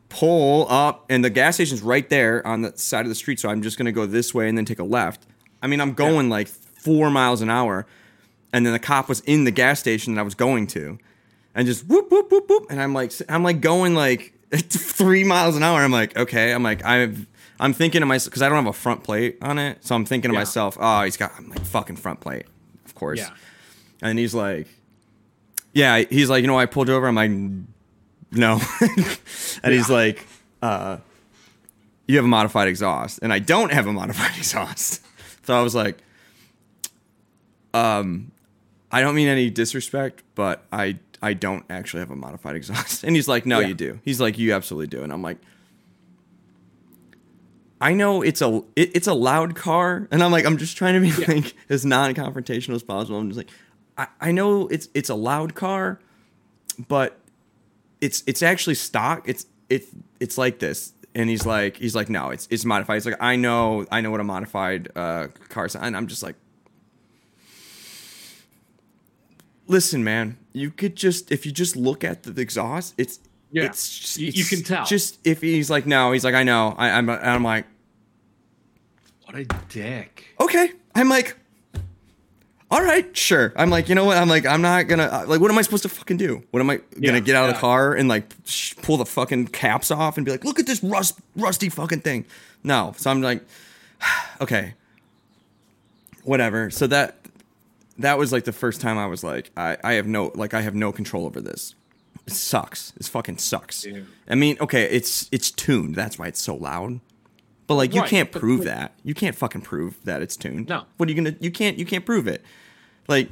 pull 0.10 0.66
up, 0.70 1.06
and 1.10 1.26
the 1.26 1.30
gas 1.30 1.56
station's 1.56 1.82
right 1.82 2.08
there 2.10 2.46
on 2.48 2.62
the 2.62 2.72
side 2.78 3.02
of 3.06 3.10
the 3.10 3.16
street. 3.16 3.40
So 3.40 3.50
I'm 3.50 3.62
just 3.62 3.78
gonna 3.78 3.92
go 3.92 4.06
this 4.06 4.34
way 4.34 4.48
and 4.48 4.58
then 4.58 4.66
take 4.66 4.80
a 4.80 4.84
left. 4.84 5.26
I 5.62 5.68
mean, 5.68 5.82
I'm 5.82 5.94
going 5.94 6.30
like 6.30 6.48
four 6.48 7.10
miles 7.10 7.42
an 7.42 7.50
hour, 7.50 7.86
and 8.56 8.66
then 8.66 8.72
the 8.72 8.80
cop 8.80 9.10
was 9.10 9.20
in 9.22 9.44
the 9.44 9.52
gas 9.52 9.82
station 9.82 10.16
that 10.16 10.22
I 10.22 10.24
was 10.24 10.34
going 10.36 10.66
to, 10.68 10.98
and 11.54 11.68
just 11.68 11.86
whoop 11.88 12.10
whoop 12.10 12.32
whoop 12.32 12.50
whoop, 12.50 12.68
and 12.70 12.82
I'm 12.82 12.94
like 12.94 13.12
I'm 13.28 13.44
like 13.44 13.60
going 13.60 13.94
like 13.96 14.34
three 14.56 15.26
miles 15.26 15.58
an 15.58 15.64
hour. 15.64 15.82
I'm 15.82 15.92
like 15.92 16.16
okay, 16.18 16.54
I'm 16.54 16.64
like 16.64 16.84
I'm 16.86 17.28
I'm 17.60 17.74
thinking 17.74 18.00
to 18.00 18.06
myself 18.06 18.32
because 18.32 18.42
I 18.42 18.48
don't 18.48 18.56
have 18.64 18.68
a 18.68 18.74
front 18.74 19.04
plate 19.04 19.38
on 19.42 19.60
it, 19.60 19.84
so 19.84 19.94
I'm 19.94 20.06
thinking 20.06 20.30
to 20.32 20.34
Yeah. 20.36 20.40
myself, 20.40 20.78
oh, 20.80 21.04
he's 21.04 21.18
got 21.18 21.34
I'm 21.38 21.50
like 21.50 21.66
fucking 21.66 21.98
front 21.98 22.22
plate, 22.22 22.46
of 22.86 22.96
course. 22.96 23.20
Yeah. 23.20 23.30
And 24.02 24.18
he's 24.18 24.34
like, 24.34 24.68
yeah, 25.74 26.00
he's 26.10 26.30
like, 26.30 26.42
you 26.42 26.48
know, 26.48 26.58
I 26.58 26.66
pulled 26.66 26.88
you 26.88 26.96
over. 26.96 27.08
I'm 27.08 27.16
like, 27.16 27.32
no, 28.32 28.60
and 29.64 29.74
he's 29.74 29.90
like, 29.90 30.26
uh, 30.62 30.98
you 32.08 32.16
have 32.18 32.26
a 32.26 32.30
modified 32.30 32.68
exhaust, 32.70 33.20
and 33.22 33.34
I 33.34 33.40
don't 33.40 33.72
have 33.74 33.88
a 33.88 33.94
modified 33.94 34.32
exhaust. 34.38 35.02
So 35.46 35.58
I 35.58 35.62
was 35.62 35.76
like, 35.76 35.98
um, 37.74 38.32
I 38.96 39.02
don't 39.02 39.16
mean 39.16 39.28
any 39.28 39.50
disrespect, 39.50 40.24
but 40.36 40.64
I 40.72 41.00
I 41.22 41.34
don't 41.34 41.66
actually 41.70 42.00
have 42.02 42.12
a 42.12 42.16
modified 42.16 42.56
exhaust. 42.56 43.04
And 43.06 43.16
he's 43.16 43.28
like, 43.28 43.46
no, 43.46 43.60
Yeah. 43.60 43.68
you 43.68 43.74
do. 43.74 44.00
He's 44.04 44.22
like, 44.22 44.38
you 44.38 44.54
absolutely 44.54 44.88
do. 44.88 45.04
And 45.04 45.12
I'm 45.12 45.22
like, 45.22 45.38
I 47.82 47.94
know 47.94 48.22
it's 48.22 48.42
a 48.42 48.64
it, 48.76 48.92
it's 48.96 49.08
a 49.08 49.14
loud 49.14 49.56
car, 49.56 50.08
and 50.12 50.24
I'm 50.24 50.32
like, 50.32 50.46
I'm 50.46 50.58
just 50.58 50.78
trying 50.78 50.94
to 50.94 51.02
be 51.02 51.10
Yeah. 51.22 51.36
like 51.40 51.54
as 51.70 51.86
non-confrontational 51.86 52.76
as 52.76 52.84
possible. 52.84 53.18
I'm 53.20 53.30
just 53.30 53.38
like, 53.38 53.50
I, 53.98 54.08
I 54.22 54.32
know 54.32 54.68
it's 54.68 54.88
it's 54.94 55.10
a 55.10 55.16
loud 55.16 55.56
car, 55.56 56.00
but 56.88 57.20
it's 58.02 58.24
it's 58.28 58.42
actually 58.42 58.76
stock. 58.76 59.28
It's 59.28 59.46
it's 59.70 59.88
it's 60.20 60.38
like 60.38 60.60
this. 60.60 60.94
And 61.14 61.30
he's 61.30 61.46
like 61.46 61.78
he's 61.78 61.96
like 61.96 62.10
no, 62.10 62.30
it's 62.30 62.48
it's 62.52 62.66
modified. 62.66 62.96
He's 62.96 63.06
like 63.06 63.22
I 63.22 63.36
know 63.36 63.86
I 63.92 64.02
know 64.02 64.12
what 64.12 64.20
a 64.22 64.24
modified 64.26 64.90
uh, 64.96 65.28
car 65.50 65.66
is, 65.66 65.76
and 65.76 65.96
I'm 65.98 66.08
just 66.08 66.24
like. 66.24 66.36
Listen, 69.68 70.04
man, 70.04 70.38
you 70.54 70.70
could 70.72 70.96
just 70.96 71.32
if 71.32 71.46
you 71.46 71.52
just 71.52 71.76
look 71.76 72.04
at 72.04 72.24
the 72.24 72.40
exhaust, 72.42 72.94
it's 72.98 73.20
Yeah. 73.52 73.64
it's 73.66 73.98
just, 74.00 74.18
You- 74.18 74.32
you 74.32 74.44
can 74.46 74.62
tell. 74.64 74.86
Just 74.86 75.20
if 75.26 75.42
he's 75.42 75.70
like 75.70 75.86
no, 75.86 76.12
he's 76.12 76.24
like 76.24 76.36
I 76.36 76.44
know, 76.44 76.76
I, 76.78 76.90
I'm 76.92 77.10
I'm 77.10 77.44
like 77.44 77.66
What 79.26 79.36
a 79.38 79.46
dick. 79.70 80.26
okay. 80.40 80.72
I'm 80.94 81.10
like, 81.10 81.36
all 82.72 82.82
right, 82.84 83.16
sure. 83.16 83.54
I'm 83.58 83.70
like, 83.70 83.90
you 83.90 83.96
know 83.96 84.06
what? 84.06 84.18
I'm 84.18 84.30
like, 84.30 84.46
I'm 84.46 84.62
not 84.62 84.88
gonna 84.88 85.04
uh, 85.04 85.26
like. 85.28 85.40
What 85.42 85.52
am 85.52 85.58
I 85.58 85.62
supposed 85.62 85.84
to 85.84 85.90
fucking 85.90 86.18
do? 86.18 86.44
What 86.52 86.60
am 86.62 86.70
I 86.70 86.78
gonna 86.78 87.14
Yeah, 87.14 87.20
get 87.20 87.36
out 87.36 87.48
of 87.50 87.56
the 87.56 87.60
car 87.62 87.94
and 87.94 88.08
like 88.10 88.26
sh- 88.46 88.74
pull 88.82 88.98
the 88.98 89.06
fucking 89.06 89.48
caps 89.48 89.92
off 89.92 90.18
and 90.18 90.26
be 90.26 90.32
like, 90.32 90.44
look 90.46 90.60
at 90.60 90.66
this 90.66 90.84
rust 90.84 91.20
rusty 91.36 91.70
fucking 91.70 92.00
thing? 92.02 92.26
No. 92.64 92.94
So 92.98 93.12
I'm 93.12 93.22
like, 93.22 93.44
okay, 94.42 94.74
whatever. 96.24 96.70
So 96.72 96.88
that 96.88 97.18
that 98.00 98.18
was 98.18 98.32
like 98.32 98.44
the 98.46 98.52
first 98.54 98.82
time 98.82 98.98
I 98.98 99.06
was 99.08 99.24
like, 99.24 99.52
I 99.58 99.78
I 99.84 99.94
have 99.94 100.08
no 100.08 100.32
like 100.36 100.54
I 100.54 100.62
have 100.62 100.76
no 100.76 100.92
control 100.92 101.26
over 101.26 101.42
this. 101.42 101.76
It 102.28 102.34
sucks. 102.34 102.92
This 102.92 103.08
fucking 103.08 103.38
sucks. 103.38 103.86
Yeah. 103.86 104.00
I 104.30 104.36
mean, 104.36 104.58
okay, 104.60 104.84
it's 104.86 105.30
it's 105.32 105.52
tuned. 105.52 105.96
That's 105.96 106.18
why 106.18 106.28
it's 106.28 106.42
so 106.42 106.56
loud. 106.56 107.00
But 107.68 107.76
like 107.76 107.94
you 107.94 108.02
Right, 108.02 108.10
can't 108.10 108.32
prove 108.32 108.60
like- 108.62 108.68
that. 108.68 108.94
You 109.04 109.14
can't 109.14 109.36
fucking 109.36 109.62
prove 109.62 109.98
that 110.04 110.22
it's 110.22 110.36
tuned. 110.36 110.68
No. 110.70 110.84
What 110.98 111.08
are 111.08 111.12
you 111.12 111.16
gonna? 111.16 111.36
You 111.40 111.52
can't. 111.52 111.78
You 111.78 111.86
can't 111.86 112.06
prove 112.06 112.28
it. 112.28 112.44
Like 113.08 113.30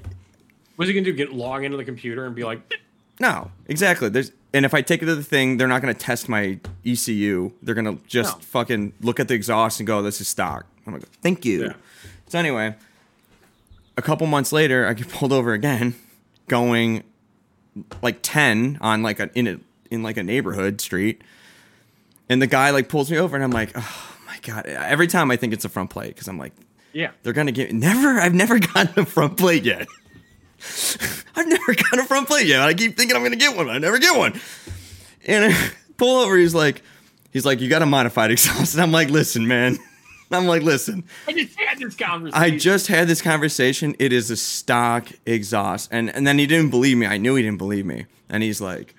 What's 0.75 0.89
he 0.89 0.93
gonna 0.93 1.05
do? 1.05 1.13
Get 1.13 1.33
log 1.33 1.63
into 1.63 1.77
the 1.77 1.85
computer 1.85 2.25
and 2.25 2.35
be 2.35 2.43
like, 2.43 2.73
no, 3.19 3.51
exactly. 3.67 4.09
There's 4.09 4.31
and 4.55 4.65
if 4.65 4.73
I 4.73 4.81
take 4.81 5.01
it 5.01 5.05
to 5.07 5.15
the 5.15 5.23
thing, 5.23 5.57
they're 5.57 5.67
not 5.67 5.81
gonna 5.81 5.93
test 5.93 6.29
my 6.29 6.59
ECU. 6.85 7.51
They're 7.61 7.75
gonna 7.75 7.97
just 8.07 8.37
No. 8.37 8.41
fucking 8.43 8.93
look 9.01 9.19
at 9.19 9.27
the 9.27 9.33
exhaust 9.35 9.79
and 9.79 9.87
go, 9.87 10.01
"This 10.01 10.19
is 10.21 10.27
stock." 10.27 10.65
I'm 10.85 10.93
like, 10.93 11.03
"Thank 11.21 11.45
you." 11.45 11.63
Yeah. 11.65 11.73
So 12.27 12.37
anyway, 12.39 12.75
a 13.97 14.01
couple 14.01 14.27
months 14.27 14.51
later, 14.51 14.87
I 14.87 14.93
get 14.93 15.09
pulled 15.09 15.31
over 15.33 15.53
again, 15.53 15.95
going 16.47 17.03
like 18.01 18.19
ten 18.21 18.77
on 18.81 19.03
like 19.03 19.19
a 19.19 19.29
in 19.37 19.47
a 19.47 19.59
in 19.91 20.03
like 20.03 20.17
a 20.17 20.23
neighborhood 20.23 20.81
street, 20.81 21.21
and 22.29 22.41
the 22.41 22.47
guy 22.47 22.71
like 22.71 22.89
pulls 22.89 23.11
me 23.11 23.17
over, 23.17 23.35
and 23.35 23.43
I'm 23.43 23.51
like, 23.51 23.71
"Oh 23.75 24.15
my 24.25 24.37
god!" 24.41 24.65
Every 24.65 25.07
time 25.07 25.31
I 25.31 25.37
think 25.37 25.53
it's 25.53 25.65
a 25.65 25.69
front 25.69 25.89
plate 25.89 26.09
because 26.09 26.27
I'm 26.27 26.37
like, 26.37 26.53
yeah, 26.93 27.11
they're 27.23 27.33
gonna 27.33 27.51
get 27.51 27.73
never. 27.73 28.19
I've 28.19 28.33
never 28.33 28.59
gotten 28.73 28.99
a 28.99 29.05
front 29.05 29.37
plate 29.37 29.63
yet. 29.63 29.87
I've 31.35 31.47
never 31.47 31.73
gotten 31.73 31.99
a 31.99 32.05
front 32.05 32.27
plate 32.27 32.47
yet. 32.47 32.61
I 32.61 32.73
keep 32.73 32.95
thinking 32.95 33.15
I'm 33.15 33.23
gonna 33.23 33.35
get 33.35 33.55
one, 33.55 33.67
but 33.67 33.75
I 33.75 33.79
never 33.79 33.99
get 33.99 34.17
one. 34.17 34.39
And 35.25 35.53
I 35.53 35.69
pull 35.97 36.21
over. 36.21 36.37
He's 36.37 36.55
like, 36.55 36.81
he's 37.31 37.45
like, 37.45 37.59
you 37.61 37.69
got 37.69 37.81
a 37.81 37.85
modified 37.85 38.31
exhaust, 38.31 38.73
and 38.75 38.81
I'm 38.83 38.91
like, 38.91 39.09
listen, 39.09 39.47
man. 39.47 39.77
I'm 40.35 40.45
like, 40.45 40.61
listen. 40.61 41.03
I 41.27 41.33
just 41.33 41.55
had 41.57 41.79
this 41.79 41.95
conversation. 41.95 42.43
I 42.43 42.57
just 42.57 42.87
had 42.87 43.07
this 43.07 43.21
conversation. 43.21 43.95
It 43.99 44.13
is 44.13 44.31
a 44.31 44.37
stock 44.37 45.07
exhaust, 45.25 45.89
and 45.91 46.09
and 46.09 46.25
then 46.25 46.39
he 46.39 46.47
didn't 46.47 46.69
believe 46.69 46.97
me. 46.97 47.05
I 47.05 47.17
knew 47.17 47.35
he 47.35 47.43
didn't 47.43 47.59
believe 47.59 47.85
me, 47.85 48.05
and 48.29 48.43
he's 48.43 48.61
like, 48.61 48.95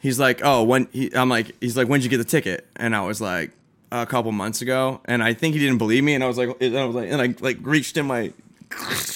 he's 0.00 0.18
like, 0.18 0.40
oh, 0.44 0.62
when 0.62 0.88
he, 0.92 1.14
I'm 1.14 1.28
like, 1.28 1.52
he's 1.60 1.76
like, 1.76 1.88
when'd 1.88 2.04
you 2.04 2.10
get 2.10 2.18
the 2.18 2.24
ticket? 2.24 2.66
And 2.76 2.94
I 2.94 3.00
was 3.02 3.20
like, 3.20 3.50
a 3.90 4.06
couple 4.06 4.32
months 4.32 4.60
ago, 4.60 5.00
and 5.04 5.22
I 5.22 5.34
think 5.34 5.54
he 5.54 5.60
didn't 5.60 5.78
believe 5.78 6.04
me, 6.04 6.14
and 6.14 6.24
I 6.24 6.26
was 6.26 6.36
like, 6.36 6.56
and 6.60 6.76
I 6.76 6.84
was 6.84 6.94
like, 6.94 7.10
and 7.10 7.22
I 7.22 7.34
like 7.40 7.58
reached 7.60 7.96
in 7.96 8.06
my, 8.06 8.32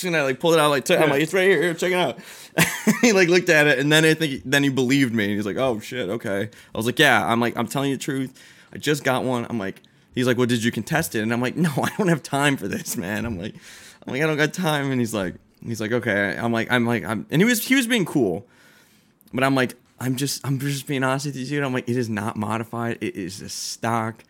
and 0.05 0.17
I 0.17 0.23
like 0.23 0.41
pulled 0.41 0.55
it 0.55 0.61
out, 0.61 0.71
like, 0.71 0.89
I'm 0.91 1.11
like, 1.11 1.23
it's 1.23 1.35
right 1.35 1.49
here, 1.49 1.61
here, 1.61 1.75
check 1.75 1.93
it 1.93 1.97
out. 1.97 2.19
he 3.03 3.13
like 3.13 3.29
looked 3.29 3.49
at 3.49 3.67
it, 3.67 3.79
and 3.79 3.91
then 3.91 4.05
I 4.05 4.15
think 4.15 4.43
then 4.45 4.63
he 4.63 4.69
believed 4.69 5.15
me, 5.15 5.25
and 5.25 5.33
he's 5.35 5.47
like, 5.47 5.57
oh 5.57 5.81
shit, 5.81 6.09
okay. 6.09 6.49
I 6.75 6.79
was 6.79 6.87
like, 6.87 6.99
yeah, 6.99 7.27
I'm 7.27 7.41
like, 7.41 7.57
I'm 7.57 7.67
telling 7.67 7.91
you 7.91 7.97
the 7.97 8.03
truth. 8.03 8.41
I 8.73 8.79
just 8.79 9.03
got 9.03 9.25
one. 9.25 9.47
I'm 9.49 9.59
like, 9.59 9.83
he's 10.19 10.27
like, 10.27 10.37
well, 10.37 10.47
did 10.47 10.65
you 10.65 10.73
contest 10.73 11.15
it? 11.15 11.21
And 11.21 11.33
I'm 11.33 11.41
like, 11.41 11.57
no, 11.57 11.71
I 11.83 11.91
don't 11.97 12.09
have 12.09 12.25
time 12.25 12.57
for 12.57 12.67
this, 12.67 12.97
man. 12.97 13.25
I'm 13.25 13.39
like, 13.39 13.55
I'm 14.05 14.13
like, 14.13 14.23
I 14.23 14.27
don't 14.27 14.37
got 14.37 14.53
time. 14.53 14.91
And 14.91 15.01
he's 15.01 15.15
like, 15.15 15.37
he's 15.65 15.81
like, 15.81 15.93
okay. 15.93 16.37
I'm 16.37 16.53
like, 16.53 16.71
I'm 16.73 16.85
like, 16.85 17.05
I'm, 17.05 17.25
and 17.31 17.41
he 17.41 17.47
was 17.47 17.65
he 17.65 17.77
was 17.77 17.87
being 17.87 18.05
cool, 18.05 18.47
but 19.33 19.45
I'm 19.45 19.55
like, 19.55 19.77
I'm 20.01 20.17
just 20.17 20.45
I'm 20.45 20.59
just 20.59 20.89
being 20.89 21.05
honest 21.05 21.27
with 21.27 21.37
you, 21.37 21.47
dude. 21.47 21.63
I'm 21.63 21.73
like, 21.73 21.89
it 21.89 21.97
is 21.97 22.11
not 22.11 22.37
modified. 22.37 22.99
It 23.01 23.15
is 23.15 23.41
a 23.41 23.49
stock. 23.49 24.25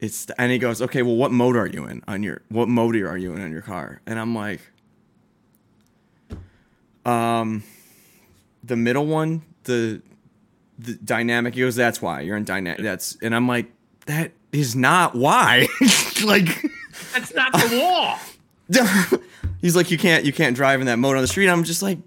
It's 0.00 0.28
and 0.36 0.52
he 0.52 0.58
goes, 0.58 0.82
okay, 0.82 1.00
well, 1.00 1.16
what 1.16 1.32
mode 1.32 1.56
are 1.56 1.66
you 1.66 1.86
in 1.86 2.02
on 2.06 2.22
your 2.22 2.42
what 2.50 2.68
mode 2.68 2.94
are 2.96 3.16
you 3.16 3.32
in 3.32 3.40
on 3.40 3.50
your 3.52 3.62
car? 3.62 4.02
And 4.06 4.18
I'm 4.18 4.34
like, 4.34 4.60
um, 7.06 7.62
the 8.62 8.76
middle 8.76 9.06
one, 9.06 9.42
the 9.64 10.02
the 10.78 10.94
dynamic. 10.96 11.54
He 11.54 11.60
goes, 11.60 11.74
that's 11.74 12.02
why 12.02 12.20
you're 12.20 12.36
in 12.36 12.44
dynamic. 12.44 12.82
That's 12.82 13.16
and 13.22 13.34
I'm 13.34 13.48
like, 13.48 13.72
that 14.06 14.32
is 14.54 14.76
not 14.76 15.14
why. 15.14 15.66
like, 16.24 16.62
That's 17.12 17.34
not 17.34 17.52
the 17.52 17.76
law. 17.76 18.18
he's 19.60 19.76
like, 19.76 19.90
you 19.90 19.98
can't 19.98 20.24
you 20.24 20.32
can't 20.32 20.56
drive 20.56 20.80
in 20.80 20.86
that 20.86 20.98
mode 20.98 21.16
on 21.16 21.22
the 21.22 21.28
street. 21.28 21.48
I'm 21.48 21.64
just 21.64 21.82
like, 21.82 21.98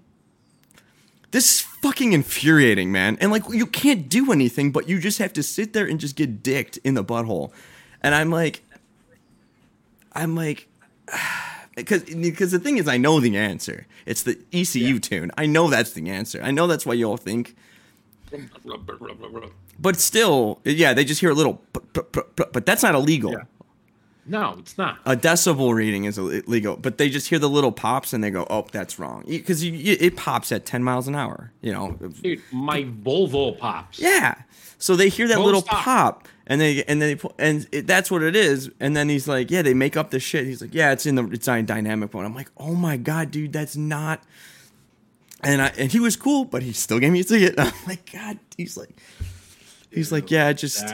this 1.30 1.44
is 1.44 1.60
fucking 1.82 2.12
infuriating, 2.12 2.90
man. 2.90 3.18
And 3.20 3.30
like, 3.30 3.44
you 3.50 3.66
can't 3.66 4.08
do 4.08 4.32
anything, 4.32 4.72
but 4.72 4.88
you 4.88 4.98
just 4.98 5.18
have 5.18 5.32
to 5.34 5.42
sit 5.42 5.72
there 5.72 5.86
and 5.86 6.00
just 6.00 6.16
get 6.16 6.42
dicked 6.42 6.78
in 6.78 6.94
the 6.94 7.04
butthole. 7.04 7.52
And 8.02 8.14
I'm 8.14 8.30
like, 8.30 8.62
I'm 10.12 10.34
like, 10.34 10.68
because 11.76 12.02
because 12.02 12.50
the 12.50 12.58
thing 12.58 12.78
is, 12.78 12.88
I 12.88 12.96
know 12.96 13.20
the 13.20 13.36
answer. 13.36 13.86
It's 14.06 14.22
the 14.22 14.38
ECU 14.52 14.98
tune. 14.98 15.30
I 15.36 15.46
know 15.46 15.68
that's 15.68 15.92
the 15.92 16.08
answer. 16.08 16.40
I 16.42 16.50
know 16.50 16.66
that's 16.66 16.86
why 16.86 16.94
you 16.94 17.04
all 17.04 17.18
think. 17.18 17.54
But 19.80 19.96
still, 20.00 20.60
yeah, 20.64 20.92
they 20.92 21.04
just 21.04 21.20
hear 21.20 21.30
a 21.30 21.34
little, 21.34 21.60
but, 21.72 22.66
that's 22.66 22.82
not 22.82 22.94
illegal. 22.94 23.32
Yeah. 23.32 23.44
No, 24.26 24.56
it's 24.58 24.76
not. 24.76 24.98
A 25.06 25.16
decibel 25.16 25.72
reading 25.74 26.04
is 26.04 26.18
illegal, 26.18 26.76
but 26.76 26.98
they 26.98 27.08
just 27.08 27.28
hear 27.28 27.38
the 27.38 27.48
little 27.48 27.72
pops 27.72 28.12
and 28.12 28.22
they 28.22 28.30
go, 28.30 28.46
"Oh, 28.50 28.66
that's 28.70 28.98
wrong," 28.98 29.24
because 29.26 29.62
it 29.62 30.16
pops 30.16 30.52
at 30.52 30.66
ten 30.66 30.82
miles 30.82 31.08
an 31.08 31.14
hour. 31.14 31.50
You 31.62 31.72
know, 31.72 31.92
Dude, 32.22 32.42
my 32.52 32.82
Volvo 32.82 33.56
pops. 33.58 33.98
yeah. 33.98 34.34
So 34.76 34.96
they 34.96 35.08
hear 35.08 35.26
that 35.28 35.38
Won't 35.38 35.46
little 35.46 35.62
stop. 35.62 35.82
pop, 35.82 36.28
And 36.46 36.60
they 36.60 36.84
and 36.84 37.00
then 37.00 37.16
they 37.16 37.28
and 37.38 37.66
it, 37.72 37.86
that's 37.86 38.10
what 38.10 38.22
it 38.22 38.36
is. 38.36 38.70
And 38.80 38.94
then 38.94 39.08
he's 39.08 39.26
like, 39.26 39.50
yeah, 39.50 39.62
they 39.62 39.74
make 39.74 39.96
up 39.96 40.10
this 40.10 40.22
shit. 40.22 40.44
He's 40.44 40.60
like, 40.60 40.74
yeah, 40.74 40.92
it's 40.92 41.06
in 41.06 41.14
the 41.14 41.24
it's 41.30 41.48
on 41.48 41.64
dynamic 41.64 42.12
mode. 42.12 42.26
I'm 42.26 42.34
like, 42.34 42.50
oh 42.58 42.74
my 42.74 42.96
god, 42.98 43.30
dude, 43.30 43.52
that's 43.54 43.76
not. 43.76 44.22
And 45.42 45.62
I 45.62 45.68
and 45.78 45.92
he 45.92 46.00
was 46.00 46.16
cool, 46.16 46.44
but 46.44 46.62
he 46.62 46.72
still 46.72 46.98
gave 46.98 47.12
me 47.12 47.20
a 47.20 47.24
ticket. 47.24 47.54
I'm 47.58 47.72
like, 47.86 48.10
god, 48.12 48.38
he's 48.56 48.76
like, 48.76 48.90
he's 49.92 50.10
like, 50.10 50.30
yeah, 50.30 50.52
just 50.52 50.84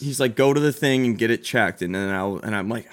he's 0.00 0.18
like, 0.18 0.34
go 0.34 0.52
to 0.54 0.60
the 0.60 0.72
thing 0.72 1.04
and 1.04 1.18
get 1.18 1.30
it 1.30 1.44
checked. 1.44 1.82
And 1.82 1.94
then 1.94 2.08
I'll 2.10 2.38
and 2.38 2.56
I'm 2.56 2.68
like, 2.68 2.88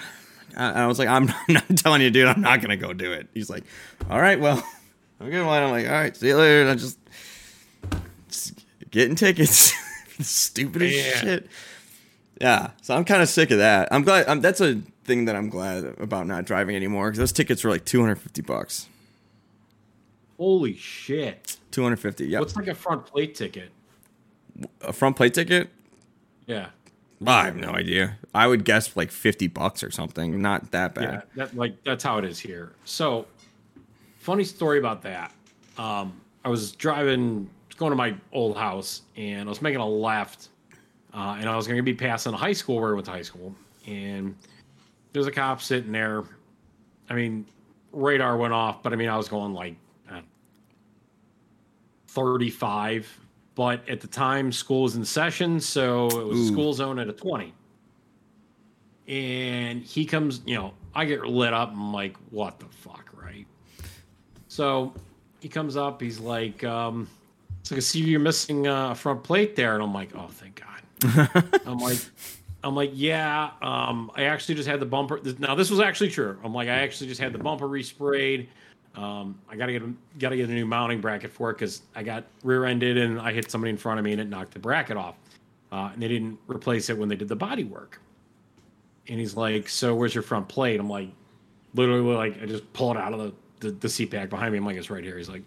I, 0.58 0.84
I 0.84 0.88
was 0.88 0.99
like, 0.99 1.08
I'm, 1.08 1.30
I'm 1.47 1.54
not 1.54 1.78
telling 1.78 2.02
you, 2.02 2.10
dude, 2.12 2.28
I'm 2.28 2.41
not 2.41 2.62
gonna 2.62 2.78
go 2.78 2.93
do 2.93 3.14
it. 3.14 3.28
He's 3.34 3.49
like, 3.49 3.64
all 4.10 4.20
right, 4.20 4.39
well, 4.39 4.62
a 5.20 5.30
good 5.30 5.45
one. 5.45 5.64
I'm 5.64 5.72
like, 5.72 5.88
all 5.88 5.93
right, 5.93 6.16
see 6.16 6.28
you 6.28 6.38
later. 6.38 6.62
And 6.62 6.70
I 6.72 6.76
just, 6.76 6.99
just 8.28 8.54
getting 8.91 9.16
tickets, 9.16 9.74
stupid 10.20 10.82
as 10.82 10.93
Yeah. 10.93 11.16
shit. 11.16 11.47
Yeah, 12.41 12.72
so 12.82 12.95
I'm 12.95 13.06
kind 13.06 13.22
of 13.22 13.30
sick 13.30 13.52
of 13.52 13.60
that. 13.60 13.88
I'm 13.91 14.02
glad. 14.04 14.28
I'm, 14.28 14.41
that's 14.41 14.62
a 14.62 14.82
thing 15.06 15.26
that 15.26 15.36
I'm 15.36 15.49
glad 15.49 15.84
about 15.99 16.26
not 16.28 16.43
driving 16.45 16.76
anymore 16.76 17.10
because 17.10 17.20
those 17.20 17.32
tickets 17.32 17.64
were 17.64 17.70
like 17.70 17.86
250 17.86 18.41
bucks. 18.41 18.88
Holy 20.42 20.76
shit. 20.76 21.58
250. 21.70 22.26
Yeah, 22.26 22.39
What's 22.39 22.56
like 22.56 22.66
a 22.66 22.74
front 22.74 23.06
plate 23.06 23.36
ticket? 23.36 23.70
a 24.82 24.92
front 24.92 25.16
plate 25.16 25.36
ticket. 25.36 25.70
Yeah. 26.48 26.70
I 27.28 27.46
have 27.46 27.56
no 27.56 27.70
idea. 27.70 28.18
I 28.34 28.48
would 28.48 28.66
guess 28.66 28.98
like 28.98 29.12
50 29.12 29.46
bucks 29.50 29.84
or 29.84 29.92
something. 29.92 30.42
Not 30.42 30.72
that 30.72 30.96
bad. 30.96 31.04
Yeah, 31.04 31.22
that 31.36 31.56
like 31.56 31.84
that's 31.84 32.04
how 32.04 32.18
it 32.18 32.26
is 32.26 32.39
here. 32.39 32.72
So, 32.86 33.28
funny 34.18 34.44
story 34.44 34.80
about 34.80 35.04
that. 35.04 35.32
Um, 35.78 36.20
I 36.44 36.50
was 36.50 36.72
driving, 36.72 37.48
going 37.78 37.92
to 37.92 37.96
my 37.96 38.16
old 38.34 38.58
house, 38.58 39.04
and 39.16 39.48
I 39.48 39.50
was 39.50 39.62
making 39.62 39.80
a 39.80 39.88
left, 39.88 40.50
uh, 41.14 41.38
and 41.39 41.48
I 41.48 41.56
was 41.56 41.68
going 41.68 41.78
to 41.78 41.84
be 41.84 41.94
passing 41.94 42.34
a 42.34 42.38
high 42.38 42.54
school 42.54 42.82
where 42.82 42.89
I 42.89 42.94
went 42.94 43.06
to 43.06 43.12
high 43.12 43.22
school, 43.22 43.54
and 43.86 44.36
there's 45.14 45.28
a 45.28 45.32
cop 45.32 45.62
sitting 45.62 45.92
there. 45.92 46.24
I 47.12 47.14
mean, 47.14 47.46
radar 47.92 48.38
went 48.38 48.54
off, 48.54 48.82
but 48.82 48.92
I 48.92 48.96
mean, 48.96 49.10
I 49.10 49.18
was 49.18 49.30
going 49.30 49.54
like 49.54 49.76
35. 52.12 53.20
But 53.53 53.88
at 53.89 53.99
the 53.99 54.07
time, 54.07 54.51
school 54.51 54.84
was 54.84 54.95
in 54.95 55.03
session, 55.03 55.59
so 55.59 56.07
it 56.07 56.26
was 56.26 56.39
Ooh. 56.39 56.47
school 56.51 56.74
zone 56.74 56.99
at 56.99 57.09
a 57.09 57.14
20 57.14 57.53
and 59.12 59.84
he 59.84 60.05
comes, 60.05 60.41
you 60.45 60.55
know, 60.55 60.74
I 60.95 61.03
get 61.03 61.26
lit 61.26 61.53
up. 61.53 61.72
I'm 61.72 61.91
like, 61.91 62.16
what 62.30 62.59
the 62.59 62.66
fuck, 62.68 63.09
right? 63.14 63.45
So 64.47 64.93
he 65.41 65.49
comes 65.49 65.76
up. 65.76 66.01
He's 66.01 66.20
like, 66.20 66.64
um, 66.64 67.09
it's 67.59 67.72
like, 67.72 67.78
I 67.78 67.82
see 67.82 67.99
you're 67.99 68.22
missing 68.22 68.68
uh, 68.68 68.91
a 68.91 68.95
front 68.95 69.22
plate 69.22 69.55
there, 69.57 69.74
and 69.74 69.84
I'm 69.84 69.93
like, 69.93 70.16
oh, 70.16 70.30
thank 70.30 70.62
God. 70.62 71.43
I'm 71.66 71.80
like, 71.80 71.99
I'm 72.64 72.74
like, 72.74 72.91
yeah. 72.93 73.51
Um, 73.62 74.12
I 74.16 74.24
actually 74.24 74.55
just 74.55 74.70
had 74.70 74.80
the 74.80 74.86
bumper. 74.86 75.20
Now 75.39 75.55
this 75.55 75.70
was 75.70 75.82
actually 75.82 76.09
true. 76.09 76.39
I'm 76.43 76.53
like, 76.53 76.70
I 76.70 76.80
actually 76.80 77.07
just 77.07 77.20
had 77.20 77.34
the 77.34 77.39
bumper 77.39 77.68
resprayed. 77.68 78.47
Um, 78.96 79.39
I 79.50 79.56
gotta 79.56 79.72
get 79.72 79.84
a, 79.84 79.94
gotta 80.20 80.36
get 80.36 80.50
a 80.50 80.54
new 80.54 80.66
mounting 80.66 81.00
bracket 81.00 81.32
for 81.32 81.50
it 81.50 81.54
because 81.54 81.84
I 81.96 82.04
got 82.04 82.26
rear-ended 82.44 82.98
and 82.98 83.20
I 83.20 83.32
hit 83.32 83.50
somebody 83.50 83.70
in 83.70 83.78
front 83.78 84.00
of 84.00 84.06
me 84.06 84.12
and 84.12 84.20
it 84.20 84.28
knocked 84.28 84.54
the 84.54 84.60
bracket 84.60 84.98
off. 84.98 85.16
Uh, 85.72 85.92
and 85.94 86.02
they 86.02 86.10
didn't 86.10 86.38
replace 86.48 86.89
it 86.89 86.98
when 86.98 87.08
they 87.08 87.16
did 87.16 87.30
the 87.30 87.36
body 87.36 87.64
work. 87.64 88.02
And 89.08 89.20
he's 89.20 89.36
like, 89.38 89.70
"So 89.70 89.96
where's 89.96 90.14
your 90.14 90.22
front 90.22 90.48
plate?" 90.50 90.80
I'm 90.80 90.89
like, 90.89 91.10
literally, 91.74 92.02
like 92.14 92.42
I 92.42 92.46
just 92.46 92.72
pull 92.74 92.92
it 92.92 92.98
out 92.98 93.14
of 93.14 93.20
the 93.20 93.34
the, 93.62 93.72
the 93.72 93.89
seat 93.89 94.10
back 94.12 94.30
behind 94.30 94.52
me. 94.52 94.58
I'm 94.58 94.66
like, 94.66 94.76
"It's 94.76 94.89
right 94.89 95.04
here." 95.04 95.18
He's 95.18 95.30
like, 95.30 95.44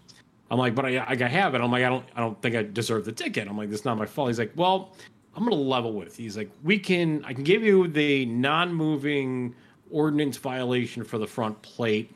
"I'm 0.50 0.58
like, 0.58 0.74
but 0.74 0.86
I 0.86 1.04
I 1.06 1.14
have 1.28 1.54
it." 1.54 1.60
I'm 1.60 1.70
like, 1.70 1.84
"I 1.84 1.88
don't 1.88 2.04
I 2.16 2.20
don't 2.20 2.40
think 2.40 2.56
I 2.56 2.62
deserve 2.62 3.04
the 3.04 3.12
ticket." 3.12 3.46
I'm 3.46 3.56
like, 3.58 3.70
"This 3.70 3.80
is 3.80 3.84
not 3.84 3.98
my 3.98 4.06
fault." 4.06 4.28
He's 4.28 4.38
like, 4.38 4.52
"Well, 4.56 4.96
I'm 5.36 5.44
gonna 5.44 5.56
level 5.56 5.92
with." 5.92 6.16
He's 6.16 6.36
like, 6.36 6.50
"We 6.62 6.78
can 6.78 7.24
I 7.24 7.34
can 7.34 7.44
give 7.44 7.62
you 7.62 7.88
the 7.88 8.24
non-moving 8.26 9.54
ordinance 9.90 10.38
violation 10.38 11.04
for 11.04 11.18
the 11.18 11.26
front 11.26 11.60
plate." 11.62 12.10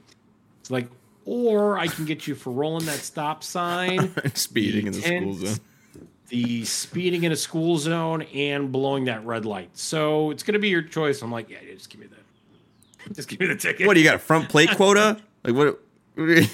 It's 0.61 0.71
like, 0.71 0.89
or 1.31 1.79
I 1.79 1.89
can 1.89 2.07
get 2.07 2.27
you 2.27 2.35
for 2.35 2.51
rolling 2.51 2.87
that 2.87 3.01
stop 3.01 3.45
sign 3.45 4.11
Speeding 4.35 4.87
in 4.87 4.93
the 4.95 5.01
school 5.03 5.35
zone. 5.35 5.59
the 6.31 6.65
speeding 6.65 7.25
in 7.25 7.33
a 7.33 7.37
school 7.37 7.77
zone 7.77 8.23
and 8.35 8.73
blowing 8.73 9.05
that 9.07 9.25
red 9.27 9.45
light. 9.45 9.71
So 9.77 10.31
it's 10.31 10.43
gonna 10.43 10.59
be 10.59 10.69
your 10.69 10.81
choice. 10.83 11.21
I'm 11.21 11.31
like, 11.31 11.51
yeah, 11.51 11.59
yeah, 11.67 11.75
just 11.75 11.91
give 11.91 12.01
me 12.01 12.07
the, 12.07 13.15
just 13.15 13.29
give 13.29 13.41
me 13.41 13.47
the 13.47 13.57
ticket. 13.57 13.87
What 13.87 13.95
do 13.95 14.01
you 14.01 14.05
got? 14.07 14.15
A 14.17 14.19
front 14.19 14.49
plate 14.49 14.71
quota? 14.77 15.19
Like 15.45 15.55
what? 15.55 15.79
what 16.17 16.51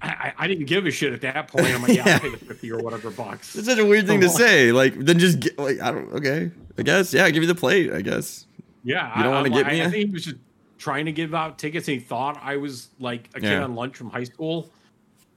I, 0.00 0.08
I, 0.08 0.32
I 0.38 0.46
didn't 0.46 0.66
give 0.66 0.86
a 0.86 0.90
shit 0.90 1.12
at 1.12 1.20
that 1.22 1.48
point. 1.48 1.66
I'm 1.66 1.82
like, 1.82 1.96
yeah, 1.96 2.06
Yeah. 2.06 2.14
I'll 2.14 2.20
pay 2.20 2.28
the 2.30 2.36
fifty 2.44 2.70
or 2.70 2.78
whatever 2.78 3.10
bucks. 3.10 3.56
It's 3.56 3.66
such 3.66 3.78
a 3.78 3.84
weird 3.84 4.06
thing 4.06 4.20
to 4.20 4.28
say. 4.28 4.70
Like 4.70 4.94
then 4.98 5.18
just 5.18 5.40
get 5.40 5.58
like 5.58 5.80
I 5.80 5.90
don't. 5.90 6.12
Okay, 6.12 6.50
I 6.78 6.82
guess 6.82 7.12
yeah. 7.14 7.28
Give 7.30 7.42
you 7.42 7.46
the 7.48 7.54
plate. 7.54 7.90
I 7.92 8.02
guess. 8.02 8.46
Yeah, 8.84 9.16
You 9.16 9.24
don't 9.24 9.32
wanna 9.32 9.48
get 9.50 9.64
like- 9.64 9.72
me 9.72 9.82
I 9.82 9.90
think 9.90 10.08
he 10.08 10.12
was 10.12 10.24
just 10.24 10.36
trying 10.82 11.04
to 11.06 11.12
give 11.12 11.32
out 11.32 11.58
tickets, 11.58 11.86
and 11.86 11.98
he 11.98 12.02
thought 12.04 12.40
I 12.42 12.56
was 12.56 12.88
like 12.98 13.28
a 13.36 13.40
kid 13.40 13.44
Yeah. 13.50 13.62
on 13.62 13.76
lunch 13.76 13.96
from 13.96 14.10
high 14.10 14.24
school. 14.24 14.68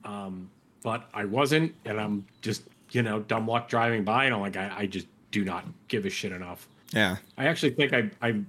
Um, 0.03 0.49
but 0.81 1.07
I 1.13 1.25
wasn't, 1.25 1.75
and 1.85 2.01
I'm 2.01 2.25
just 2.41 2.63
you 2.91 3.03
know 3.03 3.19
dumb 3.19 3.47
luck 3.47 3.69
driving 3.69 4.03
by, 4.03 4.25
and 4.25 4.33
I'm 4.33 4.41
like, 4.41 4.57
I, 4.57 4.73
I 4.79 4.85
just 4.87 5.07
do 5.29 5.45
not 5.45 5.63
give 5.87 6.05
a 6.05 6.09
shit 6.09 6.31
enough. 6.31 6.67
Yeah. 6.93 7.17
I 7.37 7.45
actually 7.45 7.71
think 7.71 7.93
I 7.93 8.09
I 8.21 8.41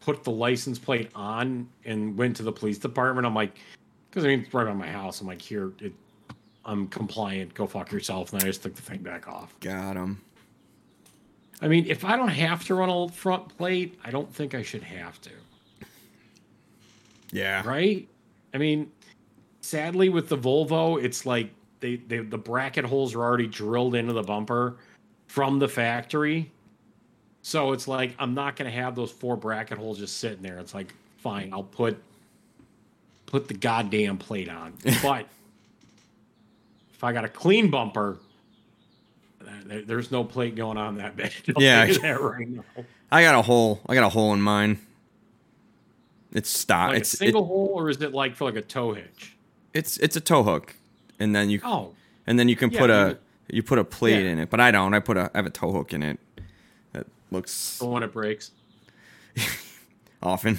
put 0.00 0.22
the 0.22 0.30
license 0.30 0.78
plate 0.78 1.10
on 1.16 1.68
and 1.84 2.16
went 2.16 2.36
to 2.36 2.44
the 2.44 2.52
police 2.52 2.78
department. 2.78 3.26
I'm 3.26 3.34
like, 3.34 3.58
because 4.08 4.24
I 4.24 4.28
mean 4.28 4.40
it's 4.40 4.54
right 4.54 4.66
by 4.66 4.72
my 4.72 4.86
house. 4.86 5.20
I'm 5.20 5.26
like, 5.26 5.42
here, 5.42 5.72
it, 5.80 5.92
I'm 6.64 6.86
compliant. 6.86 7.54
Go 7.54 7.66
fuck 7.66 7.90
yourself. 7.90 8.32
And 8.32 8.40
I 8.40 8.46
just 8.46 8.62
took 8.62 8.76
the 8.76 8.82
thing 8.82 9.02
back 9.02 9.26
off. 9.26 9.58
Got 9.60 9.96
him. 9.96 10.20
I 11.60 11.66
mean, 11.68 11.86
if 11.88 12.04
I 12.04 12.16
don't 12.16 12.28
have 12.28 12.64
to 12.66 12.74
run 12.76 12.88
a 12.90 13.08
front 13.08 13.56
plate, 13.56 13.98
I 14.04 14.10
don't 14.12 14.32
think 14.32 14.54
I 14.54 14.62
should 14.62 14.82
have 14.82 15.20
to. 15.22 15.30
Yeah. 17.30 17.66
Right? 17.66 18.08
I 18.54 18.58
mean, 18.58 18.90
sadly 19.60 20.08
with 20.08 20.28
the 20.28 20.38
Volvo, 20.38 21.02
it's 21.02 21.26
like 21.26 21.50
they, 21.80 21.96
they 21.96 22.18
the 22.18 22.38
bracket 22.38 22.84
holes 22.84 23.14
are 23.14 23.22
already 23.22 23.46
drilled 23.46 23.94
into 23.94 24.12
the 24.12 24.22
bumper 24.22 24.76
from 25.26 25.58
the 25.58 25.68
factory. 25.68 26.50
So 27.42 27.72
it's 27.72 27.86
like 27.86 28.14
I'm 28.18 28.34
not 28.34 28.56
gonna 28.56 28.70
have 28.70 28.94
those 28.94 29.10
four 29.10 29.36
bracket 29.36 29.78
holes 29.78 29.98
just 29.98 30.18
sitting 30.18 30.42
there. 30.42 30.58
It's 30.58 30.74
like, 30.74 30.94
fine, 31.18 31.52
I'll 31.52 31.62
put 31.62 32.02
put 33.26 33.48
the 33.48 33.54
goddamn 33.54 34.18
plate 34.18 34.48
on. 34.48 34.74
But 35.02 35.26
if 36.94 37.04
I 37.04 37.12
got 37.12 37.24
a 37.24 37.28
clean 37.28 37.70
bumper, 37.70 38.16
there's 39.66 40.10
no 40.10 40.24
plate 40.24 40.56
going 40.56 40.78
on 40.78 40.96
that 40.96 41.16
bed. 41.16 41.32
Yeah. 41.58 41.86
that 41.86 42.20
right 42.20 42.48
now. 42.48 42.64
I 43.12 43.22
got 43.22 43.34
a 43.34 43.42
hole. 43.42 43.80
I 43.86 43.94
got 43.94 44.04
a 44.04 44.08
hole 44.08 44.32
in 44.32 44.40
mine. 44.40 44.78
It's 46.36 46.50
stop. 46.50 46.90
Like 46.90 46.98
it's 46.98 47.14
a 47.14 47.16
single 47.16 47.42
it- 47.42 47.46
hole, 47.46 47.70
or 47.74 47.90
is 47.90 48.00
it 48.02 48.12
like 48.12 48.36
for 48.36 48.44
like 48.44 48.56
a 48.56 48.62
tow 48.62 48.92
hitch? 48.92 49.34
it's 49.74 49.96
it's 49.98 50.16
a 50.16 50.20
tow 50.20 50.42
hook, 50.42 50.74
and 51.18 51.34
then 51.34 51.50
you 51.50 51.60
Oh, 51.64 51.92
and 52.26 52.38
then 52.38 52.48
you 52.48 52.56
can 52.56 52.70
yeah, 52.70 52.78
put 52.80 52.90
a 52.90 53.18
you 53.48 53.62
put 53.62 53.78
a 53.78 53.84
plate 53.84 54.24
Yeah. 54.24 54.30
in 54.32 54.38
it. 54.38 54.50
But 54.50 54.60
I 54.60 54.70
don't. 54.70 54.94
I 54.94 55.00
put 55.00 55.16
a 55.16 55.30
I 55.34 55.38
have 55.38 55.46
a 55.46 55.50
tow 55.50 55.72
hook 55.72 55.92
in 55.92 56.02
it. 56.02 56.18
That 56.92 57.06
looks 57.30 57.78
the 57.78 57.86
one 57.86 58.02
it 58.02 58.12
breaks. 58.12 58.50
often. 60.22 60.58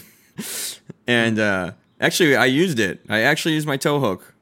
and 1.08 1.40
uh 1.40 1.72
actually, 2.00 2.36
I 2.36 2.46
used 2.46 2.80
it. 2.80 3.02
I 3.10 3.22
actually 3.22 3.54
used 3.56 3.68
my 3.68 3.78
tow 3.78 4.00
hook. 4.00 4.34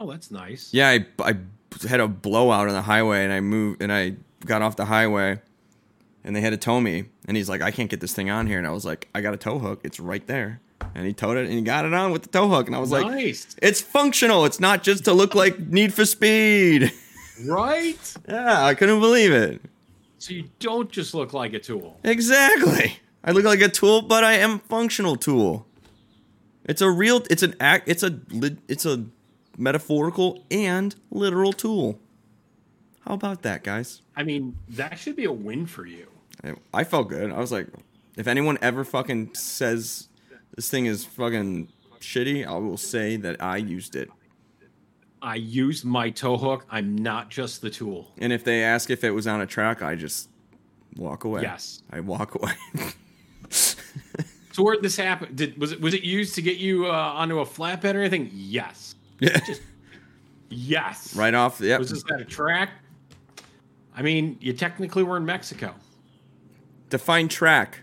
Oh, 0.00 0.10
that's 0.10 0.30
nice. 0.30 0.72
Yeah, 0.72 0.88
I, 0.88 1.06
I 1.20 1.34
had 1.88 2.00
a 2.00 2.06
blowout 2.08 2.68
on 2.68 2.74
the 2.74 2.82
highway, 2.82 3.24
and 3.24 3.32
I 3.32 3.40
moved, 3.40 3.82
and 3.82 3.92
I 3.92 4.14
got 4.46 4.62
off 4.62 4.76
the 4.76 4.84
highway, 4.86 5.40
and 6.24 6.34
they 6.36 6.40
had 6.40 6.50
to 6.50 6.56
tow 6.56 6.80
me. 6.80 7.04
And 7.26 7.36
he's 7.36 7.48
like, 7.48 7.62
"I 7.62 7.70
can't 7.70 7.90
get 7.90 8.00
this 8.00 8.12
thing 8.14 8.30
on 8.30 8.46
here," 8.46 8.58
and 8.58 8.66
I 8.66 8.70
was 8.70 8.84
like, 8.84 9.08
"I 9.14 9.20
got 9.20 9.34
a 9.34 9.36
tow 9.36 9.58
hook. 9.58 9.80
It's 9.84 9.98
right 10.00 10.26
there." 10.26 10.60
And 10.94 11.06
he 11.06 11.12
towed 11.12 11.36
it, 11.36 11.44
and 11.44 11.52
he 11.52 11.60
got 11.62 11.84
it 11.84 11.92
on 11.94 12.12
with 12.12 12.22
the 12.22 12.28
tow 12.28 12.48
hook, 12.48 12.66
and 12.66 12.74
I 12.76 12.78
was 12.78 12.90
like, 12.90 13.06
"It's 13.62 13.80
functional. 13.80 14.44
It's 14.44 14.60
not 14.60 14.82
just 14.82 15.04
to 15.04 15.12
look 15.12 15.34
like 15.34 15.58
Need 15.58 15.92
for 15.94 16.04
Speed." 16.04 16.92
right? 17.46 18.14
yeah, 18.28 18.64
I 18.64 18.74
couldn't 18.74 19.00
believe 19.00 19.32
it. 19.32 19.60
So 20.18 20.32
you 20.34 20.48
don't 20.58 20.90
just 20.90 21.14
look 21.14 21.32
like 21.32 21.52
a 21.54 21.58
tool. 21.60 21.98
Exactly. 22.04 22.98
I 23.22 23.32
look 23.32 23.44
like 23.44 23.60
a 23.60 23.68
tool, 23.68 24.02
but 24.02 24.24
I 24.24 24.34
am 24.34 24.54
a 24.54 24.58
functional 24.58 25.16
tool. 25.16 25.66
It's 26.64 26.80
a 26.80 26.90
real. 26.90 27.22
It's 27.30 27.42
an 27.42 27.54
act. 27.60 27.88
It's 27.88 28.02
a. 28.02 28.18
lit- 28.30 28.58
It's 28.68 28.84
a 28.86 29.04
metaphorical 29.56 30.44
and 30.50 30.94
literal 31.10 31.52
tool. 31.52 31.98
How 33.08 33.14
about 33.14 33.40
that, 33.42 33.64
guys? 33.64 34.02
I 34.14 34.22
mean, 34.22 34.58
that 34.68 34.98
should 34.98 35.16
be 35.16 35.24
a 35.24 35.32
win 35.32 35.64
for 35.64 35.86
you. 35.86 36.08
I- 36.74 36.84
felt 36.84 37.08
good. 37.08 37.32
I 37.32 37.38
was 37.38 37.50
like, 37.50 37.66
if 38.18 38.26
anyone 38.26 38.58
ever 38.60 38.84
fucking 38.84 39.34
says 39.34 40.08
this 40.54 40.68
thing 40.68 40.84
is 40.84 41.06
fucking 41.06 41.72
shitty, 42.00 42.46
I 42.46 42.56
will 42.58 42.76
say 42.76 43.16
that 43.16 43.42
I 43.42 43.56
used 43.56 43.96
it. 43.96 44.10
I 45.22 45.36
used 45.36 45.86
my 45.86 46.10
tow 46.10 46.36
hook. 46.36 46.66
I'm 46.70 46.96
not 46.96 47.30
just 47.30 47.62
the 47.62 47.70
tool. 47.70 48.12
And 48.18 48.30
if 48.30 48.44
they 48.44 48.62
ask 48.62 48.90
if 48.90 49.02
it 49.02 49.12
was 49.12 49.26
on 49.26 49.40
a 49.40 49.46
track, 49.46 49.80
I 49.82 49.94
just 49.94 50.28
walk 50.96 51.24
away. 51.24 51.40
Yes. 51.40 51.82
I 51.90 52.00
walk 52.00 52.34
away. 52.34 52.52
So 54.52 54.64
where 54.64 54.74
did 54.74 54.82
this 54.82 54.96
happen? 54.96 55.36
Did 55.36 55.56
was 55.56 55.70
it 55.70 55.80
was 55.80 55.94
it 55.94 56.02
used 56.02 56.34
to 56.34 56.42
get 56.42 56.56
you 56.56 56.86
uh, 56.86 56.90
onto 56.90 57.38
a 57.38 57.46
flatbed 57.46 57.94
or 57.94 58.00
anything? 58.00 58.28
Yes. 58.34 58.96
yeah. 59.20 59.38
Yes. 60.48 61.14
right 61.14 61.32
off. 61.32 61.60
Yep. 61.60 61.78
Was 61.78 61.90
this 61.90 62.02
at 62.12 62.20
a 62.20 62.24
track? 62.24 62.70
I 63.98 64.02
mean, 64.02 64.38
you 64.40 64.52
technically 64.52 65.02
were 65.02 65.16
in 65.16 65.26
Mexico. 65.26 65.74
Define 66.88 67.26
track. 67.26 67.80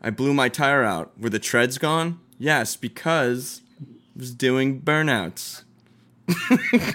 I 0.00 0.08
blew 0.08 0.32
my 0.32 0.48
tire 0.48 0.82
out. 0.82 1.12
Were 1.20 1.28
the 1.28 1.38
treads 1.38 1.76
gone? 1.76 2.20
Yes, 2.38 2.74
because 2.74 3.60
I 3.78 4.18
was 4.18 4.34
doing 4.34 4.80
burnouts. 4.80 5.64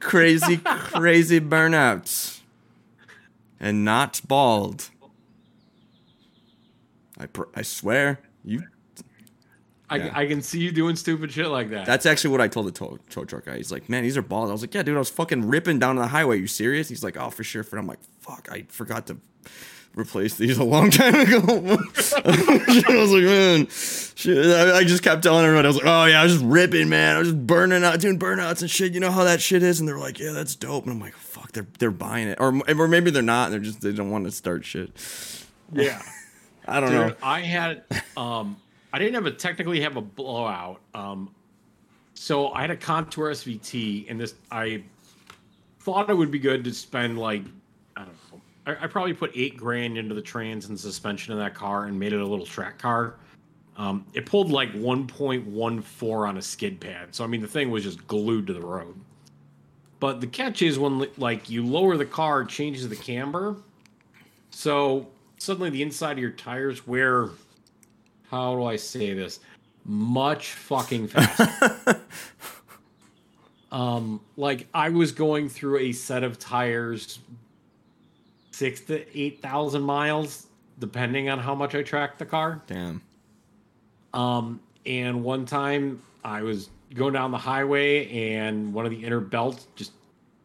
crazy, 0.00 0.56
crazy 0.56 1.38
burnouts. 1.38 2.40
And 3.60 3.84
not 3.84 4.22
bald. 4.26 4.88
I, 7.18 7.26
pr- 7.26 7.50
I 7.54 7.60
swear. 7.60 8.20
You 8.42 8.62
I, 9.88 9.96
Yeah. 9.96 10.10
I 10.14 10.26
can 10.26 10.42
see 10.42 10.58
you 10.60 10.72
doing 10.72 10.96
stupid 10.96 11.30
shit 11.32 11.46
like 11.48 11.70
that. 11.70 11.86
That's 11.86 12.06
actually 12.06 12.30
what 12.30 12.40
I 12.40 12.48
told 12.48 12.66
the 12.66 12.72
tow, 12.72 12.98
tow 13.10 13.24
truck 13.24 13.44
guy. 13.46 13.56
He's 13.56 13.70
like, 13.70 13.88
man, 13.88 14.02
these 14.02 14.16
are 14.16 14.22
balls. 14.22 14.50
I 14.50 14.52
was 14.52 14.62
like, 14.62 14.74
yeah, 14.74 14.82
dude, 14.82 14.96
I 14.96 14.98
was 14.98 15.10
fucking 15.10 15.48
ripping 15.48 15.78
down 15.78 15.96
the 15.96 16.06
highway. 16.08 16.38
You 16.38 16.46
serious? 16.46 16.88
He's 16.88 17.04
like, 17.04 17.16
oh, 17.16 17.30
for 17.30 17.44
sure. 17.44 17.62
For 17.62 17.78
I'm 17.78 17.86
like, 17.86 18.00
fuck, 18.20 18.48
I 18.50 18.64
forgot 18.68 19.06
to 19.08 19.16
replace 19.94 20.34
these 20.34 20.58
a 20.58 20.64
long 20.64 20.90
time 20.90 21.14
ago. 21.14 21.38
I 21.48 22.84
was 22.96 23.12
like, 23.12 23.22
man, 23.24 23.66
shit. 23.68 24.46
I, 24.46 24.78
I 24.78 24.84
just 24.84 25.02
kept 25.02 25.22
telling 25.22 25.44
everyone, 25.44 25.64
I 25.64 25.68
was 25.68 25.76
like, 25.76 25.86
oh 25.86 26.04
yeah, 26.06 26.20
I 26.20 26.24
was 26.24 26.32
just 26.34 26.44
ripping, 26.44 26.88
man. 26.88 27.16
I 27.16 27.18
was 27.20 27.28
just 27.28 27.46
burning 27.46 27.84
out, 27.84 28.00
doing 28.00 28.18
burnouts 28.18 28.60
and 28.60 28.70
shit. 28.70 28.92
You 28.92 29.00
know 29.00 29.10
how 29.10 29.24
that 29.24 29.40
shit 29.40 29.62
is? 29.62 29.78
And 29.80 29.88
they're 29.88 29.98
like, 29.98 30.18
yeah, 30.18 30.32
that's 30.32 30.54
dope. 30.56 30.84
And 30.84 30.92
I'm 30.92 31.00
like, 31.00 31.14
fuck, 31.14 31.52
they're 31.52 31.66
they're 31.78 31.90
buying 31.90 32.28
it, 32.28 32.38
or 32.40 32.60
or 32.68 32.88
maybe 32.88 33.10
they're 33.10 33.22
not. 33.22 33.50
They're 33.50 33.60
just 33.60 33.80
they 33.80 33.92
don't 33.92 34.10
want 34.10 34.24
to 34.24 34.32
start 34.32 34.64
shit. 34.64 34.90
yeah. 35.72 36.02
I 36.68 36.80
don't 36.80 36.90
know. 36.92 37.14
I 37.22 37.40
had 37.42 37.84
um 38.16 38.56
I 38.96 38.98
didn't 38.98 39.12
have 39.12 39.26
a 39.26 39.30
technically 39.30 39.78
have 39.82 39.98
a 39.98 40.00
blowout. 40.00 40.80
Um 40.94 41.34
so 42.14 42.50
I 42.52 42.62
had 42.62 42.70
a 42.70 42.76
contour 42.76 43.30
SVT 43.30 44.06
and 44.08 44.18
this 44.18 44.36
I 44.50 44.84
thought 45.80 46.08
it 46.08 46.14
would 46.14 46.30
be 46.30 46.38
good 46.38 46.64
to 46.64 46.72
spend 46.72 47.18
like 47.18 47.42
I 47.94 48.06
don't 48.06 48.14
know. 48.32 48.40
I, 48.66 48.84
I 48.84 48.86
probably 48.86 49.12
put 49.12 49.32
eight 49.34 49.58
grand 49.58 49.98
into 49.98 50.14
the 50.14 50.22
trans 50.22 50.70
and 50.70 50.80
suspension 50.80 51.34
of 51.34 51.38
that 51.40 51.54
car 51.54 51.84
and 51.84 52.00
made 52.00 52.14
it 52.14 52.22
a 52.22 52.26
little 52.26 52.46
track 52.46 52.78
car. 52.78 53.16
Um, 53.76 54.06
it 54.14 54.24
pulled 54.24 54.50
like 54.50 54.72
1.14 54.72 56.26
on 56.26 56.38
a 56.38 56.42
skid 56.42 56.80
pad. 56.80 57.14
So 57.14 57.22
I 57.22 57.26
mean 57.26 57.42
the 57.42 57.48
thing 57.48 57.70
was 57.70 57.82
just 57.82 58.06
glued 58.06 58.46
to 58.46 58.54
the 58.54 58.62
road. 58.62 58.98
But 60.00 60.22
the 60.22 60.26
catch 60.26 60.62
is 60.62 60.78
when 60.78 61.06
like 61.18 61.50
you 61.50 61.66
lower 61.66 61.98
the 61.98 62.06
car, 62.06 62.46
changes 62.46 62.88
the 62.88 62.96
camber. 62.96 63.56
So 64.52 65.06
suddenly 65.36 65.68
the 65.68 65.82
inside 65.82 66.12
of 66.12 66.18
your 66.20 66.30
tires 66.30 66.86
wear 66.86 67.28
how 68.30 68.54
do 68.54 68.64
I 68.64 68.76
say 68.76 69.14
this? 69.14 69.40
Much 69.84 70.52
fucking 70.52 71.08
faster. 71.08 72.00
um, 73.72 74.20
like 74.36 74.66
I 74.74 74.90
was 74.90 75.12
going 75.12 75.48
through 75.48 75.78
a 75.78 75.92
set 75.92 76.24
of 76.24 76.38
tires 76.38 77.18
six 78.50 78.80
to 78.82 79.18
eight 79.18 79.40
thousand 79.42 79.82
miles, 79.82 80.46
depending 80.78 81.28
on 81.28 81.38
how 81.38 81.54
much 81.54 81.74
I 81.74 81.82
tracked 81.82 82.18
the 82.18 82.26
car. 82.26 82.62
Damn. 82.66 83.02
Um, 84.14 84.60
and 84.86 85.22
one 85.22 85.44
time 85.44 86.02
I 86.24 86.42
was 86.42 86.70
going 86.94 87.12
down 87.12 87.30
the 87.30 87.38
highway 87.38 88.08
and 88.34 88.72
one 88.72 88.86
of 88.86 88.90
the 88.90 89.04
inner 89.04 89.20
belts 89.20 89.66
just 89.76 89.92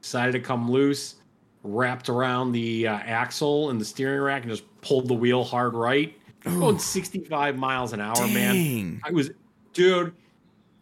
decided 0.01 0.33
to 0.33 0.39
come 0.39 0.69
loose, 0.69 1.15
wrapped 1.63 2.09
around 2.09 2.51
the 2.51 2.87
uh, 2.87 2.95
axle 2.95 3.69
and 3.69 3.79
the 3.79 3.85
steering 3.85 4.19
rack, 4.21 4.41
and 4.43 4.51
just 4.51 4.65
pulled 4.81 5.07
the 5.07 5.13
wheel 5.13 5.43
hard 5.43 5.73
right. 5.73 6.17
Going 6.43 6.79
65 6.79 7.57
miles 7.57 7.93
an 7.93 8.01
hour, 8.01 8.27
man. 8.27 9.01
I 9.03 9.11
was, 9.11 9.31
dude. 9.73 10.13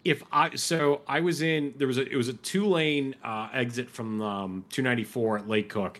If 0.06 0.24
I 0.32 0.56
so 0.56 1.02
I 1.08 1.20
was 1.20 1.42
in 1.42 1.74
there 1.76 1.86
was 1.88 1.98
a 1.98 2.10
it 2.10 2.16
was 2.16 2.30
a 2.30 2.34
two 2.34 2.66
lane 2.66 3.16
uh, 3.24 3.50
exit 3.54 3.90
from 3.90 4.22
um, 4.22 4.66
294 4.70 5.40
at 5.40 5.48
Lake 5.50 5.68
Cook. 5.68 6.00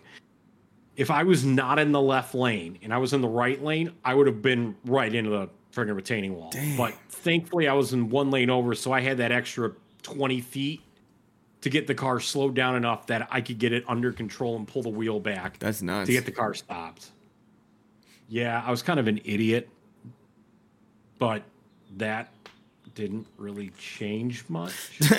If 0.96 1.10
I 1.10 1.22
was 1.22 1.44
not 1.44 1.78
in 1.78 1.92
the 1.92 2.00
left 2.00 2.34
lane 2.34 2.78
and 2.82 2.94
I 2.94 2.98
was 2.98 3.12
in 3.12 3.20
the 3.20 3.28
right 3.28 3.62
lane, 3.62 3.92
I 4.04 4.14
would 4.14 4.26
have 4.26 4.40
been 4.40 4.74
right 4.86 5.14
into 5.14 5.30
the 5.30 5.48
friggin' 5.72 5.94
retaining 5.94 6.34
wall. 6.34 6.50
Dang. 6.50 6.76
But 6.76 6.94
thankfully, 7.10 7.68
I 7.68 7.74
was 7.74 7.92
in 7.92 8.08
one 8.08 8.30
lane 8.30 8.50
over, 8.50 8.74
so 8.74 8.90
I 8.90 9.00
had 9.00 9.18
that 9.18 9.32
extra 9.32 9.72
20 10.02 10.40
feet 10.40 10.80
to 11.60 11.70
get 11.70 11.86
the 11.86 11.94
car 11.94 12.20
slowed 12.20 12.54
down 12.54 12.76
enough 12.76 13.06
that 13.08 13.28
I 13.30 13.40
could 13.40 13.58
get 13.58 13.72
it 13.72 13.84
under 13.86 14.12
control 14.12 14.56
and 14.56 14.66
pull 14.66 14.82
the 14.82 14.88
wheel 14.88 15.20
back 15.20 15.58
That's 15.58 15.82
nuts. 15.82 16.06
to 16.06 16.12
get 16.12 16.24
the 16.24 16.32
car 16.32 16.54
stopped. 16.54 17.10
Yeah, 18.30 18.62
I 18.64 18.70
was 18.70 18.80
kind 18.82 18.98
of 19.00 19.08
an 19.08 19.20
idiot, 19.24 19.68
but 21.18 21.42
that 21.96 22.32
didn't 22.94 23.26
really 23.36 23.70
change 23.76 24.44
much. 24.48 25.00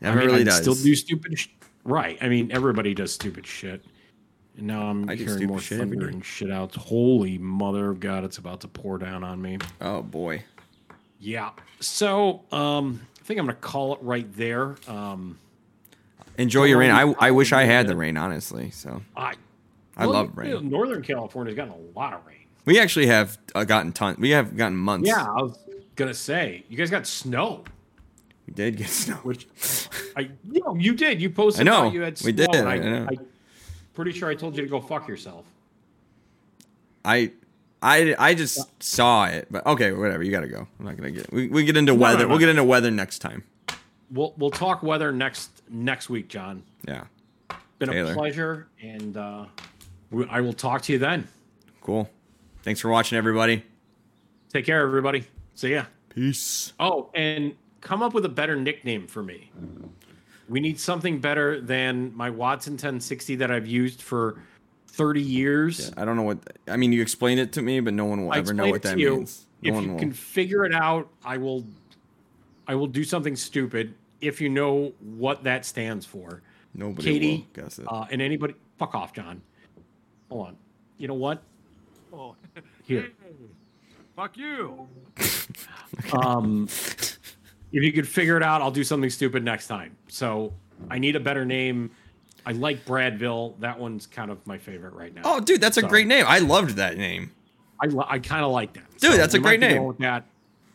Never 0.00 0.18
I 0.18 0.20
mean, 0.22 0.26
really 0.26 0.40
I'd 0.40 0.44
does. 0.46 0.56
Still 0.62 0.74
do 0.74 0.94
stupid, 0.94 1.38
sh- 1.38 1.48
right? 1.84 2.18
I 2.22 2.28
mean, 2.28 2.50
everybody 2.52 2.94
does 2.94 3.12
stupid 3.12 3.46
shit. 3.46 3.84
And 4.56 4.66
now 4.66 4.88
I'm 4.88 5.08
I 5.10 5.14
hearing 5.14 5.46
more 5.46 5.60
shit 5.60 5.80
every 5.80 5.90
thunder 5.96 6.06
day. 6.08 6.14
and 6.14 6.24
shit 6.24 6.50
out. 6.50 6.74
Holy 6.74 7.36
mother 7.38 7.90
of 7.90 8.00
God, 8.00 8.24
it's 8.24 8.38
about 8.38 8.60
to 8.62 8.68
pour 8.68 8.96
down 8.98 9.22
on 9.22 9.40
me. 9.40 9.58
oh 9.82 10.02
boy. 10.02 10.42
Yeah. 11.18 11.50
So, 11.80 12.42
um, 12.52 13.00
I 13.20 13.24
think 13.24 13.38
I'm 13.40 13.46
gonna 13.46 13.58
call 13.58 13.94
it 13.94 13.98
right 14.02 14.30
there. 14.36 14.76
Um, 14.88 15.38
Enjoy 16.38 16.64
your 16.64 16.78
rain. 16.78 16.90
I, 16.90 17.14
I 17.18 17.30
wish 17.30 17.52
I 17.52 17.64
had 17.64 17.86
the 17.86 17.96
rain, 17.96 18.16
honestly. 18.18 18.70
So 18.70 19.02
I 19.16 19.34
I 19.96 20.06
well, 20.06 20.14
love 20.14 20.32
you 20.38 20.50
know, 20.50 20.58
rain. 20.58 20.70
Northern 20.70 21.02
California's 21.02 21.56
gotten 21.56 21.72
a 21.72 21.98
lot 21.98 22.12
of 22.12 22.26
rain. 22.26 22.36
We 22.64 22.78
actually 22.80 23.06
have 23.06 23.38
uh, 23.54 23.64
gotten 23.64 23.92
ton. 23.92 24.16
We 24.18 24.30
have 24.30 24.56
gotten 24.56 24.76
months. 24.76 25.08
Yeah, 25.08 25.22
I 25.24 25.42
was 25.42 25.58
gonna 25.94 26.12
say 26.14 26.64
you 26.68 26.76
guys 26.76 26.90
got 26.90 27.06
snow, 27.06 27.64
we 28.46 28.52
did 28.54 28.76
get 28.76 28.88
snow. 29.04 29.14
which 29.16 29.46
I 30.16 30.30
you 30.50 30.60
know 30.64 30.74
you 30.74 30.94
did. 30.94 31.20
You 31.20 31.30
posted 31.30 31.66
I 31.66 31.70
know, 31.70 31.90
you 31.90 32.02
had 32.02 32.18
snow. 32.18 32.26
we 32.26 32.32
did, 32.32 32.54
I, 32.54 32.74
I 32.74 32.78
know. 32.78 33.06
I 33.10 33.16
pretty 33.94 34.12
sure 34.12 34.28
I 34.28 34.34
told 34.34 34.56
you 34.56 34.62
to 34.62 34.68
go 34.68 34.80
fuck 34.80 35.08
yourself. 35.08 35.46
I, 37.04 37.32
I, 37.82 38.14
I 38.18 38.34
just 38.34 38.82
saw 38.82 39.26
it, 39.26 39.46
but 39.50 39.64
okay, 39.66 39.92
whatever. 39.92 40.22
You 40.22 40.30
gotta 40.30 40.48
go. 40.48 40.66
I'm 40.78 40.84
not 40.84 40.96
gonna 40.96 41.12
get. 41.12 41.32
We, 41.32 41.48
we 41.48 41.64
get 41.64 41.76
into 41.76 41.92
No, 41.94 41.98
weather. 42.00 42.18
no, 42.18 42.24
no. 42.24 42.28
We'll 42.30 42.38
get 42.38 42.48
into 42.48 42.64
weather 42.64 42.90
next 42.90 43.20
time. 43.20 43.44
We'll 44.10 44.34
we'll 44.36 44.50
talk 44.50 44.82
weather 44.82 45.12
next 45.12 45.62
next 45.68 46.10
week, 46.10 46.28
John. 46.28 46.62
Yeah, 46.86 47.04
Been 47.78 47.90
Taylor. 47.90 48.12
a 48.12 48.14
pleasure, 48.14 48.68
and 48.82 49.16
uh, 49.16 49.46
I 50.30 50.40
will 50.40 50.52
talk 50.52 50.82
to 50.82 50.92
you 50.92 50.98
then. 50.98 51.28
cool. 51.80 52.08
Thanks 52.62 52.80
for 52.80 52.88
watching, 52.88 53.16
everybody. 53.16 53.64
Take 54.52 54.66
care, 54.66 54.80
everybody. 54.80 55.24
See 55.54 55.70
ya. 55.72 55.84
Peace. 56.08 56.72
Oh, 56.80 57.10
and 57.14 57.54
come 57.80 58.02
up 58.02 58.12
with 58.12 58.24
a 58.24 58.28
better 58.28 58.56
nickname 58.56 59.06
for 59.06 59.22
me. 59.22 59.50
We 60.48 60.58
need 60.60 60.80
something 60.80 61.20
better 61.20 61.60
than 61.60 62.14
my 62.16 62.30
Watson 62.30 62.72
1060 62.72 63.36
that 63.36 63.50
I've 63.50 63.66
used 63.66 64.02
for 64.02 64.40
30 64.88 65.20
years. 65.22 65.92
I 65.96 66.04
don't 66.04 66.16
know 66.16 66.22
what. 66.22 66.38
I 66.66 66.76
mean, 66.76 66.92
you 66.92 67.02
explained 67.02 67.38
it 67.40 67.52
to 67.52 67.62
me, 67.62 67.78
but 67.80 67.94
no 67.94 68.04
one 68.06 68.24
will 68.24 68.32
I 68.32 68.38
ever 68.38 68.52
know 68.54 68.68
what 68.68 68.82
that 68.82 68.98
you. 68.98 69.16
means. 69.18 69.46
No 69.62 69.76
if 69.78 69.84
you 69.84 69.90
will. 69.92 69.98
can 69.98 70.12
figure 70.12 70.64
it 70.64 70.74
out, 70.74 71.08
I 71.24 71.36
will. 71.36 71.64
I 72.66 72.74
will 72.74 72.86
do 72.88 73.04
something 73.04 73.36
stupid 73.36 73.94
if 74.20 74.40
you 74.40 74.48
know 74.48 74.92
what 75.00 75.44
that 75.44 75.64
stands 75.64 76.04
for. 76.04 76.42
Nobody 76.74 77.12
Katie, 77.12 77.48
will 77.54 77.62
guess 77.64 77.78
it. 77.78 77.86
uh, 77.88 78.06
and 78.10 78.20
anybody, 78.20 78.54
fuck 78.78 78.94
off, 78.94 79.12
John. 79.12 79.40
Hold 80.28 80.48
on. 80.48 80.56
You 80.98 81.08
know 81.08 81.14
what? 81.14 81.42
Oh, 82.12 82.34
Here. 82.84 83.10
fuck 84.16 84.36
you. 84.36 84.88
Um, 86.12 86.64
if 86.68 87.18
you 87.72 87.92
could 87.92 88.06
figure 88.08 88.36
it 88.36 88.42
out, 88.42 88.60
I'll 88.60 88.70
do 88.70 88.84
something 88.84 89.08
stupid 89.08 89.44
next 89.44 89.66
time. 89.66 89.96
So 90.08 90.52
I 90.90 90.98
need 90.98 91.16
a 91.16 91.20
better 91.20 91.44
name. 91.44 91.90
I 92.44 92.52
like 92.52 92.84
Bradville. 92.84 93.58
That 93.60 93.78
one's 93.78 94.06
kind 94.06 94.30
of 94.30 94.44
my 94.46 94.58
favorite 94.58 94.94
right 94.94 95.14
now. 95.14 95.22
oh, 95.24 95.40
dude, 95.40 95.60
that's 95.60 95.76
a 95.76 95.80
so- 95.82 95.88
great 95.88 96.06
name. 96.06 96.24
I 96.28 96.40
loved 96.40 96.76
that 96.76 96.96
name. 96.98 97.32
I, 97.80 97.86
li- 97.86 98.04
I 98.08 98.18
kind 98.18 98.44
of 98.44 98.50
like 98.52 98.72
that. 98.74 98.84
Dude, 98.98 99.18
that's 99.18 99.34
a 99.34 99.38
we 99.38 99.42
might 99.42 99.48
great 99.58 99.60
be 99.60 99.74
name. 99.74 99.84
With 99.84 99.98
that, 99.98 100.24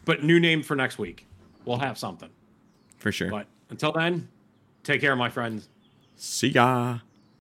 but 0.06 0.24
new 0.24 0.40
name 0.40 0.64
for 0.64 0.76
next 0.76 0.98
week. 0.98 1.26
We'll 1.66 1.80
have 1.80 1.98
something. 1.98 2.30
For 2.98 3.12
sure. 3.12 3.30
But 3.30 3.48
until 3.70 3.92
then, 3.92 4.28
take 4.84 5.02
care, 5.02 5.16
my 5.16 5.30
friends. 5.30 5.68
See 6.16 6.50
ya. 6.50 7.00